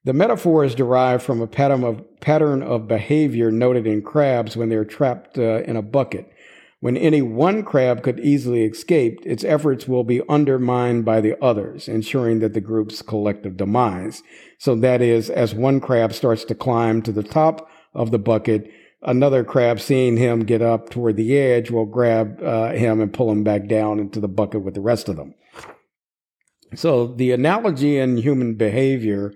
The 0.08 0.14
metaphor 0.14 0.64
is 0.64 0.74
derived 0.74 1.22
from 1.22 1.42
a 1.42 1.46
pattern 1.46 1.84
of, 1.84 2.02
pattern 2.20 2.62
of 2.62 2.88
behavior 2.88 3.52
noted 3.52 3.86
in 3.86 4.00
crabs 4.00 4.56
when 4.56 4.70
they're 4.70 4.86
trapped 4.86 5.36
uh, 5.36 5.60
in 5.64 5.76
a 5.76 5.82
bucket. 5.82 6.32
When 6.80 6.96
any 6.96 7.20
one 7.20 7.62
crab 7.62 8.02
could 8.02 8.18
easily 8.18 8.62
escape, 8.64 9.20
its 9.26 9.44
efforts 9.44 9.86
will 9.86 10.04
be 10.04 10.22
undermined 10.26 11.04
by 11.04 11.20
the 11.20 11.36
others, 11.44 11.88
ensuring 11.88 12.38
that 12.38 12.54
the 12.54 12.62
group's 12.62 13.02
collective 13.02 13.58
demise. 13.58 14.22
So 14.56 14.74
that 14.76 15.02
is, 15.02 15.28
as 15.28 15.54
one 15.54 15.78
crab 15.78 16.14
starts 16.14 16.42
to 16.44 16.54
climb 16.54 17.02
to 17.02 17.12
the 17.12 17.22
top 17.22 17.68
of 17.92 18.10
the 18.10 18.18
bucket, 18.18 18.72
another 19.02 19.44
crab 19.44 19.78
seeing 19.78 20.16
him 20.16 20.46
get 20.46 20.62
up 20.62 20.88
toward 20.88 21.16
the 21.16 21.36
edge 21.36 21.70
will 21.70 21.84
grab 21.84 22.42
uh, 22.42 22.70
him 22.70 23.02
and 23.02 23.12
pull 23.12 23.30
him 23.30 23.44
back 23.44 23.68
down 23.68 23.98
into 23.98 24.20
the 24.20 24.26
bucket 24.26 24.62
with 24.62 24.72
the 24.72 24.80
rest 24.80 25.10
of 25.10 25.16
them. 25.16 25.34
So 26.74 27.08
the 27.08 27.30
analogy 27.32 27.98
in 27.98 28.16
human 28.16 28.54
behavior 28.54 29.34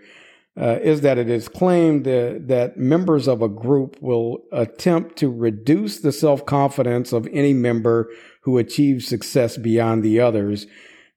uh, 0.60 0.78
is 0.82 1.00
that 1.00 1.16
it 1.16 1.30
is 1.30 1.48
claimed 1.48 2.04
that, 2.04 2.46
that 2.48 2.76
members 2.76 3.26
of 3.26 3.40
a 3.40 3.48
group 3.48 3.96
will 4.00 4.38
attempt 4.52 5.16
to 5.16 5.30
reduce 5.30 6.00
the 6.00 6.12
self 6.12 6.44
confidence 6.44 7.12
of 7.12 7.26
any 7.32 7.54
member 7.54 8.10
who 8.42 8.58
achieves 8.58 9.06
success 9.06 9.56
beyond 9.56 10.02
the 10.02 10.20
others, 10.20 10.66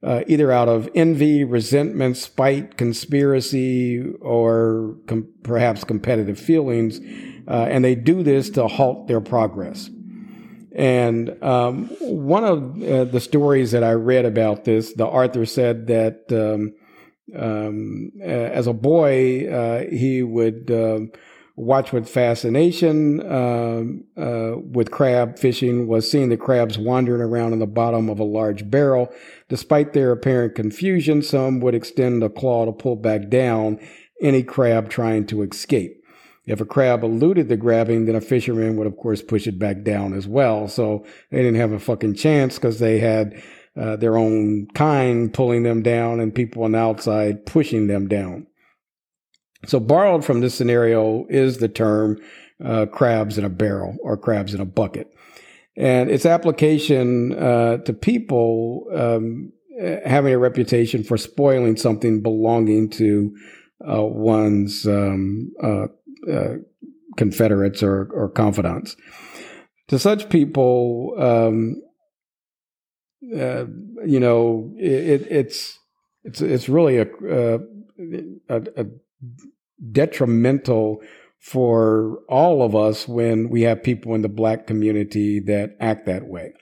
uh, 0.04 0.22
either 0.28 0.52
out 0.52 0.70
of 0.70 0.88
envy, 0.96 1.44
resentment, 1.44 2.16
spite, 2.16 2.78
conspiracy, 2.78 4.06
or 4.22 4.96
com- 5.08 5.28
perhaps 5.44 5.84
competitive 5.84 6.40
feelings. 6.40 7.00
Uh, 7.48 7.68
and 7.70 7.84
they 7.84 7.94
do 7.94 8.24
this 8.24 8.50
to 8.50 8.68
halt 8.68 9.08
their 9.08 9.22
progress. 9.22 9.90
And 10.74 11.42
um, 11.44 11.88
one 12.00 12.44
of 12.44 12.84
uh, 12.84 13.04
the 13.06 13.20
stories 13.20 13.72
that 13.72 13.84
I 13.84 13.94
read 13.94 14.26
about 14.26 14.64
this, 14.64 14.94
the 14.94 15.06
author 15.06 15.46
said 15.46 15.88
that. 15.88 16.32
Um, 16.32 16.74
um, 17.34 18.12
as 18.22 18.68
a 18.68 18.74
boy, 18.74 19.48
uh, 19.48 19.90
he 19.90 20.22
would 20.22 20.70
um, 20.72 21.12
watch 21.56 21.94
with 21.94 22.10
fascination 22.10 23.22
um, 23.32 24.04
uh, 24.18 24.58
with 24.58 24.92
crab 24.92 25.40
fishing 25.40 25.88
was 25.88 26.10
seeing 26.10 26.30
the 26.30 26.38
crabs 26.38 26.78
wandering 26.78 27.22
around 27.22 27.54
in 27.54 27.60
the 27.60 27.68
bottom 27.68 28.10
of 28.10 28.20
a 28.20 28.24
large 28.24 28.70
barrel. 28.70 29.12
Despite 29.48 29.94
their 29.94 30.12
apparent 30.12 30.56
confusion, 30.56 31.22
some 31.22 31.62
would 31.62 31.76
extend 31.76 32.24
a 32.24 32.30
claw 32.30 32.66
to 32.66 32.72
pull 32.72 32.96
back 32.96 33.30
down 33.30 33.80
any 34.22 34.44
crab 34.44 34.90
trying 34.90 35.26
to 35.28 35.44
escape. 35.44 36.02
If 36.46 36.62
a 36.62 36.66
crab 36.66 37.04
eluded 37.04 37.50
the 37.50 37.58
grabbing, 37.58 38.06
then 38.06 38.16
a 38.16 38.22
fisherman 38.22 38.78
would, 38.78 38.86
of 38.86 38.98
course, 38.98 39.22
push 39.22 39.48
it 39.48 39.58
back 39.58 39.82
down 39.82 40.14
as 40.14 40.28
well. 40.28 40.68
So 40.68 41.04
they 41.32 41.38
didn't 41.38 41.60
have 41.60 41.72
a 41.72 41.80
fucking 41.80 42.16
chance 42.16 42.56
because 42.56 42.80
they 42.80 43.00
had 43.00 43.42
uh, 43.80 43.96
their 43.98 44.18
own 44.18 44.68
kind 44.74 45.34
pulling 45.34 45.64
them 45.64 45.82
down 45.82 46.20
and 46.20 46.34
people 46.34 46.64
on 46.64 46.72
the 46.72 46.78
outside 46.78 47.46
pushing 47.46 47.88
them 47.88 48.08
down. 48.08 48.48
So, 49.66 49.80
borrowed 49.80 50.24
from 50.24 50.42
this 50.42 50.54
scenario 50.54 51.26
is 51.30 51.58
the 51.58 51.68
term 51.68 52.18
uh, 52.64 52.86
crabs 52.86 53.38
in 53.38 53.46
a 53.46 53.50
barrel 53.50 53.98
or 54.02 54.18
crabs 54.18 54.54
in 54.54 54.62
a 54.62 54.66
bucket. 54.66 55.12
And 55.76 56.10
its 56.10 56.26
application 56.26 57.34
uh, 57.34 57.78
to 57.78 57.94
people 57.94 58.86
um, 58.96 59.52
having 60.06 60.34
a 60.34 60.38
reputation 60.38 61.04
for 61.04 61.18
spoiling 61.18 61.76
something 61.76 62.22
belonging 62.22 62.90
to 62.92 63.36
uh, 63.86 64.04
one's 64.04 64.88
um, 64.88 65.52
uh, 65.62 65.88
confederates 67.18 67.84
or, 67.84 68.10
or 68.14 68.30
confidants. 68.30 68.96
To 69.90 70.00
such 70.00 70.30
people, 70.30 71.14
um, 71.20 71.82
uh, 73.34 73.66
you 74.06 74.20
know, 74.20 74.74
it, 74.78 75.28
it's 75.30 75.80
it's 76.24 76.42
it's 76.42 76.70
really 76.70 76.98
a, 76.98 77.08
a, 78.50 78.62
a 78.78 78.86
detrimental 79.92 81.02
for 81.40 82.20
all 82.28 82.64
of 82.64 82.76
us 82.76 83.08
when 83.08 83.50
we 83.50 83.62
have 83.62 83.84
people 83.84 84.16
in 84.16 84.22
the 84.22 84.30
black 84.30 84.66
community 84.66 85.40
that 85.40 85.76
act 85.80 86.08
that 86.08 86.26
way. 86.26 86.54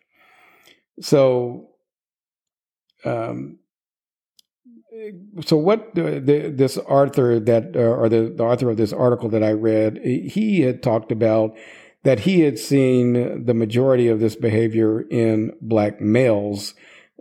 So, 0.99 1.69
um, 3.05 3.59
so 5.45 5.55
what 5.57 5.95
the, 5.95 6.51
this 6.53 6.77
author 6.77 7.39
that 7.39 7.75
uh, 7.75 7.79
or 7.79 8.09
the, 8.09 8.33
the 8.35 8.43
author 8.43 8.69
of 8.69 8.77
this 8.77 8.93
article 8.93 9.29
that 9.29 9.43
I 9.43 9.53
read, 9.53 9.99
he 10.03 10.61
had 10.61 10.83
talked 10.83 11.11
about 11.11 11.55
that 12.03 12.21
he 12.21 12.41
had 12.41 12.59
seen 12.59 13.45
the 13.45 13.53
majority 13.53 14.07
of 14.07 14.19
this 14.19 14.35
behavior 14.35 15.01
in 15.01 15.53
black 15.61 16.01
males 16.01 16.73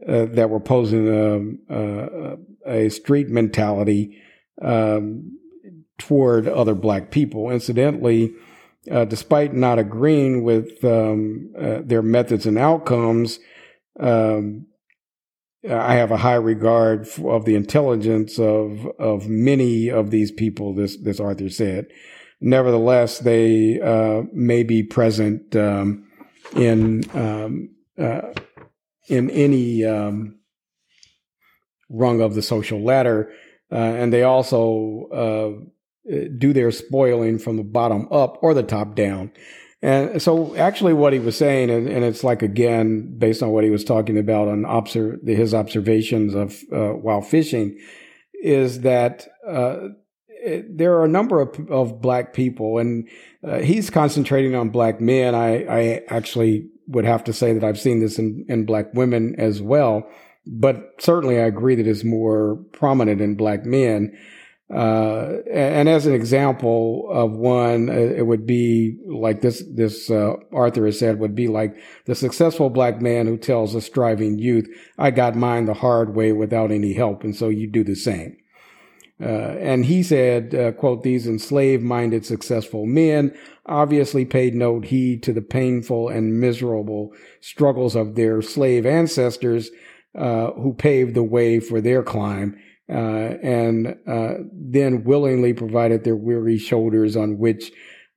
uh, 0.06 0.26
that 0.26 0.50
were 0.50 0.60
posing 0.60 1.08
a, 1.08 1.74
a, 1.74 2.36
a 2.66 2.88
street 2.88 3.28
mentality 3.28 4.20
um, 4.60 5.38
toward 5.98 6.48
other 6.48 6.74
black 6.74 7.10
people. 7.10 7.50
Incidentally, 7.50 8.32
uh, 8.90 9.04
despite 9.04 9.54
not 9.54 9.78
agreeing 9.78 10.42
with 10.42 10.84
um, 10.84 11.52
uh, 11.56 11.78
their 11.84 12.02
methods 12.02 12.46
and 12.46 12.58
outcomes, 12.58 13.38
um, 14.00 14.66
I 15.70 15.94
have 15.94 16.10
a 16.10 16.16
high 16.16 16.34
regard 16.34 17.06
of 17.24 17.44
the 17.44 17.54
intelligence 17.54 18.36
of 18.40 18.84
of 18.98 19.28
many 19.28 19.88
of 19.88 20.10
these 20.10 20.32
people. 20.32 20.74
This 20.74 20.96
this 20.96 21.20
author 21.20 21.48
said. 21.48 21.86
Nevertheless, 22.44 23.20
they 23.20 23.80
uh, 23.80 24.22
may 24.32 24.64
be 24.64 24.82
present 24.82 25.54
um, 25.54 26.08
in 26.56 27.04
um, 27.14 27.70
uh, 27.96 28.32
in 29.08 29.30
any 29.30 29.84
um, 29.84 30.40
rung 31.88 32.20
of 32.20 32.34
the 32.34 32.42
social 32.42 32.82
ladder, 32.82 33.30
uh, 33.70 33.76
and 33.76 34.12
they 34.12 34.24
also 34.24 35.08
uh, 35.12 36.10
do 36.36 36.52
their 36.52 36.72
spoiling 36.72 37.38
from 37.38 37.56
the 37.58 37.62
bottom 37.62 38.08
up 38.10 38.42
or 38.42 38.54
the 38.54 38.64
top 38.64 38.96
down. 38.96 39.30
And 39.80 40.20
so, 40.20 40.56
actually, 40.56 40.94
what 40.94 41.12
he 41.12 41.20
was 41.20 41.36
saying, 41.36 41.70
and, 41.70 41.88
and, 41.88 42.04
it's 42.04 42.24
like 42.24 42.42
again 42.42 43.18
based 43.18 43.42
on 43.42 43.50
what 43.50 43.62
he 43.62 43.70
was 43.70 43.84
talking 43.84 44.18
about 44.18 44.48
on 44.48 44.64
his 45.26 45.54
observations 45.54 46.34
of 46.34 46.60
uh, 46.72 46.94
while 46.94 47.22
fishing, 47.22 47.78
is 48.42 48.80
that 48.80 49.28
uh, 49.46 49.90
there 50.68 50.94
are 50.94 51.04
a 51.04 51.08
number 51.08 51.40
of, 51.40 51.70
of 51.70 52.00
black 52.00 52.32
people, 52.32 52.78
and 52.78 53.08
uh, 53.46 53.58
he's 53.58 53.90
concentrating 53.90 54.54
on 54.54 54.70
black 54.70 55.00
men. 55.00 55.34
I, 55.34 55.64
I 55.64 56.00
actually 56.08 56.68
would 56.88 57.04
have 57.04 57.24
to 57.24 57.32
say 57.32 57.52
that 57.52 57.64
I've 57.64 57.80
seen 57.80 58.00
this 58.00 58.18
in, 58.18 58.44
in 58.48 58.66
black 58.66 58.92
women 58.94 59.34
as 59.38 59.62
well, 59.62 60.08
but 60.46 60.94
certainly 60.98 61.38
I 61.38 61.44
agree 61.44 61.74
that 61.76 61.86
it's 61.86 62.04
more 62.04 62.56
prominent 62.72 63.20
in 63.20 63.36
black 63.36 63.64
men. 63.64 64.18
Uh, 64.72 65.42
and 65.52 65.86
as 65.86 66.06
an 66.06 66.14
example 66.14 67.06
of 67.10 67.32
one, 67.32 67.90
uh, 67.90 67.92
it 67.92 68.26
would 68.26 68.46
be 68.46 68.96
like 69.06 69.42
this, 69.42 69.62
this, 69.70 70.10
uh, 70.10 70.32
Arthur 70.50 70.86
has 70.86 70.98
said 70.98 71.18
would 71.18 71.34
be 71.34 71.46
like 71.46 71.76
the 72.06 72.14
successful 72.14 72.70
black 72.70 73.00
man 73.00 73.26
who 73.26 73.36
tells 73.36 73.74
a 73.74 73.82
striving 73.82 74.38
youth, 74.38 74.66
I 74.98 75.10
got 75.10 75.36
mine 75.36 75.66
the 75.66 75.74
hard 75.74 76.14
way 76.14 76.32
without 76.32 76.70
any 76.70 76.94
help. 76.94 77.22
And 77.22 77.36
so 77.36 77.50
you 77.50 77.70
do 77.70 77.84
the 77.84 77.94
same. 77.94 78.38
Uh, 79.22 79.56
and 79.60 79.84
he 79.84 80.02
said, 80.02 80.54
uh, 80.54 80.72
quote, 80.72 81.02
these 81.02 81.26
enslaved 81.26 81.82
minded 81.82 82.26
successful 82.26 82.86
men 82.86 83.32
obviously 83.66 84.24
paid 84.24 84.54
no 84.54 84.80
heed 84.80 85.22
to 85.22 85.32
the 85.32 85.40
painful 85.42 86.08
and 86.08 86.40
miserable 86.40 87.12
struggles 87.40 87.94
of 87.94 88.16
their 88.16 88.42
slave 88.42 88.84
ancestors, 88.84 89.70
uh, 90.18 90.50
who 90.52 90.74
paved 90.74 91.14
the 91.14 91.22
way 91.22 91.60
for 91.60 91.80
their 91.80 92.02
climb 92.02 92.58
uh, 92.90 93.36
and 93.42 93.96
uh, 94.06 94.34
then 94.52 95.04
willingly 95.04 95.54
provided 95.54 96.04
their 96.04 96.16
weary 96.16 96.58
shoulders 96.58 97.16
on 97.16 97.38
which 97.38 97.72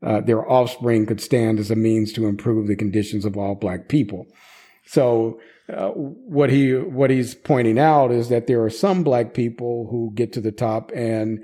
uh, 0.05 0.21
their 0.21 0.49
offspring 0.49 1.05
could 1.05 1.21
stand 1.21 1.59
as 1.59 1.71
a 1.71 1.75
means 1.75 2.11
to 2.11 2.27
improve 2.27 2.67
the 2.67 2.75
conditions 2.75 3.25
of 3.25 3.37
all 3.37 3.55
black 3.55 3.87
people. 3.87 4.27
So 4.85 5.39
uh, 5.67 5.89
what 5.89 6.49
he 6.49 6.73
what 6.73 7.09
he's 7.09 7.33
pointing 7.33 7.79
out 7.79 8.11
is 8.11 8.29
that 8.29 8.47
there 8.47 8.63
are 8.63 8.69
some 8.69 9.03
black 9.03 9.33
people 9.33 9.87
who 9.89 10.11
get 10.13 10.31
to 10.33 10.41
the 10.41 10.51
top 10.51 10.91
and 10.93 11.43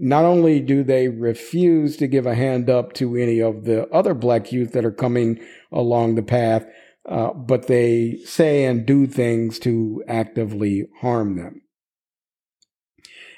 not 0.00 0.24
only 0.24 0.60
do 0.60 0.82
they 0.82 1.08
refuse 1.08 1.96
to 1.98 2.08
give 2.08 2.26
a 2.26 2.34
hand 2.34 2.70
up 2.70 2.94
to 2.94 3.16
any 3.16 3.40
of 3.40 3.64
the 3.64 3.86
other 3.90 4.14
black 4.14 4.50
youth 4.50 4.72
that 4.72 4.84
are 4.84 4.90
coming 4.90 5.38
along 5.70 6.14
the 6.14 6.22
path, 6.22 6.64
uh, 7.06 7.32
but 7.34 7.66
they 7.66 8.16
say 8.24 8.64
and 8.64 8.86
do 8.86 9.06
things 9.06 9.58
to 9.58 10.02
actively 10.08 10.86
harm 11.00 11.36
them. 11.36 11.60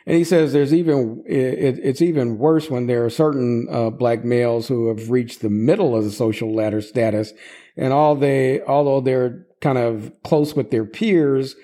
And 0.06 0.16
he 0.16 0.24
says 0.24 0.52
there's 0.52 0.74
even 0.74 1.22
it, 1.26 1.78
it's 1.82 2.02
even 2.02 2.38
worse 2.38 2.70
when 2.70 2.86
there 2.86 3.04
are 3.04 3.10
certain 3.10 3.66
uh, 3.70 3.90
black 3.90 4.24
males 4.24 4.68
who 4.68 4.88
have 4.88 5.10
reached 5.10 5.42
the 5.42 5.50
middle 5.50 5.96
of 5.96 6.04
the 6.04 6.10
social 6.10 6.54
ladder 6.54 6.80
status, 6.80 7.32
and 7.76 7.92
all 7.92 8.14
they 8.14 8.62
although 8.62 9.00
they're 9.00 9.46
kind 9.62 9.78
of 9.78 10.12
close 10.22 10.54
with 10.54 10.70
their 10.70 10.84
peers 10.84 11.56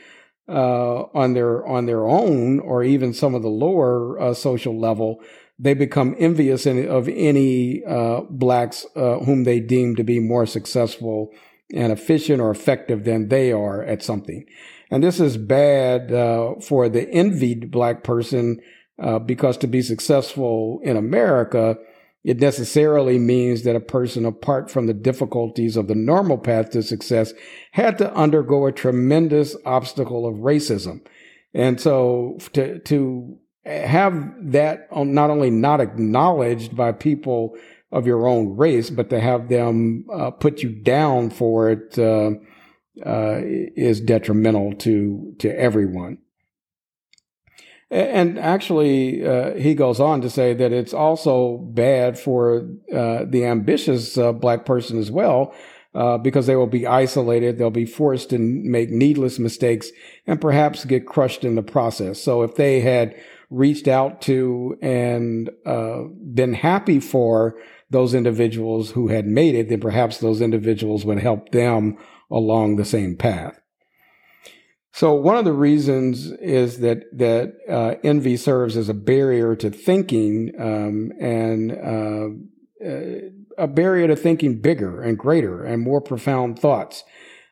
uh, 0.48 1.02
on 1.12 1.34
their 1.34 1.66
on 1.66 1.84
their 1.84 2.06
own, 2.06 2.60
or 2.60 2.82
even 2.82 3.12
some 3.12 3.34
of 3.34 3.42
the 3.42 3.48
lower 3.48 4.18
uh, 4.18 4.32
social 4.32 4.78
level, 4.80 5.20
they 5.58 5.74
become 5.74 6.16
envious 6.18 6.64
of 6.64 7.08
any 7.08 7.84
uh, 7.84 8.20
blacks 8.30 8.86
uh, 8.96 9.18
whom 9.18 9.44
they 9.44 9.60
deem 9.60 9.96
to 9.96 10.04
be 10.04 10.20
more 10.20 10.46
successful 10.46 11.30
and 11.74 11.92
efficient 11.92 12.40
or 12.40 12.50
effective 12.50 13.04
than 13.04 13.28
they 13.28 13.52
are 13.52 13.82
at 13.82 14.02
something. 14.02 14.46
And 14.90 15.04
this 15.04 15.20
is 15.20 15.36
bad 15.36 16.10
uh, 16.10 16.54
for 16.62 16.88
the 16.88 17.06
envied 17.10 17.70
black 17.70 18.04
person 18.04 18.60
uh, 19.02 19.18
because 19.18 19.58
to 19.58 19.66
be 19.66 19.82
successful 19.82 20.80
in 20.82 20.96
America, 20.96 21.76
it 22.24 22.40
necessarily 22.40 23.18
means 23.18 23.62
that 23.62 23.76
a 23.76 23.80
person, 23.80 24.24
apart 24.24 24.70
from 24.70 24.86
the 24.86 24.94
difficulties 24.94 25.76
of 25.76 25.88
the 25.88 25.94
normal 25.94 26.38
path 26.38 26.70
to 26.70 26.82
success, 26.82 27.32
had 27.72 27.96
to 27.98 28.12
undergo 28.14 28.66
a 28.66 28.72
tremendous 28.72 29.56
obstacle 29.64 30.26
of 30.26 30.36
racism. 30.36 31.00
And 31.54 31.80
so 31.80 32.38
to, 32.52 32.80
to 32.80 33.38
have 33.64 34.34
that 34.52 34.88
not 34.94 35.30
only 35.30 35.50
not 35.50 35.80
acknowledged 35.80 36.76
by 36.76 36.92
people 36.92 37.56
of 37.90 38.06
your 38.06 38.26
own 38.26 38.56
race, 38.56 38.90
but 38.90 39.10
to 39.10 39.20
have 39.20 39.48
them 39.48 40.06
uh, 40.12 40.30
put 40.30 40.62
you 40.62 40.70
down 40.70 41.30
for 41.30 41.70
it 41.70 41.98
uh, 41.98 42.30
uh, 43.04 43.40
is 43.42 44.00
detrimental 44.00 44.74
to 44.74 45.34
to 45.38 45.48
everyone. 45.58 46.18
And 47.90 48.38
actually, 48.38 49.26
uh, 49.26 49.54
he 49.54 49.74
goes 49.74 49.98
on 49.98 50.20
to 50.20 50.28
say 50.28 50.52
that 50.52 50.72
it's 50.72 50.92
also 50.92 51.56
bad 51.56 52.18
for 52.18 52.68
uh, 52.94 53.24
the 53.26 53.46
ambitious 53.46 54.18
uh, 54.18 54.32
black 54.32 54.66
person 54.66 54.98
as 54.98 55.10
well, 55.10 55.54
uh, 55.94 56.18
because 56.18 56.46
they 56.46 56.56
will 56.56 56.66
be 56.66 56.86
isolated. 56.86 57.56
They'll 57.56 57.70
be 57.70 57.86
forced 57.86 58.28
to 58.30 58.38
make 58.38 58.90
needless 58.90 59.38
mistakes 59.38 59.90
and 60.26 60.38
perhaps 60.38 60.84
get 60.84 61.06
crushed 61.06 61.44
in 61.44 61.54
the 61.54 61.62
process. 61.62 62.20
So 62.20 62.42
if 62.42 62.56
they 62.56 62.80
had 62.80 63.14
reached 63.48 63.88
out 63.88 64.20
to 64.22 64.76
and 64.82 65.48
uh, 65.64 66.02
been 66.34 66.52
happy 66.52 67.00
for 67.00 67.56
those 67.88 68.12
individuals 68.12 68.90
who 68.90 69.08
had 69.08 69.26
made 69.26 69.54
it, 69.54 69.70
then 69.70 69.80
perhaps 69.80 70.18
those 70.18 70.42
individuals 70.42 71.06
would 71.06 71.20
help 71.20 71.52
them 71.52 71.96
along 72.30 72.76
the 72.76 72.84
same 72.84 73.16
path. 73.16 73.58
So 74.98 75.14
one 75.14 75.36
of 75.36 75.44
the 75.44 75.52
reasons 75.52 76.26
is 76.26 76.80
that 76.80 77.04
that 77.16 77.54
uh, 77.70 77.94
envy 78.02 78.36
serves 78.36 78.76
as 78.76 78.88
a 78.88 78.94
barrier 78.94 79.54
to 79.54 79.70
thinking 79.70 80.52
um, 80.58 81.12
and 81.20 81.70
uh, 81.70 82.84
uh, 82.84 83.30
a 83.56 83.68
barrier 83.68 84.08
to 84.08 84.16
thinking 84.16 84.60
bigger 84.60 85.00
and 85.00 85.16
greater 85.16 85.62
and 85.62 85.82
more 85.82 86.00
profound 86.00 86.58
thoughts. 86.58 87.04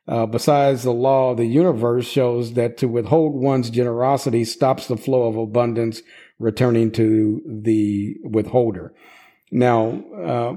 Uh, 0.09 0.27
besides, 0.27 0.83
the 0.83 0.93
law 0.93 1.31
of 1.31 1.37
the 1.37 1.47
universe 1.47 2.09
shows 2.09 2.55
that 2.55 2.79
to 2.79 2.89
withhold 2.89 3.41
one's 3.41 3.71
generosity 3.71 4.45
stops 4.45 4.89
the 4.89 4.97
flow 4.97 5.29
of 5.29 5.37
abundance 5.37 6.03
returning 6.41 6.91
to 6.91 7.41
the 7.47 8.17
withholder. 8.25 8.93
Now, 9.53 10.03
uh, 10.21 10.55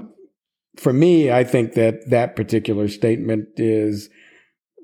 for 0.76 0.92
me, 0.92 1.30
I 1.30 1.44
think 1.44 1.74
that 1.74 2.10
that 2.10 2.34
particular 2.34 2.88
statement 2.88 3.50
is 3.58 4.10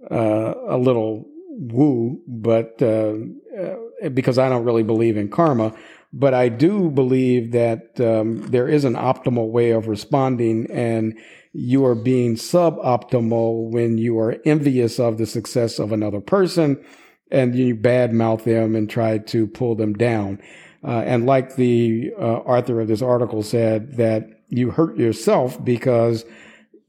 uh, 0.08 0.54
a 0.68 0.78
little 0.78 1.26
woo, 1.58 2.20
but 2.26 2.80
uh, 2.82 3.14
uh, 3.58 4.08
because 4.10 4.38
I 4.38 4.48
don't 4.48 4.64
really 4.64 4.82
believe 4.82 5.16
in 5.16 5.28
karma, 5.28 5.74
but 6.12 6.34
I 6.34 6.48
do 6.48 6.90
believe 6.90 7.52
that 7.52 8.00
um, 8.00 8.38
there 8.48 8.68
is 8.68 8.84
an 8.84 8.94
optimal 8.94 9.50
way 9.50 9.70
of 9.70 9.88
responding, 9.88 10.70
and 10.70 11.18
you 11.52 11.84
are 11.86 11.94
being 11.94 12.34
suboptimal 12.34 13.70
when 13.70 13.98
you 13.98 14.18
are 14.18 14.36
envious 14.44 15.00
of 15.00 15.16
the 15.16 15.26
success 15.26 15.78
of 15.78 15.90
another 15.90 16.20
person 16.20 16.84
and 17.30 17.56
you 17.56 17.74
badmouth 17.74 18.44
them 18.44 18.76
and 18.76 18.88
try 18.88 19.18
to 19.18 19.46
pull 19.46 19.74
them 19.74 19.94
down. 19.94 20.40
Uh, 20.84 21.02
and 21.04 21.26
like 21.26 21.56
the 21.56 22.12
uh, 22.18 22.22
author 22.22 22.80
of 22.80 22.88
this 22.88 23.02
article 23.02 23.42
said, 23.42 23.96
that 23.96 24.28
you 24.48 24.70
hurt 24.70 24.96
yourself 24.96 25.62
because 25.64 26.24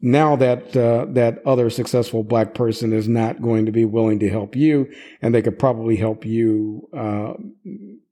now 0.02 0.36
that 0.36 0.76
uh, 0.78 1.06
that 1.10 1.40
other 1.46 1.70
successful 1.70 2.24
black 2.24 2.54
person 2.54 2.94
is 2.94 3.08
not 3.08 3.42
going 3.42 3.66
to 3.66 3.72
be 3.72 3.86
willing 3.86 4.20
to 4.20 4.30
help 4.30 4.56
you, 4.56 4.92
and 5.22 5.34
they 5.34 5.42
could 5.42 5.58
probably 5.58 5.96
help 5.96 6.26
you 6.26 6.88
uh, 6.96 7.34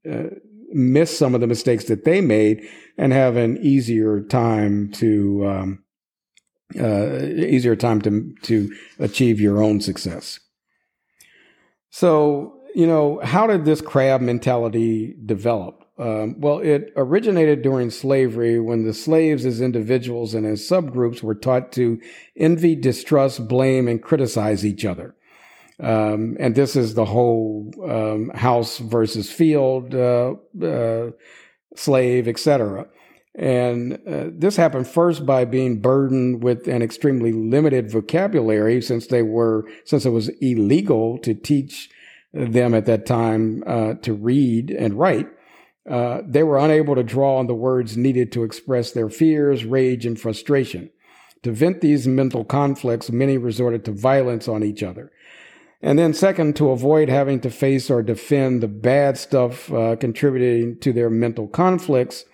uh, 0.09 0.29
miss 0.71 1.15
some 1.15 1.35
of 1.35 1.41
the 1.41 1.47
mistakes 1.47 1.85
that 1.85 2.03
they 2.03 2.21
made 2.21 2.67
and 2.97 3.13
have 3.13 3.35
an 3.35 3.57
easier 3.61 4.21
time 4.21 4.91
to 4.93 5.45
um, 5.47 5.83
uh, 6.79 7.19
easier 7.19 7.75
time 7.75 8.01
to 8.01 8.33
to 8.41 8.75
achieve 8.99 9.39
your 9.39 9.61
own 9.61 9.79
success. 9.79 10.39
So 11.91 12.61
you 12.73 12.87
know, 12.87 13.21
how 13.23 13.47
did 13.47 13.63
this 13.63 13.79
crab 13.79 14.21
mentality 14.21 15.15
develop? 15.23 15.84
Um, 15.97 16.41
well, 16.41 16.59
it 16.59 16.91
originated 16.97 17.61
during 17.61 17.89
slavery 17.89 18.59
when 18.59 18.83
the 18.83 18.93
slaves, 18.93 19.45
as 19.45 19.61
individuals 19.61 20.33
and 20.33 20.45
as 20.45 20.61
subgroups, 20.61 21.23
were 21.23 21.35
taught 21.35 21.71
to 21.73 21.99
envy, 22.35 22.75
distrust, 22.75 23.47
blame, 23.47 23.87
and 23.87 24.03
criticize 24.03 24.65
each 24.65 24.83
other. 24.83 25.15
Um, 25.79 26.35
and 26.39 26.55
this 26.55 26.75
is 26.75 26.93
the 26.93 27.05
whole 27.05 27.71
um, 27.83 28.29
house 28.35 28.77
versus 28.77 29.31
field, 29.31 29.95
uh, 29.95 30.35
uh, 30.61 31.11
slave, 31.75 32.27
etc. 32.27 32.87
And 33.37 33.99
uh, 34.07 34.29
this 34.31 34.55
happened 34.55 34.87
first 34.87 35.25
by 35.25 35.43
being 35.43 35.81
burdened 35.81 36.43
with 36.43 36.67
an 36.67 36.81
extremely 36.81 37.33
limited 37.33 37.91
vocabulary, 37.91 38.81
since 38.81 39.07
they 39.07 39.21
were 39.21 39.65
since 39.83 40.05
it 40.05 40.11
was 40.11 40.29
illegal 40.41 41.17
to 41.19 41.33
teach 41.33 41.89
them 42.33 42.73
at 42.73 42.85
that 42.85 43.05
time 43.05 43.63
uh, 43.67 43.95
to 43.95 44.13
read 44.13 44.71
and 44.71 44.93
write. 44.93 45.27
Uh, 45.89 46.21
they 46.25 46.43
were 46.43 46.57
unable 46.57 46.95
to 46.95 47.03
draw 47.03 47.37
on 47.37 47.47
the 47.47 47.53
words 47.53 47.95
needed 47.95 48.31
to 48.31 48.43
express 48.43 48.91
their 48.91 49.09
fears, 49.09 49.65
rage, 49.65 50.05
and 50.05 50.19
frustration. 50.19 50.89
To 51.43 51.51
vent 51.51 51.81
these 51.81 52.07
mental 52.07 52.43
conflicts, 52.43 53.11
many 53.11 53.37
resorted 53.37 53.85
to 53.85 53.91
violence 53.91 54.47
on 54.47 54.63
each 54.63 54.81
other. 54.81 55.11
And 55.81 55.99
then, 55.99 56.15
second, 56.15 56.55
to 56.55 56.71
avoid 56.71 57.09
having 57.09 57.39
to 57.41 57.51
face 57.51 57.91
or 57.91 58.01
defend 58.01 58.63
the 58.63 58.67
bad 58.67 59.17
stuff 59.19 59.71
uh, 59.71 59.95
contributing 59.97 60.79
to 60.79 60.91
their 60.91 61.11
mental 61.11 61.47
conflicts, 61.47 62.25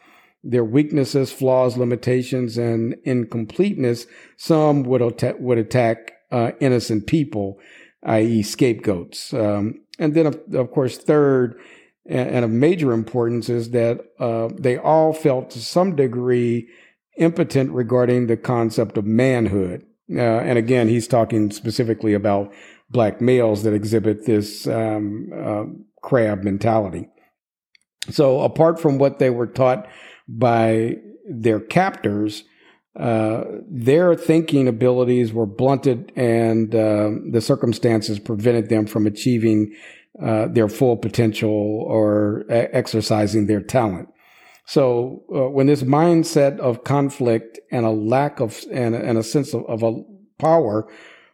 their 0.43 0.63
weaknesses, 0.63 1.33
flaws, 1.33 1.75
limitations, 1.75 2.57
and 2.57 2.95
incompleteness, 3.03 4.07
some 4.37 4.83
would, 4.83 5.01
at- 5.01 5.41
would 5.41 5.57
attack 5.57 6.13
uh, 6.31 6.51
innocent 6.61 7.07
people, 7.07 7.59
i.e., 8.03 8.41
scapegoats. 8.41 9.33
Um, 9.33 9.81
and 9.99 10.13
then, 10.13 10.27
of, 10.27 10.39
of 10.53 10.71
course, 10.71 10.97
third, 10.97 11.59
and 12.05 12.43
of 12.43 12.51
major 12.51 12.93
importance 12.93 13.49
is 13.49 13.71
that 13.71 13.99
uh, 14.19 14.49
they 14.57 14.77
all 14.77 15.13
felt 15.13 15.51
to 15.51 15.59
some 15.59 15.95
degree 15.95 16.67
impotent 17.17 17.71
regarding 17.71 18.27
the 18.27 18.37
concept 18.37 18.97
of 18.97 19.05
manhood. 19.05 19.85
Uh, 20.11 20.19
and 20.19 20.57
again, 20.57 20.87
he's 20.87 21.07
talking 21.07 21.51
specifically 21.51 22.13
about 22.13 22.51
black 22.89 23.21
males 23.21 23.63
that 23.63 23.73
exhibit 23.73 24.25
this 24.25 24.67
um, 24.67 25.29
uh, 25.33 25.63
crab 26.01 26.43
mentality. 26.43 27.07
So, 28.09 28.41
apart 28.41 28.79
from 28.79 28.97
what 28.97 29.19
they 29.19 29.29
were 29.29 29.47
taught 29.47 29.87
by 30.27 30.95
their 31.29 31.59
captors, 31.59 32.43
uh, 32.99 33.43
their 33.69 34.15
thinking 34.15 34.67
abilities 34.67 35.31
were 35.31 35.45
blunted, 35.45 36.11
and 36.15 36.73
uh, 36.75 37.11
the 37.31 37.41
circumstances 37.41 38.19
prevented 38.19 38.69
them 38.69 38.85
from 38.85 39.05
achieving 39.05 39.73
uh, 40.21 40.47
their 40.47 40.67
full 40.67 40.97
potential 40.97 41.49
or 41.87 42.45
exercising 42.49 43.47
their 43.47 43.61
talent. 43.61 44.09
So 44.65 45.23
uh, 45.33 45.49
when 45.49 45.67
this 45.67 45.83
mindset 45.83 46.59
of 46.59 46.83
conflict 46.83 47.59
and 47.71 47.85
a 47.85 47.89
lack 47.89 48.39
of 48.39 48.63
and, 48.71 48.95
and 48.95 49.17
a 49.17 49.23
sense 49.23 49.53
of, 49.53 49.65
of 49.65 49.83
a 49.83 50.01
power 50.37 50.87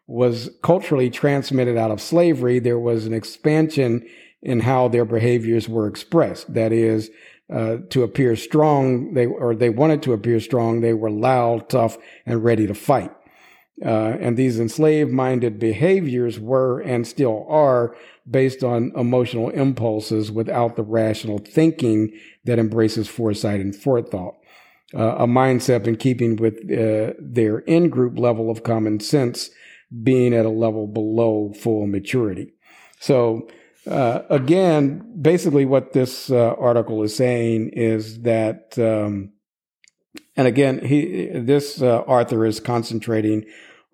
was 0.07 0.49
culturally 0.63 1.09
transmitted 1.09 1.77
out 1.77 1.91
of 1.91 2.01
slavery, 2.01 2.59
there 2.59 2.79
was 2.79 3.05
an 3.05 3.13
expansion 3.13 4.07
in 4.41 4.61
how 4.61 4.87
their 4.87 5.05
behaviors 5.05 5.67
were 5.67 5.87
expressed. 5.87 6.53
That 6.53 6.71
is, 6.71 7.11
uh, 7.53 7.77
to 7.89 8.03
appear 8.03 8.35
strong, 8.35 9.13
they 9.13 9.25
or 9.25 9.55
they 9.55 9.69
wanted 9.69 10.03
to 10.03 10.13
appear 10.13 10.39
strong. 10.39 10.81
They 10.81 10.93
were 10.93 11.11
loud, 11.11 11.69
tough, 11.69 11.97
and 12.25 12.43
ready 12.43 12.67
to 12.67 12.73
fight. 12.73 13.11
Uh, 13.85 14.17
and 14.19 14.37
these 14.37 14.59
enslaved 14.59 15.11
minded 15.11 15.59
behaviors 15.59 16.39
were 16.39 16.79
and 16.79 17.05
still 17.05 17.45
are 17.47 17.95
based 18.29 18.63
on 18.63 18.91
emotional 18.95 19.49
impulses 19.49 20.31
without 20.31 20.75
the 20.75 20.83
rational 20.83 21.37
thinking 21.37 22.11
that 22.45 22.57
embraces 22.57 23.07
foresight 23.07 23.59
and 23.59 23.75
forethought. 23.75 24.33
Uh, 24.93 25.15
a 25.19 25.27
mindset 25.27 25.85
in 25.85 25.95
keeping 25.95 26.37
with 26.37 26.55
uh, 26.71 27.13
their 27.19 27.59
in 27.59 27.89
group 27.89 28.17
level 28.17 28.49
of 28.49 28.63
common 28.63 28.99
sense 28.99 29.49
being 30.03 30.33
at 30.33 30.45
a 30.45 30.49
level 30.49 30.87
below 30.87 31.53
full 31.53 31.85
maturity. 31.87 32.53
So, 32.99 33.47
uh, 33.85 34.21
again, 34.29 35.03
basically, 35.21 35.65
what 35.65 35.93
this 35.93 36.31
uh, 36.31 36.55
article 36.57 37.03
is 37.03 37.15
saying 37.15 37.69
is 37.69 38.21
that, 38.21 38.77
um, 38.77 39.33
and 40.35 40.47
again, 40.47 40.85
he 40.85 41.27
this 41.33 41.81
uh, 41.81 41.99
author 41.99 42.45
is 42.45 42.59
concentrating 42.59 43.45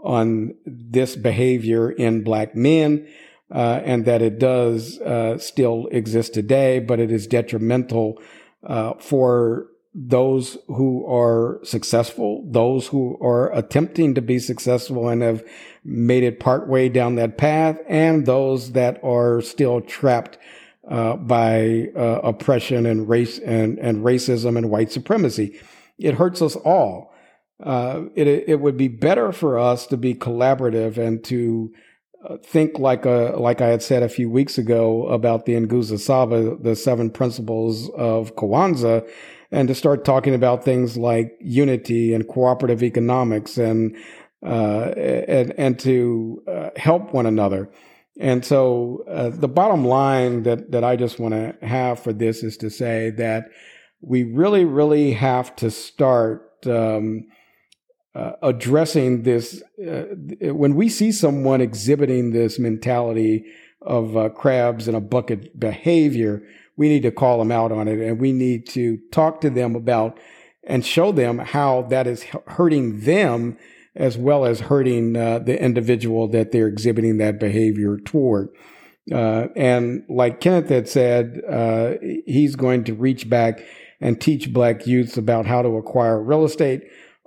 on 0.03 0.53
this 0.65 1.15
behavior 1.15 1.91
in 1.91 2.23
black 2.23 2.55
men, 2.55 3.07
uh, 3.51 3.81
and 3.83 4.05
that 4.05 4.21
it 4.21 4.39
does 4.39 4.99
uh, 4.99 5.37
still 5.37 5.87
exist 5.91 6.33
today, 6.33 6.79
but 6.79 6.99
it 6.99 7.11
is 7.11 7.27
detrimental 7.27 8.21
uh, 8.63 8.93
for 8.99 9.67
those 9.95 10.57
who 10.67 11.05
are 11.05 11.59
successful, 11.63 12.43
those 12.49 12.87
who 12.87 13.17
are 13.21 13.53
attempting 13.53 14.15
to 14.15 14.21
be 14.21 14.39
successful 14.39 15.07
and 15.07 15.21
have 15.21 15.43
made 15.83 16.23
it 16.23 16.39
partway 16.39 16.89
down 16.89 17.15
that 17.15 17.37
path, 17.37 17.77
and 17.87 18.25
those 18.25 18.71
that 18.71 18.99
are 19.03 19.41
still 19.41 19.81
trapped 19.81 20.37
uh, 20.89 21.15
by 21.15 21.89
uh, 21.95 22.19
oppression 22.23 22.85
and 22.85 23.07
race 23.07 23.37
and, 23.39 23.77
and 23.79 24.03
racism 24.03 24.57
and 24.57 24.69
white 24.69 24.91
supremacy. 24.91 25.59
It 25.99 26.15
hurts 26.15 26.41
us 26.41 26.55
all 26.55 27.12
uh, 27.61 28.03
it 28.15 28.27
it 28.27 28.59
would 28.59 28.77
be 28.77 28.87
better 28.87 29.31
for 29.31 29.59
us 29.59 29.85
to 29.87 29.97
be 29.97 30.13
collaborative 30.13 30.97
and 30.97 31.23
to 31.25 31.71
uh, 32.27 32.37
think 32.37 32.79
like 32.79 33.05
a 33.05 33.35
like 33.37 33.61
I 33.61 33.67
had 33.67 33.83
said 33.83 34.03
a 34.03 34.09
few 34.09 34.29
weeks 34.29 34.57
ago 34.57 35.07
about 35.07 35.45
the 35.45 35.53
Nguzo 35.53 35.99
Saba, 35.99 36.55
the 36.55 36.75
seven 36.75 37.09
principles 37.09 37.89
of 37.91 38.35
Kwanzaa, 38.35 39.07
and 39.51 39.67
to 39.67 39.75
start 39.75 40.05
talking 40.05 40.33
about 40.33 40.63
things 40.63 40.97
like 40.97 41.37
unity 41.39 42.13
and 42.13 42.27
cooperative 42.27 42.81
economics 42.81 43.57
and 43.57 43.95
uh, 44.45 44.93
and 44.97 45.53
and 45.57 45.79
to 45.79 46.43
uh, 46.47 46.69
help 46.75 47.13
one 47.13 47.25
another. 47.25 47.69
And 48.19 48.45
so 48.45 49.03
uh, 49.09 49.29
the 49.29 49.47
bottom 49.47 49.85
line 49.85 50.43
that 50.43 50.71
that 50.71 50.83
I 50.83 50.95
just 50.95 51.19
want 51.19 51.33
to 51.33 51.55
have 51.65 51.99
for 51.99 52.13
this 52.13 52.43
is 52.43 52.57
to 52.57 52.69
say 52.69 53.09
that 53.11 53.49
we 54.01 54.23
really 54.23 54.65
really 54.65 55.13
have 55.13 55.55
to 55.57 55.69
start. 55.71 56.49
Um, 56.65 57.27
uh, 58.15 58.33
addressing 58.41 59.23
this 59.23 59.63
uh, 59.81 60.03
when 60.53 60.75
we 60.75 60.87
see 60.87 61.11
someone 61.11 61.61
exhibiting 61.61 62.31
this 62.31 62.59
mentality 62.59 63.45
of 63.81 64.15
uh, 64.15 64.29
crabs 64.29 64.87
in 64.87 64.95
a 64.95 65.01
bucket 65.01 65.59
behavior 65.59 66.43
we 66.77 66.89
need 66.89 67.03
to 67.03 67.11
call 67.11 67.39
them 67.39 67.51
out 67.51 67.71
on 67.71 67.87
it 67.87 67.99
and 67.99 68.19
we 68.19 68.31
need 68.31 68.67
to 68.67 68.97
talk 69.11 69.41
to 69.41 69.49
them 69.49 69.75
about 69.75 70.19
and 70.63 70.85
show 70.85 71.11
them 71.11 71.39
how 71.39 71.81
that 71.83 72.07
is 72.07 72.23
hurting 72.47 73.01
them 73.01 73.57
as 73.95 74.17
well 74.17 74.45
as 74.45 74.61
hurting 74.61 75.15
uh, 75.15 75.39
the 75.39 75.61
individual 75.61 76.27
that 76.27 76.51
they're 76.51 76.67
exhibiting 76.67 77.17
that 77.17 77.39
behavior 77.39 77.97
toward. 77.97 78.49
Uh, 79.11 79.47
and 79.55 80.03
like 80.07 80.39
kenneth 80.39 80.69
had 80.69 80.87
said 80.87 81.41
uh, 81.49 81.93
he's 82.25 82.55
going 82.55 82.85
to 82.85 82.93
reach 82.93 83.29
back 83.29 83.59
and 83.99 84.21
teach 84.21 84.53
black 84.53 84.87
youths 84.87 85.17
about 85.17 85.45
how 85.45 85.61
to 85.61 85.75
acquire 85.75 86.21
real 86.21 86.45
estate 86.45 86.83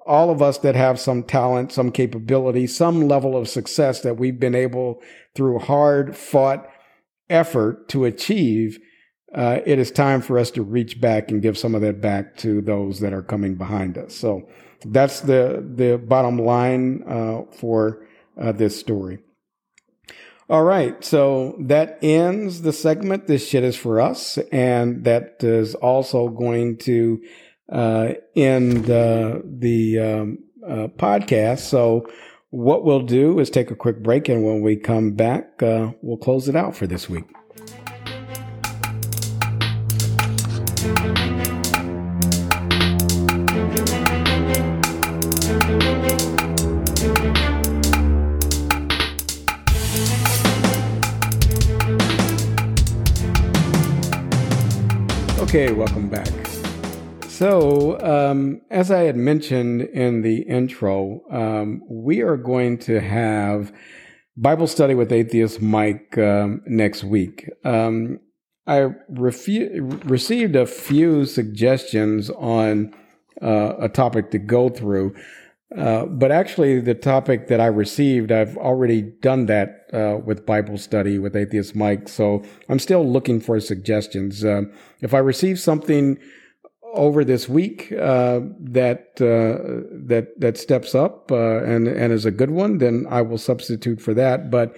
all 0.07 0.31
of 0.31 0.41
us 0.41 0.59
that 0.59 0.75
have 0.75 1.01
some 1.01 1.23
talent, 1.23 1.73
some 1.73 1.91
capability, 1.91 2.67
some 2.67 3.09
level 3.09 3.37
of 3.37 3.49
success 3.49 4.01
that 4.03 4.17
we've 4.17 4.39
been 4.39 4.55
able 4.55 5.03
through 5.35 5.59
hard 5.59 6.17
fought 6.17 6.69
effort 7.29 7.89
to 7.89 8.05
achieve, 8.05 8.79
uh, 9.35 9.61
it 9.67 9.79
is 9.79 9.91
time 9.91 10.23
for 10.23 10.39
us 10.39 10.51
to 10.53 10.63
reach 10.63 11.01
back 11.01 11.31
and 11.31 11.43
give 11.43 11.59
some 11.59 11.75
of 11.75 11.81
that 11.81 12.01
back 12.01 12.37
to 12.37 12.61
those 12.61 13.01
that 13.01 13.13
are 13.13 13.23
coming 13.23 13.57
behind 13.57 13.99
us. 13.99 14.15
So 14.15 14.49
that's 14.85 15.21
the 15.21 15.65
the 15.75 15.99
bottom 15.99 16.39
line 16.39 17.03
uh, 17.07 17.43
for 17.53 18.07
uh, 18.41 18.53
this 18.53 18.79
story. 18.79 19.19
All 20.49 20.63
right, 20.63 21.05
so 21.05 21.57
that 21.59 21.99
ends 22.03 22.63
the 22.63 22.73
segment. 22.73 23.27
This 23.27 23.49
shit 23.49 23.65
is 23.65 23.75
for 23.75 24.01
us, 24.01 24.39
and 24.53 25.03
that 25.05 25.43
is 25.43 25.75
also 25.75 26.29
going 26.29 26.77
to 26.79 27.21
uh, 27.71 28.13
in 28.35 28.83
the, 28.83 29.43
the 29.45 29.99
um, 29.99 30.39
uh, 30.67 30.89
podcast. 30.97 31.61
So, 31.61 32.09
what 32.51 32.85
we'll 32.85 33.03
do 33.03 33.39
is 33.39 33.51
take 33.51 33.71
a 33.71 33.77
quick 33.77 34.03
break, 34.03 34.29
and 34.29 34.45
when 34.45 34.63
we 34.63 34.77
come 34.77 35.13
back, 35.13 35.63
uh, 35.63 35.93
we'll 36.01 36.17
close 36.17 36.49
it 36.49 36.57
out 36.57 36.77
for 36.77 36.87
this 36.87 37.09
week. 37.09 37.25
Okay, 55.39 55.73
welcome 55.73 56.09
back. 56.09 56.56
So, 57.37 58.01
um, 58.01 58.63
as 58.71 58.91
I 58.91 59.01
had 59.01 59.15
mentioned 59.15 59.83
in 59.83 60.23
the 60.23 60.39
intro, 60.45 61.21
um, 61.31 61.83
we 61.87 62.23
are 62.23 62.39
going 62.39 62.79
to 62.89 62.99
have 62.99 63.75
Bible 64.39 64.67
study 64.67 64.95
with 64.95 65.13
Atheist 65.13 65.61
Mike 65.61 66.17
um, 66.17 66.63
next 66.67 67.05
week. 67.05 67.51
Um, 67.63 68.21
I 68.67 68.89
refu- 69.13 70.09
received 70.09 70.57
a 70.57 70.65
few 70.65 71.27
suggestions 71.27 72.31
on 72.31 72.95
uh, 73.43 73.75
a 73.81 73.91
topic 73.91 74.31
to 74.31 74.39
go 74.39 74.71
through. 74.71 75.15
Uh, 75.77 76.07
but 76.07 76.33
actually, 76.33 76.81
the 76.81 76.95
topic 76.95 77.49
that 77.49 77.61
I 77.61 77.67
received, 77.67 78.33
I've 78.33 78.57
already 78.57 79.03
done 79.03 79.45
that 79.45 79.89
uh, 79.93 80.21
with 80.25 80.47
Bible 80.47 80.79
study 80.79 81.19
with 81.19 81.37
Atheist 81.37 81.77
Mike. 81.77 82.09
So 82.09 82.43
I'm 82.71 82.79
still 82.79 83.07
looking 83.07 83.41
for 83.41 83.61
suggestions. 83.61 84.43
Uh, 84.43 84.63
if 85.03 85.13
I 85.13 85.19
receive 85.19 85.61
something 85.61 86.19
over 86.97 87.25
this 87.25 87.49
week 87.49 87.93
uh, 87.93 88.41
that 88.61 89.13
uh, 89.21 89.87
that 90.07 90.29
that 90.39 90.57
steps 90.57 90.95
up 90.95 91.31
and 91.31 91.87
and 91.87 92.13
is 92.13 92.25
a 92.25 92.31
good 92.31 92.51
one, 92.51 92.79
then 92.79 93.07
I 93.09 93.23
will 93.23 93.39
substitute 93.39 94.01
for 94.01 94.15
that. 94.15 94.51
But 94.51 94.77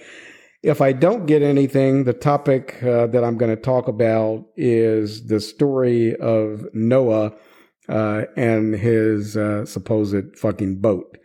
if 0.61 0.81
I 0.81 0.91
don't 0.91 1.25
get 1.25 1.41
anything, 1.41 2.03
the 2.03 2.13
topic 2.13 2.79
that 2.81 3.23
I'm 3.23 3.37
going 3.37 3.55
to 3.55 3.61
talk 3.61 3.87
about 3.87 4.45
is 4.57 5.27
the 5.27 5.39
story 5.39 6.15
of 6.17 6.65
Noah 6.73 7.33
uh, 7.89 8.25
and 8.37 8.75
his 8.75 9.35
uh, 9.35 9.65
supposed 9.65 10.37
fucking 10.37 10.79
boat. 10.79 11.17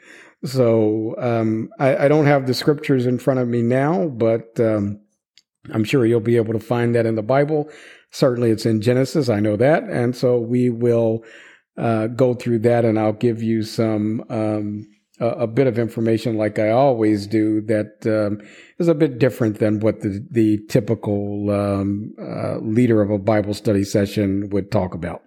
So 0.44 1.14
um, 1.18 1.68
I, 1.78 2.04
I, 2.04 2.08
don't 2.08 2.26
have 2.26 2.46
the 2.46 2.54
scriptures 2.54 3.06
in 3.06 3.18
front 3.18 3.40
of 3.40 3.48
me 3.48 3.62
now, 3.62 4.08
but 4.08 4.58
um, 4.58 5.00
I'm 5.72 5.84
sure 5.84 6.06
you'll 6.06 6.20
be 6.20 6.36
able 6.36 6.54
to 6.54 6.60
find 6.60 6.94
that 6.94 7.06
in 7.06 7.14
the 7.14 7.22
Bible. 7.22 7.70
Certainly, 8.14 8.52
it's 8.52 8.64
in 8.64 8.80
Genesis. 8.80 9.28
I 9.28 9.40
know 9.40 9.56
that, 9.56 9.82
and 9.84 10.14
so 10.14 10.38
we 10.38 10.70
will 10.70 11.24
uh, 11.76 12.06
go 12.06 12.34
through 12.34 12.60
that, 12.60 12.84
and 12.84 12.96
I'll 12.96 13.12
give 13.12 13.42
you 13.42 13.64
some. 13.64 14.24
Um, 14.28 14.86
a, 15.20 15.26
a, 15.26 15.46
bit 15.46 15.68
of 15.68 15.78
information, 15.78 16.36
like 16.36 16.58
I 16.58 16.70
always 16.70 17.28
do, 17.28 17.60
that 17.62 18.04
um, 18.04 18.40
is 18.78 18.88
a 18.88 18.94
bit 18.94 19.18
different 19.18 19.58
than 19.58 19.80
what 19.80 20.00
the 20.00 20.24
the 20.30 20.58
typical 20.68 21.50
um, 21.50 22.12
uh, 22.20 22.58
leader 22.58 23.02
of 23.02 23.10
a 23.10 23.18
Bible 23.18 23.54
study 23.54 23.84
session 23.84 24.48
would 24.50 24.70
talk 24.70 24.94
about. 24.94 25.22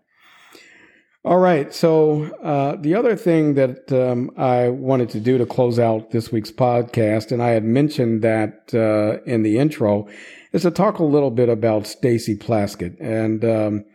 All 1.27 1.39
right. 1.39 1.73
So, 1.73 2.23
uh, 2.41 2.77
the 2.77 2.95
other 2.95 3.17
thing 3.17 3.55
that 3.55 3.91
um, 3.91 4.31
I 4.37 4.69
wanted 4.69 5.09
to 5.09 5.19
do 5.19 5.37
to 5.37 5.45
close 5.45 5.77
out 5.77 6.11
this 6.11 6.31
week's 6.31 6.51
podcast, 6.51 7.33
and 7.33 7.43
I 7.43 7.49
had 7.49 7.65
mentioned 7.65 8.21
that 8.21 8.73
uh, 8.73 9.21
in 9.29 9.43
the 9.43 9.57
intro, 9.57 10.07
is 10.53 10.63
to 10.63 10.71
talk 10.71 10.99
a 10.99 11.03
little 11.03 11.31
bit 11.31 11.49
about 11.49 11.87
Stacey 11.87 12.35
Plaskett. 12.35 12.95
And, 12.99 13.43
um, 13.43 13.85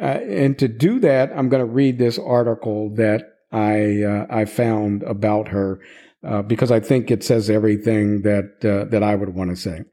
uh, 0.00 0.20
and 0.28 0.58
to 0.58 0.68
do 0.68 0.98
that, 1.00 1.30
I'm 1.36 1.48
going 1.48 1.64
to 1.64 1.72
read 1.72 1.98
this 1.98 2.18
article 2.18 2.90
that 2.96 3.22
I, 3.52 4.02
uh, 4.02 4.26
I 4.28 4.44
found 4.44 5.02
about 5.04 5.48
her 5.48 5.80
uh, 6.26 6.42
because 6.42 6.70
I 6.70 6.80
think 6.80 7.10
it 7.10 7.22
says 7.22 7.50
everything 7.50 8.22
that, 8.22 8.64
uh, 8.64 8.90
that 8.90 9.02
I 9.02 9.14
would 9.14 9.34
want 9.34 9.50
to 9.50 9.56
say. 9.56 9.84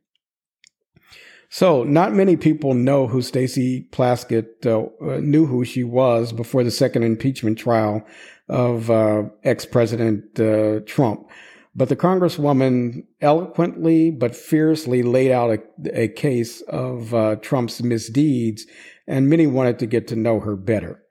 So, 1.54 1.84
not 1.84 2.14
many 2.14 2.38
people 2.38 2.74
know 2.74 3.08
who 3.08 3.22
Stacey 3.22 3.86
Plaskett 3.92 4.66
uh, 4.66 5.20
knew 5.20 5.46
who 5.46 5.66
she 5.66 5.84
was 5.84 6.32
before 6.32 6.64
the 6.64 6.72
second 6.72 7.04
impeachment 7.04 7.58
trial 7.58 8.06
of 8.48 8.90
uh, 8.90 9.24
ex-president 9.44 10.40
uh, 10.40 10.80
Trump. 10.86 11.28
But 11.74 11.90
the 11.90 11.96
congresswoman 11.96 13.06
eloquently 13.22 14.12
but 14.12 14.36
fiercely 14.36 15.04
laid 15.04 15.32
out 15.32 15.52
a, 15.52 16.04
a 16.04 16.08
case 16.10 16.62
of 16.62 17.14
uh, 17.14 17.38
Trump's 17.38 17.82
misdeeds, 17.82 18.66
and 19.08 19.30
many 19.30 19.48
wanted 19.48 19.80
to 19.80 19.86
get 19.86 20.08
to 20.10 20.16
know 20.16 20.42
her 20.42 20.56
better. 20.56 21.02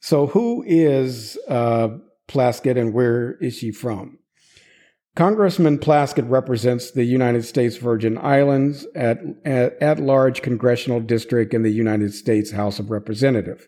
So, 0.00 0.26
who 0.26 0.64
is 0.66 1.38
uh, 1.48 1.88
Plaskett 2.26 2.78
and 2.78 2.94
where 2.94 3.36
is 3.38 3.58
she 3.58 3.70
from? 3.70 4.18
Congressman 5.14 5.78
Plaskett 5.78 6.28
represents 6.28 6.90
the 6.90 7.04
United 7.04 7.44
States 7.44 7.76
Virgin 7.76 8.16
Islands 8.16 8.86
at, 8.94 9.18
at, 9.44 9.80
at 9.82 10.00
large 10.00 10.40
congressional 10.40 11.00
district 11.00 11.52
in 11.52 11.62
the 11.62 11.70
United 11.70 12.14
States 12.14 12.52
House 12.52 12.78
of 12.78 12.90
Representatives. 12.90 13.66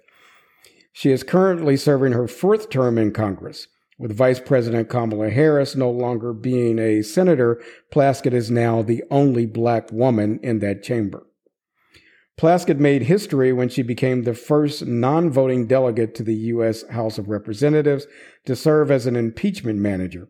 She 0.93 1.11
is 1.11 1.23
currently 1.23 1.77
serving 1.77 2.13
her 2.13 2.27
fourth 2.27 2.71
term 2.71 2.97
in 2.97 3.13
Congress. 3.13 3.69
With 3.99 4.17
Vice 4.17 4.41
President 4.41 4.89
Kamala 4.89 5.31
Harris 5.31 5.77
no 5.77 5.91
longer 5.91 6.33
being 6.33 6.79
a 6.79 7.03
senator, 7.03 7.63
Plaskett 7.93 8.33
is 8.33 8.51
now 8.51 8.83
the 8.83 9.05
only 9.11 9.47
black 9.47 9.93
woman 9.93 10.41
in 10.43 10.59
that 10.59 10.83
chamber. 10.83 11.27
Plaskett 12.37 12.79
made 12.79 13.03
history 13.03 13.53
when 13.53 13.69
she 13.69 13.83
became 13.83 14.25
the 14.25 14.35
first 14.35 14.85
non 14.85 15.31
voting 15.31 15.67
delegate 15.67 16.15
to 16.17 16.25
the 16.25 16.35
U.S. 16.35 16.87
House 16.89 17.19
of 17.19 17.29
Representatives 17.29 18.07
to 18.47 18.57
serve 18.57 18.91
as 18.91 19.07
an 19.07 19.15
impeachment 19.15 19.79
manager 19.79 20.29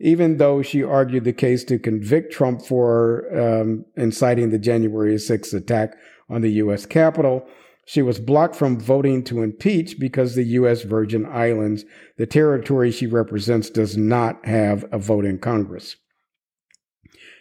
even 0.00 0.38
though 0.38 0.62
she 0.62 0.82
argued 0.82 1.24
the 1.24 1.32
case 1.32 1.64
to 1.64 1.78
convict 1.78 2.32
Trump 2.32 2.62
for 2.62 3.26
um, 3.38 3.84
inciting 3.96 4.50
the 4.50 4.58
January 4.58 5.14
6th 5.14 5.54
attack 5.54 5.96
on 6.28 6.42
the 6.42 6.52
U.S. 6.52 6.86
Capitol. 6.86 7.46
She 7.86 8.02
was 8.02 8.18
blocked 8.18 8.56
from 8.56 8.80
voting 8.80 9.22
to 9.24 9.42
impeach 9.42 9.98
because 9.98 10.34
the 10.34 10.44
U.S. 10.44 10.82
Virgin 10.82 11.26
Islands, 11.26 11.84
the 12.16 12.26
territory 12.26 12.90
she 12.90 13.06
represents, 13.06 13.68
does 13.68 13.96
not 13.96 14.44
have 14.46 14.84
a 14.90 14.98
vote 14.98 15.24
in 15.24 15.38
Congress. 15.38 15.96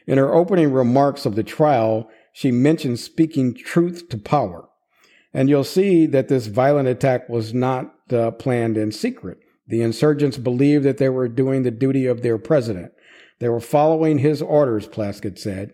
In 0.06 0.18
her 0.18 0.34
opening 0.34 0.72
remarks 0.72 1.26
of 1.26 1.36
the 1.36 1.44
trial, 1.44 2.10
she 2.34 2.52
mentioned 2.52 3.00
speaking 3.00 3.54
truth 3.54 4.10
to 4.10 4.18
power. 4.18 4.68
And 5.34 5.50
you'll 5.50 5.64
see 5.64 6.06
that 6.08 6.28
this 6.28 6.48
violent 6.48 6.88
attack 6.88 7.30
was 7.30 7.54
not 7.54 7.94
uh, 8.12 8.32
planned 8.32 8.78
in 8.78 8.92
secret. 8.92 9.38
The 9.68 9.82
insurgents 9.82 10.38
believed 10.38 10.84
that 10.84 10.98
they 10.98 11.10
were 11.10 11.30
doing 11.30 11.64
the 11.64 11.72
duty 11.72 12.06
of 12.06 12.22
their 12.22 12.38
president. 12.38 12.92
They 13.40 13.50
were 13.50 13.62
following 13.62 14.20
his 14.20 14.42
orders, 14.42 14.88
Plaskett 14.88 15.40
said. 15.40 15.74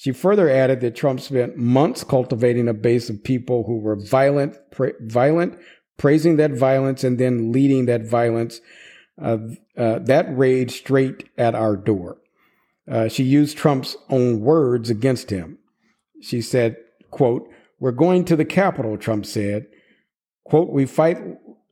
She 0.00 0.12
further 0.12 0.48
added 0.48 0.80
that 0.80 0.96
Trump 0.96 1.20
spent 1.20 1.58
months 1.58 2.04
cultivating 2.04 2.68
a 2.68 2.72
base 2.72 3.10
of 3.10 3.22
people 3.22 3.64
who 3.64 3.76
were 3.76 3.96
violent, 3.96 4.56
pra- 4.70 4.94
violent, 5.02 5.58
praising 5.98 6.36
that 6.36 6.52
violence, 6.52 7.04
and 7.04 7.18
then 7.18 7.52
leading 7.52 7.84
that 7.84 8.06
violence. 8.06 8.62
Uh, 9.20 9.36
uh, 9.76 9.98
that 9.98 10.24
rage 10.30 10.78
straight 10.78 11.28
at 11.36 11.54
our 11.54 11.76
door. 11.76 12.16
Uh, 12.90 13.08
she 13.08 13.24
used 13.24 13.58
Trump's 13.58 13.94
own 14.08 14.40
words 14.40 14.88
against 14.88 15.28
him. 15.28 15.58
She 16.22 16.40
said, 16.40 16.76
quote, 17.10 17.46
we're 17.78 17.92
going 17.92 18.24
to 18.24 18.36
the 18.36 18.46
Capitol, 18.46 18.96
Trump 18.96 19.26
said. 19.26 19.66
Quote, 20.44 20.70
we 20.70 20.86
fight 20.86 21.18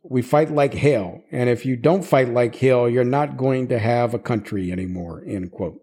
we 0.03 0.21
fight 0.21 0.51
like 0.51 0.75
hell. 0.75 1.23
And 1.33 1.49
if 1.49 1.65
you 1.65 1.77
don't 1.77 2.05
fight 2.05 2.29
like 2.29 2.57
hell, 2.57 2.91
you're 2.91 3.05
not 3.05 3.39
going 3.39 3.69
to 3.69 3.79
have 3.79 4.13
a 4.13 4.19
country 4.19 4.71
anymore, 4.71 5.25
end 5.27 5.51
quote. 5.51 5.81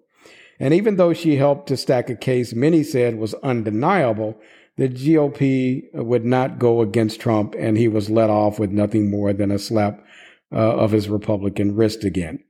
And 0.59 0.73
even 0.73 0.95
though 0.95 1.13
she 1.13 1.35
helped 1.35 1.67
to 1.67 1.77
stack 1.77 2.09
a 2.09 2.15
case 2.15 2.53
many 2.53 2.83
said 2.83 3.15
was 3.17 3.33
undeniable, 3.35 4.39
the 4.77 4.89
GOP 4.89 5.93
would 5.93 6.25
not 6.25 6.59
go 6.59 6.81
against 6.81 7.19
Trump 7.19 7.55
and 7.57 7.77
he 7.77 7.87
was 7.87 8.09
let 8.09 8.29
off 8.29 8.59
with 8.59 8.71
nothing 8.71 9.09
more 9.09 9.33
than 9.33 9.51
a 9.51 9.59
slap 9.59 10.03
uh, 10.51 10.55
of 10.55 10.91
his 10.91 11.09
Republican 11.09 11.75
wrist 11.75 12.03
again. 12.03 12.43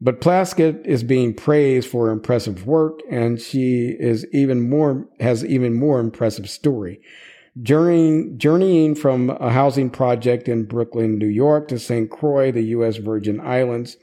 But 0.00 0.22
Plaskett 0.22 0.84
is 0.86 1.02
being 1.02 1.34
praised 1.34 1.88
for 1.88 2.10
impressive 2.10 2.66
work 2.66 3.00
and 3.10 3.40
she 3.40 3.96
is 3.98 4.26
even 4.32 4.68
more, 4.68 5.06
has 5.20 5.44
even 5.44 5.74
more 5.74 6.00
impressive 6.00 6.48
story. 6.48 7.00
Journeying 7.60 8.94
from 8.94 9.30
a 9.30 9.50
housing 9.50 9.90
project 9.90 10.48
in 10.48 10.64
Brooklyn, 10.64 11.18
New 11.18 11.26
York 11.26 11.68
to 11.68 11.78
St. 11.78 12.10
Croix, 12.10 12.50
the 12.50 12.62
U.S. 12.62 12.96
Virgin 12.96 13.40
Islands. 13.40 13.98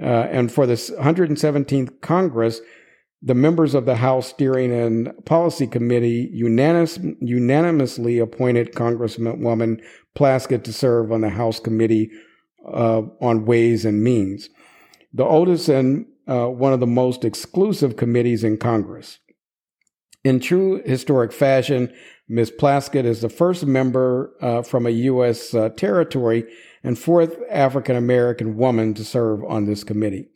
Uh, 0.00 0.28
and 0.30 0.52
for 0.52 0.66
the 0.66 0.74
117th 0.74 2.00
Congress, 2.00 2.60
the 3.22 3.34
members 3.34 3.74
of 3.74 3.86
the 3.86 3.96
House 3.96 4.28
Steering 4.28 4.72
and 4.72 5.12
Policy 5.24 5.66
Committee 5.66 6.30
unanimous, 6.32 6.98
unanimously 7.20 8.18
appointed 8.18 8.74
Congresswoman 8.74 9.82
Plaskett 10.14 10.64
to 10.64 10.72
serve 10.72 11.10
on 11.10 11.22
the 11.22 11.30
House 11.30 11.58
Committee 11.58 12.10
uh, 12.66 13.02
on 13.20 13.46
Ways 13.46 13.84
and 13.84 14.02
Means, 14.02 14.50
the 15.12 15.24
oldest 15.24 15.68
and 15.68 16.06
uh, 16.28 16.46
one 16.46 16.72
of 16.72 16.80
the 16.80 16.86
most 16.86 17.24
exclusive 17.24 17.96
committees 17.96 18.44
in 18.44 18.58
Congress. 18.58 19.18
In 20.24 20.40
true 20.40 20.82
historic 20.84 21.32
fashion, 21.32 21.92
Ms. 22.28 22.50
Plaskett 22.58 23.04
is 23.04 23.20
the 23.20 23.28
first 23.28 23.64
member 23.64 24.34
uh, 24.42 24.62
from 24.62 24.86
a 24.86 24.90
U.S. 24.90 25.54
Uh, 25.54 25.68
territory 25.70 26.44
and 26.86 26.96
fourth 26.96 27.36
African 27.50 27.96
American 27.96 28.56
woman 28.56 28.94
to 28.94 29.04
serve 29.04 29.44
on 29.44 29.66
this 29.66 29.82
committee. 29.82 30.28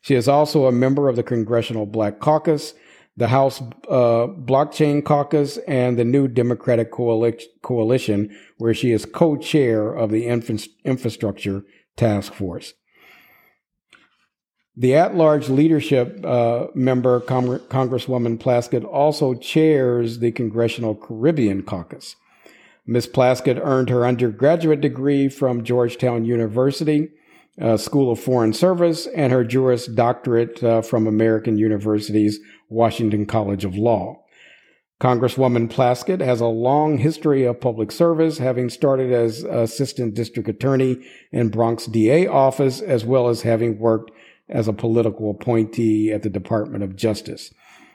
She 0.00 0.14
is 0.14 0.26
also 0.26 0.64
a 0.64 0.72
member 0.72 1.08
of 1.08 1.16
the 1.16 1.22
Congressional 1.22 1.84
Black 1.84 2.18
Caucus, 2.18 2.72
the 3.16 3.28
House 3.28 3.60
uh, 3.88 4.26
Blockchain 4.26 5.04
Caucus, 5.04 5.58
and 5.68 5.98
the 5.98 6.04
New 6.04 6.28
Democratic 6.28 6.90
Coalition, 6.90 8.34
where 8.56 8.72
she 8.72 8.90
is 8.90 9.04
co 9.04 9.36
chair 9.36 9.92
of 9.92 10.10
the 10.10 10.26
Infrastructure 10.26 11.62
Task 11.96 12.32
Force. 12.32 12.72
The 14.74 14.94
at 14.94 15.14
large 15.14 15.50
leadership 15.50 16.24
uh, 16.24 16.68
member, 16.74 17.20
Congresswoman 17.20 18.38
Plaskett, 18.38 18.86
also 18.86 19.34
chairs 19.34 20.20
the 20.20 20.32
Congressional 20.32 20.94
Caribbean 20.94 21.62
Caucus. 21.62 22.16
Ms. 22.86 23.06
Plaskett 23.06 23.60
earned 23.62 23.90
her 23.90 24.04
undergraduate 24.04 24.80
degree 24.80 25.28
from 25.28 25.62
Georgetown 25.62 26.24
University 26.24 27.10
uh, 27.60 27.76
School 27.76 28.10
of 28.10 28.18
Foreign 28.18 28.52
Service 28.52 29.06
and 29.08 29.32
her 29.32 29.44
Juris 29.44 29.86
Doctorate 29.86 30.62
uh, 30.64 30.82
from 30.82 31.06
American 31.06 31.58
University's 31.58 32.40
Washington 32.68 33.26
College 33.26 33.64
of 33.64 33.76
Law. 33.76 34.22
Congresswoman 35.00 35.68
Plaskett 35.68 36.20
has 36.20 36.40
a 36.40 36.46
long 36.46 36.98
history 36.98 37.44
of 37.44 37.60
public 37.60 37.90
service, 37.90 38.38
having 38.38 38.70
started 38.70 39.12
as 39.12 39.42
assistant 39.42 40.14
district 40.14 40.48
attorney 40.48 41.04
in 41.32 41.48
Bronx 41.48 41.86
DA 41.86 42.26
office, 42.26 42.80
as 42.80 43.04
well 43.04 43.28
as 43.28 43.42
having 43.42 43.78
worked 43.78 44.12
as 44.48 44.68
a 44.68 44.72
political 44.72 45.30
appointee 45.30 46.12
at 46.12 46.22
the 46.22 46.30
Department 46.30 46.84
of 46.84 46.94
Justice. 46.94 47.52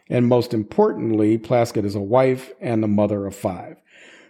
And 0.09 0.27
most 0.27 0.53
importantly, 0.53 1.37
Plaskett 1.37 1.85
is 1.85 1.95
a 1.95 2.01
wife 2.01 2.51
and 2.59 2.83
the 2.83 2.87
mother 2.87 3.25
of 3.25 3.35
five. 3.35 3.77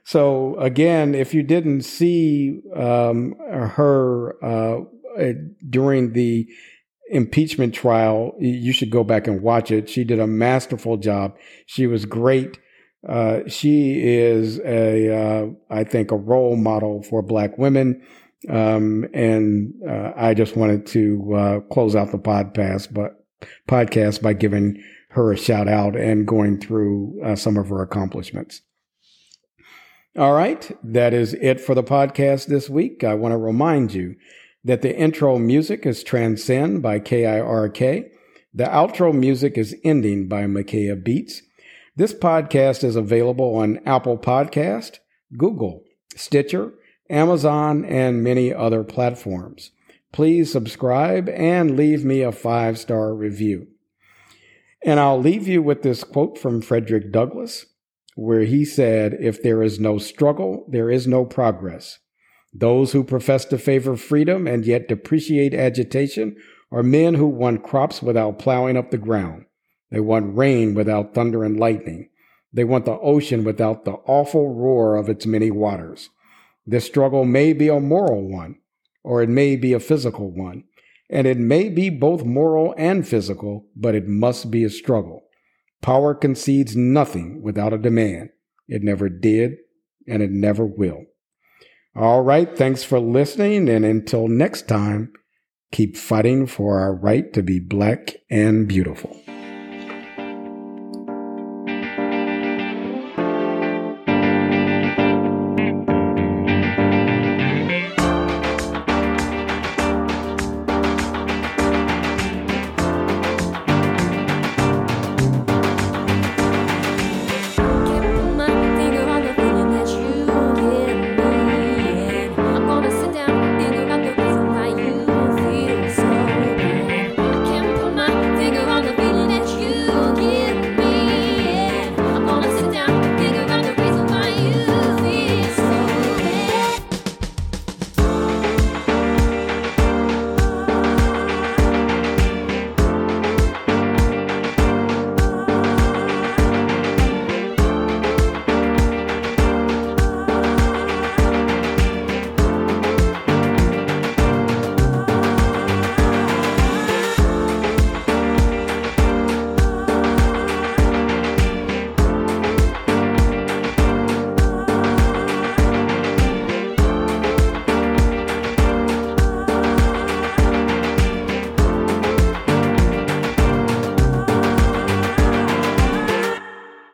So 0.07 0.57
again, 0.57 1.15
if 1.15 1.33
you 1.33 1.43
didn't 1.43 1.81
see 1.81 2.61
um, 2.73 3.35
her 3.51 4.41
uh, 4.41 4.85
during 5.69 6.13
the 6.13 6.47
impeachment 7.09 7.73
trial, 7.73 8.33
you 8.39 8.71
should 8.71 8.89
go 8.89 9.03
back 9.03 9.27
and 9.27 9.41
watch 9.41 9.69
it. 9.69 9.89
She 9.89 10.05
did 10.05 10.21
a 10.21 10.25
masterful 10.25 10.95
job. 10.95 11.35
She 11.65 11.87
was 11.87 12.05
great. 12.05 12.57
Uh, 13.05 13.39
she 13.47 14.01
is 14.01 14.61
a, 14.61 15.13
uh, 15.13 15.47
I 15.69 15.83
think, 15.83 16.11
a 16.11 16.15
role 16.15 16.55
model 16.55 17.03
for 17.03 17.21
Black 17.21 17.57
women. 17.57 18.01
Um, 18.47 19.09
and 19.13 19.73
uh, 19.85 20.13
I 20.15 20.33
just 20.35 20.55
wanted 20.55 20.85
to 20.87 21.33
uh, 21.35 21.59
close 21.69 21.97
out 21.97 22.11
the 22.11 22.17
podcast, 22.17 22.93
but 22.93 23.25
podcast 23.67 24.21
by 24.21 24.31
giving 24.31 24.81
her 25.09 25.33
a 25.33 25.37
shout 25.37 25.67
out 25.67 25.97
and 25.97 26.25
going 26.25 26.61
through 26.61 27.21
uh, 27.25 27.35
some 27.35 27.57
of 27.57 27.67
her 27.67 27.81
accomplishments. 27.81 28.61
All 30.17 30.33
right, 30.33 30.75
that 30.83 31.13
is 31.13 31.35
it 31.35 31.61
for 31.61 31.75
the 31.75 31.83
podcast 31.83 32.47
this 32.47 32.67
week. 32.67 33.03
I 33.03 33.13
want 33.13 33.33
to 33.33 33.37
remind 33.37 33.93
you 33.93 34.15
that 34.63 34.81
the 34.81 34.97
intro 34.97 35.37
music 35.37 35.85
is 35.85 36.01
Transcend 36.01 36.81
by 36.81 36.99
KIRK. 36.99 38.09
The 38.51 38.63
outro 38.63 39.13
music 39.13 39.59
is 39.59 39.75
Ending 39.83 40.27
by 40.27 40.45
Makaya 40.45 41.03
Beats. 41.03 41.43
This 41.95 42.15
podcast 42.15 42.83
is 42.83 42.95
available 42.95 43.57
on 43.57 43.79
Apple 43.85 44.17
Podcast, 44.17 44.97
Google, 45.37 45.83
Stitcher, 46.15 46.73
Amazon, 47.11 47.85
and 47.85 48.23
many 48.23 48.51
other 48.51 48.83
platforms. 48.83 49.69
Please 50.11 50.51
subscribe 50.51 51.29
and 51.29 51.77
leave 51.77 52.03
me 52.03 52.23
a 52.23 52.31
five 52.31 52.79
star 52.79 53.13
review. 53.13 53.67
And 54.83 54.99
I'll 54.99 55.21
leave 55.21 55.47
you 55.47 55.61
with 55.61 55.83
this 55.83 56.03
quote 56.03 56.39
from 56.39 56.63
Frederick 56.63 57.11
Douglass, 57.11 57.67
where 58.17 58.45
he 58.45 58.65
said, 58.65 59.15
If 59.19 59.43
there 59.43 59.61
is 59.61 59.79
no 59.79 59.99
struggle, 59.99 60.65
there 60.67 60.89
is 60.89 61.05
no 61.05 61.23
progress. 61.23 61.99
Those 62.51 62.91
who 62.91 63.03
profess 63.03 63.45
to 63.45 63.59
favor 63.59 63.95
freedom 63.95 64.47
and 64.47 64.65
yet 64.65 64.87
depreciate 64.87 65.53
agitation 65.53 66.35
are 66.71 66.81
men 66.81 67.13
who 67.13 67.27
want 67.27 67.63
crops 67.63 68.01
without 68.01 68.39
plowing 68.39 68.75
up 68.75 68.89
the 68.89 68.97
ground. 68.97 69.45
They 69.91 69.99
want 69.99 70.35
rain 70.35 70.73
without 70.73 71.13
thunder 71.13 71.43
and 71.43 71.59
lightning. 71.59 72.09
They 72.51 72.63
want 72.63 72.85
the 72.85 72.97
ocean 72.97 73.43
without 73.43 73.85
the 73.85 73.99
awful 74.07 74.51
roar 74.51 74.95
of 74.95 75.09
its 75.09 75.27
many 75.27 75.51
waters. 75.51 76.09
This 76.65 76.85
struggle 76.85 77.23
may 77.23 77.53
be 77.53 77.67
a 77.67 77.79
moral 77.79 78.27
one, 78.27 78.55
or 79.03 79.21
it 79.21 79.29
may 79.29 79.55
be 79.55 79.73
a 79.73 79.79
physical 79.79 80.31
one, 80.31 80.63
and 81.07 81.27
it 81.27 81.37
may 81.37 81.69
be 81.69 81.91
both 81.91 82.25
moral 82.25 82.73
and 82.79 83.07
physical, 83.07 83.67
but 83.75 83.93
it 83.93 84.07
must 84.07 84.49
be 84.49 84.63
a 84.63 84.71
struggle. 84.71 85.21
Power 85.81 86.15
concedes 86.15 86.75
nothing 86.75 87.41
without 87.41 87.73
a 87.73 87.77
demand. 87.77 88.29
It 88.67 88.83
never 88.83 89.09
did, 89.09 89.57
and 90.07 90.21
it 90.21 90.31
never 90.31 90.65
will. 90.65 91.05
All 91.95 92.21
right, 92.21 92.57
thanks 92.57 92.83
for 92.83 92.99
listening, 92.99 93.69
and 93.69 93.83
until 93.83 94.27
next 94.27 94.67
time, 94.67 95.13
keep 95.71 95.97
fighting 95.97 96.45
for 96.47 96.79
our 96.79 96.93
right 96.93 97.31
to 97.33 97.41
be 97.41 97.59
black 97.59 98.15
and 98.29 98.67
beautiful. 98.67 99.19